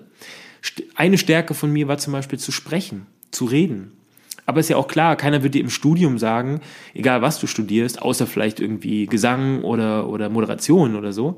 Eine 0.95 1.17
Stärke 1.17 1.53
von 1.53 1.71
mir 1.71 1.87
war 1.87 1.97
zum 1.97 2.13
Beispiel 2.13 2.39
zu 2.39 2.51
sprechen, 2.51 3.07
zu 3.31 3.45
reden. 3.45 3.91
Aber 4.45 4.61
ist 4.61 4.69
ja 4.69 4.77
auch 4.77 4.87
klar, 4.87 5.17
keiner 5.17 5.43
wird 5.43 5.55
dir 5.55 5.61
im 5.61 5.69
Studium 5.69 6.17
sagen, 6.17 6.61
egal 6.93 7.21
was 7.21 7.39
du 7.39 7.47
studierst, 7.47 8.01
außer 8.01 8.25
vielleicht 8.25 8.59
irgendwie 8.61 9.05
Gesang 9.05 9.61
oder, 9.63 10.07
oder 10.09 10.29
Moderation 10.29 10.95
oder 10.95 11.11
so, 11.11 11.37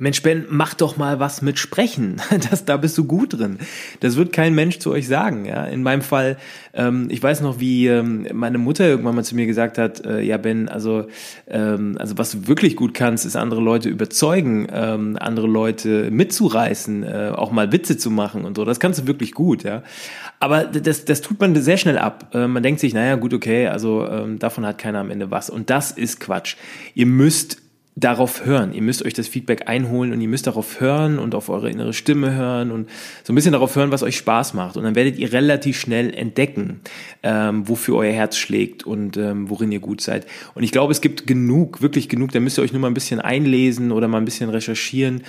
Mensch, 0.00 0.22
Ben, 0.22 0.46
mach 0.48 0.72
doch 0.72 0.96
mal 0.96 1.20
was 1.20 1.42
mit 1.42 1.58
Sprechen. 1.58 2.20
Das, 2.50 2.64
da 2.64 2.78
bist 2.78 2.96
du 2.96 3.04
gut 3.04 3.38
drin. 3.38 3.58
Das 4.00 4.16
wird 4.16 4.32
kein 4.32 4.54
Mensch 4.54 4.78
zu 4.78 4.90
euch 4.90 5.06
sagen. 5.06 5.44
Ja? 5.44 5.64
In 5.66 5.82
meinem 5.82 6.00
Fall, 6.00 6.38
ähm, 6.72 7.08
ich 7.10 7.22
weiß 7.22 7.42
noch, 7.42 7.60
wie 7.60 7.86
ähm, 7.86 8.26
meine 8.32 8.56
Mutter 8.56 8.88
irgendwann 8.88 9.14
mal 9.14 9.24
zu 9.24 9.34
mir 9.34 9.44
gesagt 9.44 9.76
hat, 9.76 10.04
äh, 10.06 10.22
ja 10.22 10.38
Ben, 10.38 10.70
also, 10.70 11.06
ähm, 11.48 11.96
also 11.98 12.16
was 12.16 12.30
du 12.30 12.48
wirklich 12.48 12.76
gut 12.76 12.94
kannst, 12.94 13.26
ist 13.26 13.36
andere 13.36 13.60
Leute 13.60 13.90
überzeugen, 13.90 14.68
ähm, 14.72 15.18
andere 15.20 15.46
Leute 15.46 16.10
mitzureißen, 16.10 17.02
äh, 17.02 17.32
auch 17.34 17.52
mal 17.52 17.70
Witze 17.70 17.98
zu 17.98 18.10
machen 18.10 18.44
und 18.46 18.56
so. 18.56 18.64
Das 18.64 18.80
kannst 18.80 19.00
du 19.00 19.06
wirklich 19.06 19.32
gut. 19.32 19.64
Ja? 19.64 19.82
Aber 20.38 20.64
das, 20.64 21.04
das 21.04 21.20
tut 21.20 21.38
man 21.40 21.54
sehr 21.56 21.76
schnell 21.76 21.98
ab. 21.98 22.30
Äh, 22.32 22.46
man 22.46 22.62
denkt 22.62 22.80
sich, 22.80 22.94
naja, 22.94 23.16
gut, 23.16 23.34
okay, 23.34 23.66
also 23.66 24.08
ähm, 24.08 24.38
davon 24.38 24.64
hat 24.64 24.78
keiner 24.78 25.00
am 25.00 25.10
Ende 25.10 25.30
was. 25.30 25.50
Und 25.50 25.68
das 25.68 25.90
ist 25.90 26.20
Quatsch. 26.20 26.56
Ihr 26.94 27.06
müsst 27.06 27.58
darauf 28.00 28.46
hören. 28.46 28.72
Ihr 28.72 28.82
müsst 28.82 29.04
euch 29.04 29.12
das 29.12 29.28
Feedback 29.28 29.68
einholen 29.68 30.12
und 30.12 30.20
ihr 30.20 30.28
müsst 30.28 30.46
darauf 30.46 30.80
hören 30.80 31.18
und 31.18 31.34
auf 31.34 31.48
eure 31.50 31.70
innere 31.70 31.92
Stimme 31.92 32.34
hören 32.34 32.70
und 32.70 32.88
so 33.22 33.32
ein 33.32 33.36
bisschen 33.36 33.52
darauf 33.52 33.76
hören, 33.76 33.92
was 33.92 34.02
euch 34.02 34.16
Spaß 34.16 34.54
macht. 34.54 34.76
Und 34.76 34.84
dann 34.84 34.94
werdet 34.94 35.18
ihr 35.18 35.32
relativ 35.32 35.78
schnell 35.78 36.12
entdecken, 36.14 36.80
ähm, 37.22 37.68
wofür 37.68 37.96
euer 37.96 38.12
Herz 38.12 38.36
schlägt 38.36 38.84
und 38.84 39.16
ähm, 39.18 39.50
worin 39.50 39.70
ihr 39.70 39.80
gut 39.80 40.00
seid. 40.00 40.26
Und 40.54 40.62
ich 40.62 40.72
glaube, 40.72 40.92
es 40.92 41.00
gibt 41.00 41.26
genug, 41.26 41.82
wirklich 41.82 42.08
genug, 42.08 42.32
da 42.32 42.40
müsst 42.40 42.58
ihr 42.58 42.62
euch 42.62 42.72
nur 42.72 42.80
mal 42.80 42.88
ein 42.88 42.94
bisschen 42.94 43.20
einlesen 43.20 43.92
oder 43.92 44.08
mal 44.08 44.18
ein 44.18 44.24
bisschen 44.24 44.50
recherchieren. 44.50 45.22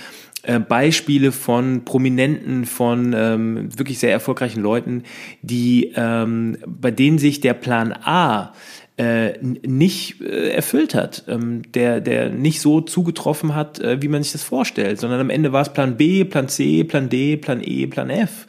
Äh, 0.44 0.58
Beispiele 0.58 1.30
von 1.30 1.84
Prominenten, 1.84 2.64
von 2.64 3.12
ähm, 3.16 3.78
wirklich 3.78 4.00
sehr 4.00 4.10
erfolgreichen 4.10 4.60
Leuten, 4.60 5.04
die 5.42 5.92
ähm, 5.94 6.58
bei 6.66 6.90
denen 6.90 7.18
sich 7.18 7.40
der 7.40 7.54
Plan 7.54 7.92
A 7.92 8.52
äh, 8.96 9.38
nicht 9.40 10.20
äh, 10.20 10.50
erfüllt 10.50 10.96
hat, 10.96 11.24
ähm, 11.28 11.62
der, 11.72 12.00
der 12.00 12.28
nicht 12.28 12.60
so 12.60 12.80
zugetroffen 12.80 13.54
hat, 13.54 13.78
äh, 13.78 14.02
wie 14.02 14.08
man 14.08 14.22
sich 14.22 14.32
das 14.32 14.42
vorstellt, 14.42 14.98
sondern 14.98 15.20
am 15.20 15.30
Ende 15.30 15.52
war 15.52 15.62
es 15.62 15.72
Plan 15.72 15.96
B, 15.96 16.24
Plan 16.24 16.48
C, 16.48 16.82
Plan 16.82 17.08
D, 17.08 17.36
Plan 17.36 17.62
E, 17.62 17.86
Plan 17.86 18.10
F. 18.10 18.46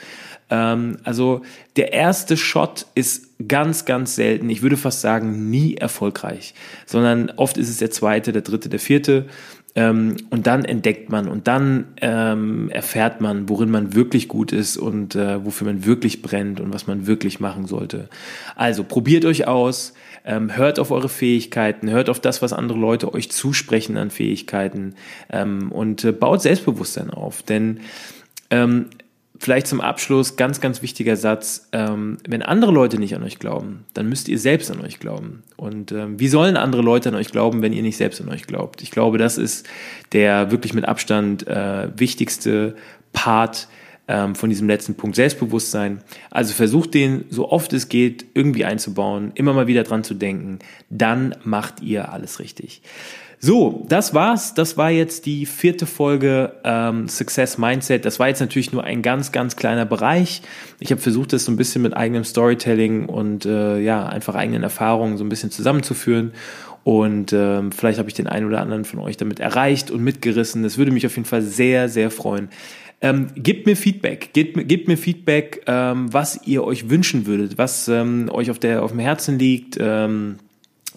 Ähm, 0.49 0.97
also 1.03 1.41
der 1.75 1.93
erste 1.93 2.38
Shot 2.38 2.88
ist 2.95 3.47
ganz, 3.47 3.86
ganz 3.86 4.15
selten, 4.15 4.49
ich 4.49 4.62
würde 4.62 4.77
fast 4.77 5.01
sagen, 5.01 5.49
nie 5.49 5.75
erfolgreich, 5.75 6.53
sondern 6.86 7.32
oft 7.36 7.58
ist 7.58 7.69
es 7.69 7.77
der 7.77 7.91
zweite, 7.91 8.32
der 8.32 8.41
dritte, 8.41 8.69
der 8.69 8.79
vierte. 8.79 9.27
Ähm, 9.75 10.17
und 10.29 10.45
dann 10.45 10.65
entdeckt 10.65 11.09
man 11.09 11.27
und 11.27 11.47
dann 11.47 11.86
ähm, 11.99 12.69
erfährt 12.69 13.21
man, 13.21 13.49
worin 13.49 13.71
man 13.71 13.95
wirklich 13.95 14.27
gut 14.27 14.51
ist 14.51 14.77
und 14.77 15.15
äh, 15.15 15.43
wofür 15.43 15.65
man 15.65 15.86
wirklich 15.86 16.21
brennt 16.21 16.59
und 16.59 16.71
was 16.73 16.86
man 16.86 17.07
wirklich 17.07 17.39
machen 17.39 17.65
sollte. 17.65 18.07
Also 18.55 18.83
probiert 18.83 19.25
euch 19.25 19.47
aus, 19.47 19.93
ähm, 20.25 20.55
hört 20.55 20.79
auf 20.79 20.91
eure 20.91 21.09
Fähigkeiten, 21.09 21.89
hört 21.89 22.09
auf 22.09 22.19
das, 22.19 22.43
was 22.43 22.53
andere 22.53 22.77
Leute 22.77 23.13
euch 23.13 23.31
zusprechen 23.31 23.97
an 23.97 24.12
Fähigkeiten 24.12 24.93
ähm, 25.31 25.71
und 25.71 26.03
äh, 26.03 26.12
baut 26.12 26.43
Selbstbewusstsein 26.43 27.09
auf. 27.09 27.41
Denn 27.41 27.79
ähm, 28.51 28.89
vielleicht 29.39 29.67
zum 29.67 29.81
Abschluss 29.81 30.35
ganz, 30.35 30.61
ganz 30.61 30.81
wichtiger 30.81 31.15
Satz. 31.15 31.67
Ähm, 31.71 32.17
wenn 32.27 32.41
andere 32.41 32.71
Leute 32.71 32.99
nicht 32.99 33.15
an 33.15 33.23
euch 33.23 33.39
glauben, 33.39 33.85
dann 33.93 34.07
müsst 34.07 34.27
ihr 34.27 34.39
selbst 34.39 34.71
an 34.71 34.81
euch 34.81 34.99
glauben. 34.99 35.43
Und 35.57 35.91
ähm, 35.91 36.19
wie 36.19 36.27
sollen 36.27 36.57
andere 36.57 36.81
Leute 36.81 37.09
an 37.09 37.15
euch 37.15 37.31
glauben, 37.31 37.61
wenn 37.61 37.73
ihr 37.73 37.81
nicht 37.81 37.97
selbst 37.97 38.21
an 38.21 38.29
euch 38.29 38.45
glaubt? 38.47 38.81
Ich 38.81 38.91
glaube, 38.91 39.17
das 39.17 39.37
ist 39.37 39.67
der 40.11 40.51
wirklich 40.51 40.73
mit 40.73 40.85
Abstand 40.85 41.47
äh, 41.47 41.89
wichtigste 41.97 42.75
Part 43.11 43.67
ähm, 44.07 44.35
von 44.35 44.49
diesem 44.49 44.67
letzten 44.67 44.95
Punkt 44.95 45.15
Selbstbewusstsein. 45.15 46.01
Also 46.29 46.53
versucht 46.53 46.93
den 46.93 47.25
so 47.29 47.49
oft 47.49 47.73
es 47.73 47.89
geht 47.89 48.25
irgendwie 48.33 48.65
einzubauen, 48.65 49.31
immer 49.35 49.53
mal 49.53 49.67
wieder 49.67 49.83
dran 49.83 50.03
zu 50.03 50.13
denken. 50.13 50.59
Dann 50.89 51.35
macht 51.43 51.81
ihr 51.81 52.11
alles 52.11 52.39
richtig. 52.39 52.81
So, 53.45 53.85
das 53.89 54.13
war's. 54.13 54.53
Das 54.53 54.77
war 54.77 54.89
jetzt 54.89 55.25
die 55.25 55.45
vierte 55.45 55.85
Folge 55.85 56.53
ähm, 56.63 57.09
Success 57.09 57.57
Mindset. 57.57 58.05
Das 58.05 58.17
war 58.17 58.29
jetzt 58.29 58.39
natürlich 58.39 58.71
nur 58.71 58.85
ein 58.85 59.01
ganz, 59.01 59.33
ganz 59.33 59.57
kleiner 59.57 59.85
Bereich. 59.85 60.41
Ich 60.79 60.91
habe 60.91 61.01
versucht, 61.01 61.33
das 61.33 61.43
so 61.43 61.51
ein 61.51 61.57
bisschen 61.57 61.81
mit 61.81 61.93
eigenem 61.93 62.23
Storytelling 62.23 63.05
und 63.05 63.45
äh, 63.45 63.79
ja, 63.79 64.05
einfach 64.07 64.35
eigenen 64.35 64.63
Erfahrungen 64.63 65.17
so 65.17 65.25
ein 65.25 65.29
bisschen 65.29 65.51
zusammenzuführen. 65.51 66.31
Und 66.85 67.33
ähm, 67.33 67.73
vielleicht 67.73 67.99
habe 67.99 68.07
ich 68.07 68.15
den 68.15 68.27
einen 68.27 68.47
oder 68.47 68.61
anderen 68.61 68.85
von 68.85 68.99
euch 68.99 69.17
damit 69.17 69.41
erreicht 69.41 69.91
und 69.91 70.01
mitgerissen. 70.01 70.63
Das 70.63 70.77
würde 70.77 70.91
mich 70.91 71.05
auf 71.05 71.17
jeden 71.17 71.27
Fall 71.27 71.41
sehr, 71.41 71.89
sehr 71.89 72.11
freuen. 72.11 72.47
Ähm, 73.03 73.27
gebt 73.35 73.65
mir 73.65 73.75
Feedback, 73.75 74.29
gebt, 74.31 74.67
gebt 74.69 74.87
mir 74.87 74.97
Feedback, 74.97 75.61
ähm, 75.67 76.11
was 76.13 76.39
ihr 76.47 76.63
euch 76.63 76.89
wünschen 76.89 77.25
würdet, 77.25 77.57
was 77.57 77.89
ähm, 77.89 78.29
euch 78.31 78.49
auf, 78.49 78.59
der, 78.59 78.81
auf 78.81 78.91
dem 78.91 78.99
Herzen 79.01 79.37
liegt, 79.37 79.77
ähm, 79.77 80.37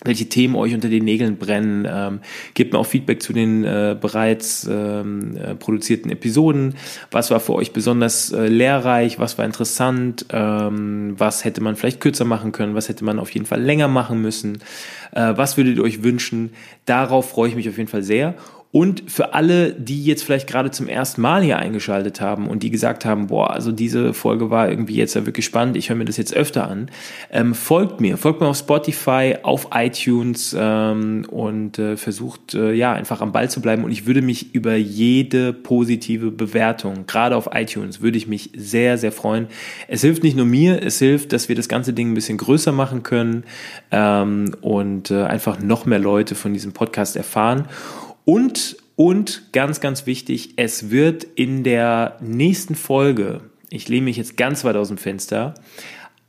welche 0.05 0.29
Themen 0.29 0.55
euch 0.55 0.73
unter 0.73 0.89
den 0.89 1.05
Nägeln 1.05 1.37
brennen. 1.37 1.85
Ähm, 1.91 2.21
gebt 2.55 2.73
mir 2.73 2.79
auch 2.79 2.87
Feedback 2.87 3.21
zu 3.21 3.33
den 3.33 3.65
äh, 3.65 3.97
bereits 4.01 4.69
ähm, 4.71 5.37
äh, 5.37 5.57
produzierten 5.57 6.11
Episoden. 6.13 6.75
Was 7.11 7.33
war 7.33 7.41
für 7.41 7.55
euch 7.55 7.73
besonders 7.73 8.31
äh, 8.31 8.47
lehrreich? 8.47 9.19
Was 9.19 9.37
war 9.37 9.45
interessant? 9.45 10.27
Ähm, 10.31 11.15
was 11.19 11.45
hätte 11.45 11.61
man 11.61 11.75
vielleicht 11.75 12.01
kürzer 12.01 12.25
machen 12.25 12.53
können? 12.53 12.77
Was 12.77 12.89
hätte 12.89 13.05
man 13.05 13.19
auf 13.19 13.31
jeden 13.31 13.47
Fall 13.47 13.61
länger 13.61 13.89
machen 13.89 14.23
müssen? 14.23 14.59
Äh, 15.11 15.33
was 15.37 15.57
würdet 15.57 15.79
ihr 15.79 15.83
euch 15.83 16.05
wünschen? 16.05 16.51
Darauf 16.85 17.31
freue 17.31 17.49
ich 17.49 17.57
mich 17.57 17.69
auf 17.69 17.77
jeden 17.77 17.89
Fall 17.89 18.05
sehr. 18.05 18.37
Und 18.77 19.05
für 19.11 19.33
alle, 19.33 19.73
die 19.73 20.05
jetzt 20.05 20.23
vielleicht 20.23 20.47
gerade 20.47 20.71
zum 20.71 20.87
ersten 20.87 21.23
Mal 21.23 21.43
hier 21.43 21.59
eingeschaltet 21.59 22.21
haben 22.21 22.47
und 22.47 22.63
die 22.63 22.69
gesagt 22.69 23.07
haben, 23.07 23.29
boah, 23.29 23.53
also 23.53 23.73
diese 23.73 24.13
Folge 24.13 24.51
war 24.51 24.69
irgendwie 24.69 24.97
jetzt 24.97 25.15
ja 25.15 25.25
wirklich 25.25 25.47
spannend, 25.47 25.79
ich 25.79 25.89
höre 25.89 25.97
mir 25.97 26.05
das 26.05 26.19
jetzt 26.19 26.37
öfter 26.37 26.69
an, 26.69 26.91
ähm, 27.33 27.55
folgt 27.55 28.03
mir, 28.03 28.19
folgt 28.19 28.43
mir 28.43 28.49
auf 28.49 28.59
Spotify, 28.59 29.37
auf 29.43 29.69
iTunes 29.73 30.55
ähm, 30.59 31.25
und 31.31 31.79
äh, 31.79 31.97
versucht 31.97 32.53
äh, 32.53 32.75
ja 32.75 32.93
einfach 32.93 33.23
am 33.23 33.33
Ball 33.33 33.49
zu 33.49 33.63
bleiben. 33.63 33.83
Und 33.83 33.93
ich 33.93 34.05
würde 34.05 34.21
mich 34.21 34.55
über 34.55 34.75
jede 34.75 35.55
positive 35.55 36.31
Bewertung, 36.31 37.07
gerade 37.07 37.35
auf 37.35 37.49
iTunes, 37.55 38.03
würde 38.03 38.19
ich 38.19 38.27
mich 38.27 38.51
sehr, 38.55 38.99
sehr 38.99 39.11
freuen. 39.11 39.47
Es 39.89 40.03
hilft 40.03 40.23
nicht 40.23 40.37
nur 40.37 40.45
mir, 40.45 40.83
es 40.83 40.99
hilft, 40.99 41.33
dass 41.33 41.49
wir 41.49 41.57
das 41.57 41.71
ganze 41.71 41.95
Ding 41.95 42.11
ein 42.11 42.15
bisschen 42.15 42.37
größer 42.37 42.73
machen 42.73 43.03
können 43.03 43.45
ähm, 43.91 44.55
und 44.61 45.11
äh, 45.11 45.23
einfach 45.23 45.61
noch 45.61 45.87
mehr 45.87 45.99
Leute 45.99 46.35
von 46.35 46.53
diesem 46.53 46.75
Podcast 46.75 47.17
erfahren. 47.17 47.69
Und, 48.27 48.77
und 48.97 49.53
ganz, 49.53 49.81
ganz 49.81 50.05
wichtig, 50.05 50.55
es 50.57 50.91
wird 50.91 51.23
in 51.23 51.63
der 51.63 52.19
nächsten 52.21 52.75
Folge, 52.75 53.43
ich 53.71 53.89
lehne 53.89 54.07
mich 54.07 54.17
jetzt 54.17 54.37
ganz 54.37 54.65
weit 54.65 54.75
aus 54.75 54.89
dem 54.89 54.99
Fenster, 54.99 55.55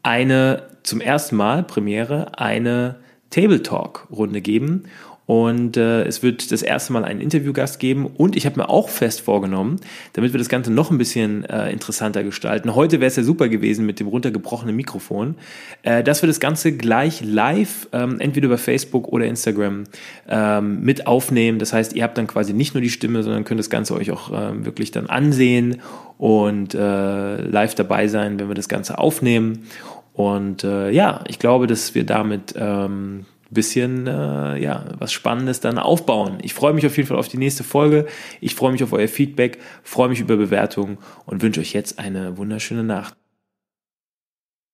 eine 0.04 0.70
zum 0.84 1.02
ersten 1.02 1.36
Mal 1.36 1.64
Premiere, 1.64 2.38
eine 2.38 2.98
Table 3.32 3.64
Talk 3.64 4.08
Runde 4.12 4.42
geben. 4.42 4.84
Und 5.28 5.76
äh, 5.76 6.06
es 6.06 6.24
wird 6.24 6.54
das 6.54 6.62
erste 6.62 6.94
Mal 6.94 7.04
einen 7.04 7.20
Interviewgast 7.20 7.80
geben. 7.80 8.06
Und 8.08 8.38
ich 8.38 8.46
habe 8.46 8.58
mir 8.62 8.70
auch 8.70 8.88
fest 8.88 9.20
vorgenommen, 9.20 9.82
damit 10.14 10.34
wir 10.34 10.38
das 10.38 10.48
Ganze 10.48 10.72
noch 10.72 10.90
ein 10.90 10.98
bisschen 10.98 11.44
äh, 11.44 11.70
interessanter 11.70 12.24
gestalten. 12.24 12.74
Heute 12.76 13.02
wäre 13.02 13.10
es 13.10 13.18
ja 13.18 13.24
super 13.24 13.50
gewesen 13.50 13.86
mit 13.86 14.00
dem 14.00 14.08
runtergebrochenen 14.08 14.74
Mikrofon, 14.74 15.36
äh, 15.84 16.02
dass 16.02 16.24
wir 16.24 16.28
das 16.28 16.40
Ganze 16.40 16.72
gleich 16.72 17.22
live, 17.22 17.90
ähm, 17.92 18.22
entweder 18.22 18.46
über 18.46 18.58
Facebook 18.58 19.10
oder 19.10 19.26
Instagram, 19.26 19.84
ähm, 20.30 20.82
mit 20.82 21.08
aufnehmen. 21.08 21.60
Das 21.60 21.74
heißt, 21.74 21.94
ihr 21.94 22.04
habt 22.04 22.18
dann 22.18 22.28
quasi 22.28 22.54
nicht 22.54 22.74
nur 22.74 22.82
die 22.82 22.90
Stimme, 22.90 23.22
sondern 23.22 23.44
könnt 23.44 23.60
das 23.60 23.70
Ganze 23.70 23.96
euch 23.96 24.12
auch 24.12 24.32
äh, 24.32 24.66
wirklich 24.66 24.92
dann 24.92 25.08
ansehen 25.08 25.82
und 26.18 26.74
äh, 26.74 27.42
live 27.42 27.76
dabei 27.76 28.08
sein, 28.08 28.40
wenn 28.40 28.48
wir 28.48 28.56
das 28.56 28.70
Ganze 28.70 28.98
aufnehmen. 28.98 29.68
Und 30.14 30.64
äh, 30.64 30.90
ja, 30.90 31.26
ich 31.28 31.38
glaube, 31.38 31.68
dass 31.68 31.96
wir 31.96 32.06
damit 32.06 32.56
ähm, 32.58 33.26
bisschen 33.50 34.08
äh, 34.08 34.58
ja 34.58 34.86
was 34.98 35.12
Spannendes 35.12 35.60
dann 35.60 35.78
aufbauen. 35.78 36.38
Ich 36.42 36.54
freue 36.54 36.74
mich 36.74 36.86
auf 36.86 36.96
jeden 36.98 37.08
Fall 37.08 37.18
auf 37.18 37.28
die 37.28 37.38
nächste 37.38 37.64
Folge. 37.64 38.06
Ich 38.42 38.56
freue 38.56 38.72
mich 38.72 38.84
auf 38.84 38.94
euer 38.94 39.08
Feedback, 39.08 39.60
freue 39.84 40.10
mich 40.10 40.20
über 40.20 40.38
Bewertungen 40.38 40.98
und 41.26 41.42
wünsche 41.42 41.62
euch 41.62 41.74
jetzt 41.74 42.00
eine 42.00 42.38
wunderschöne 42.38 42.84
Nacht. 42.84 43.16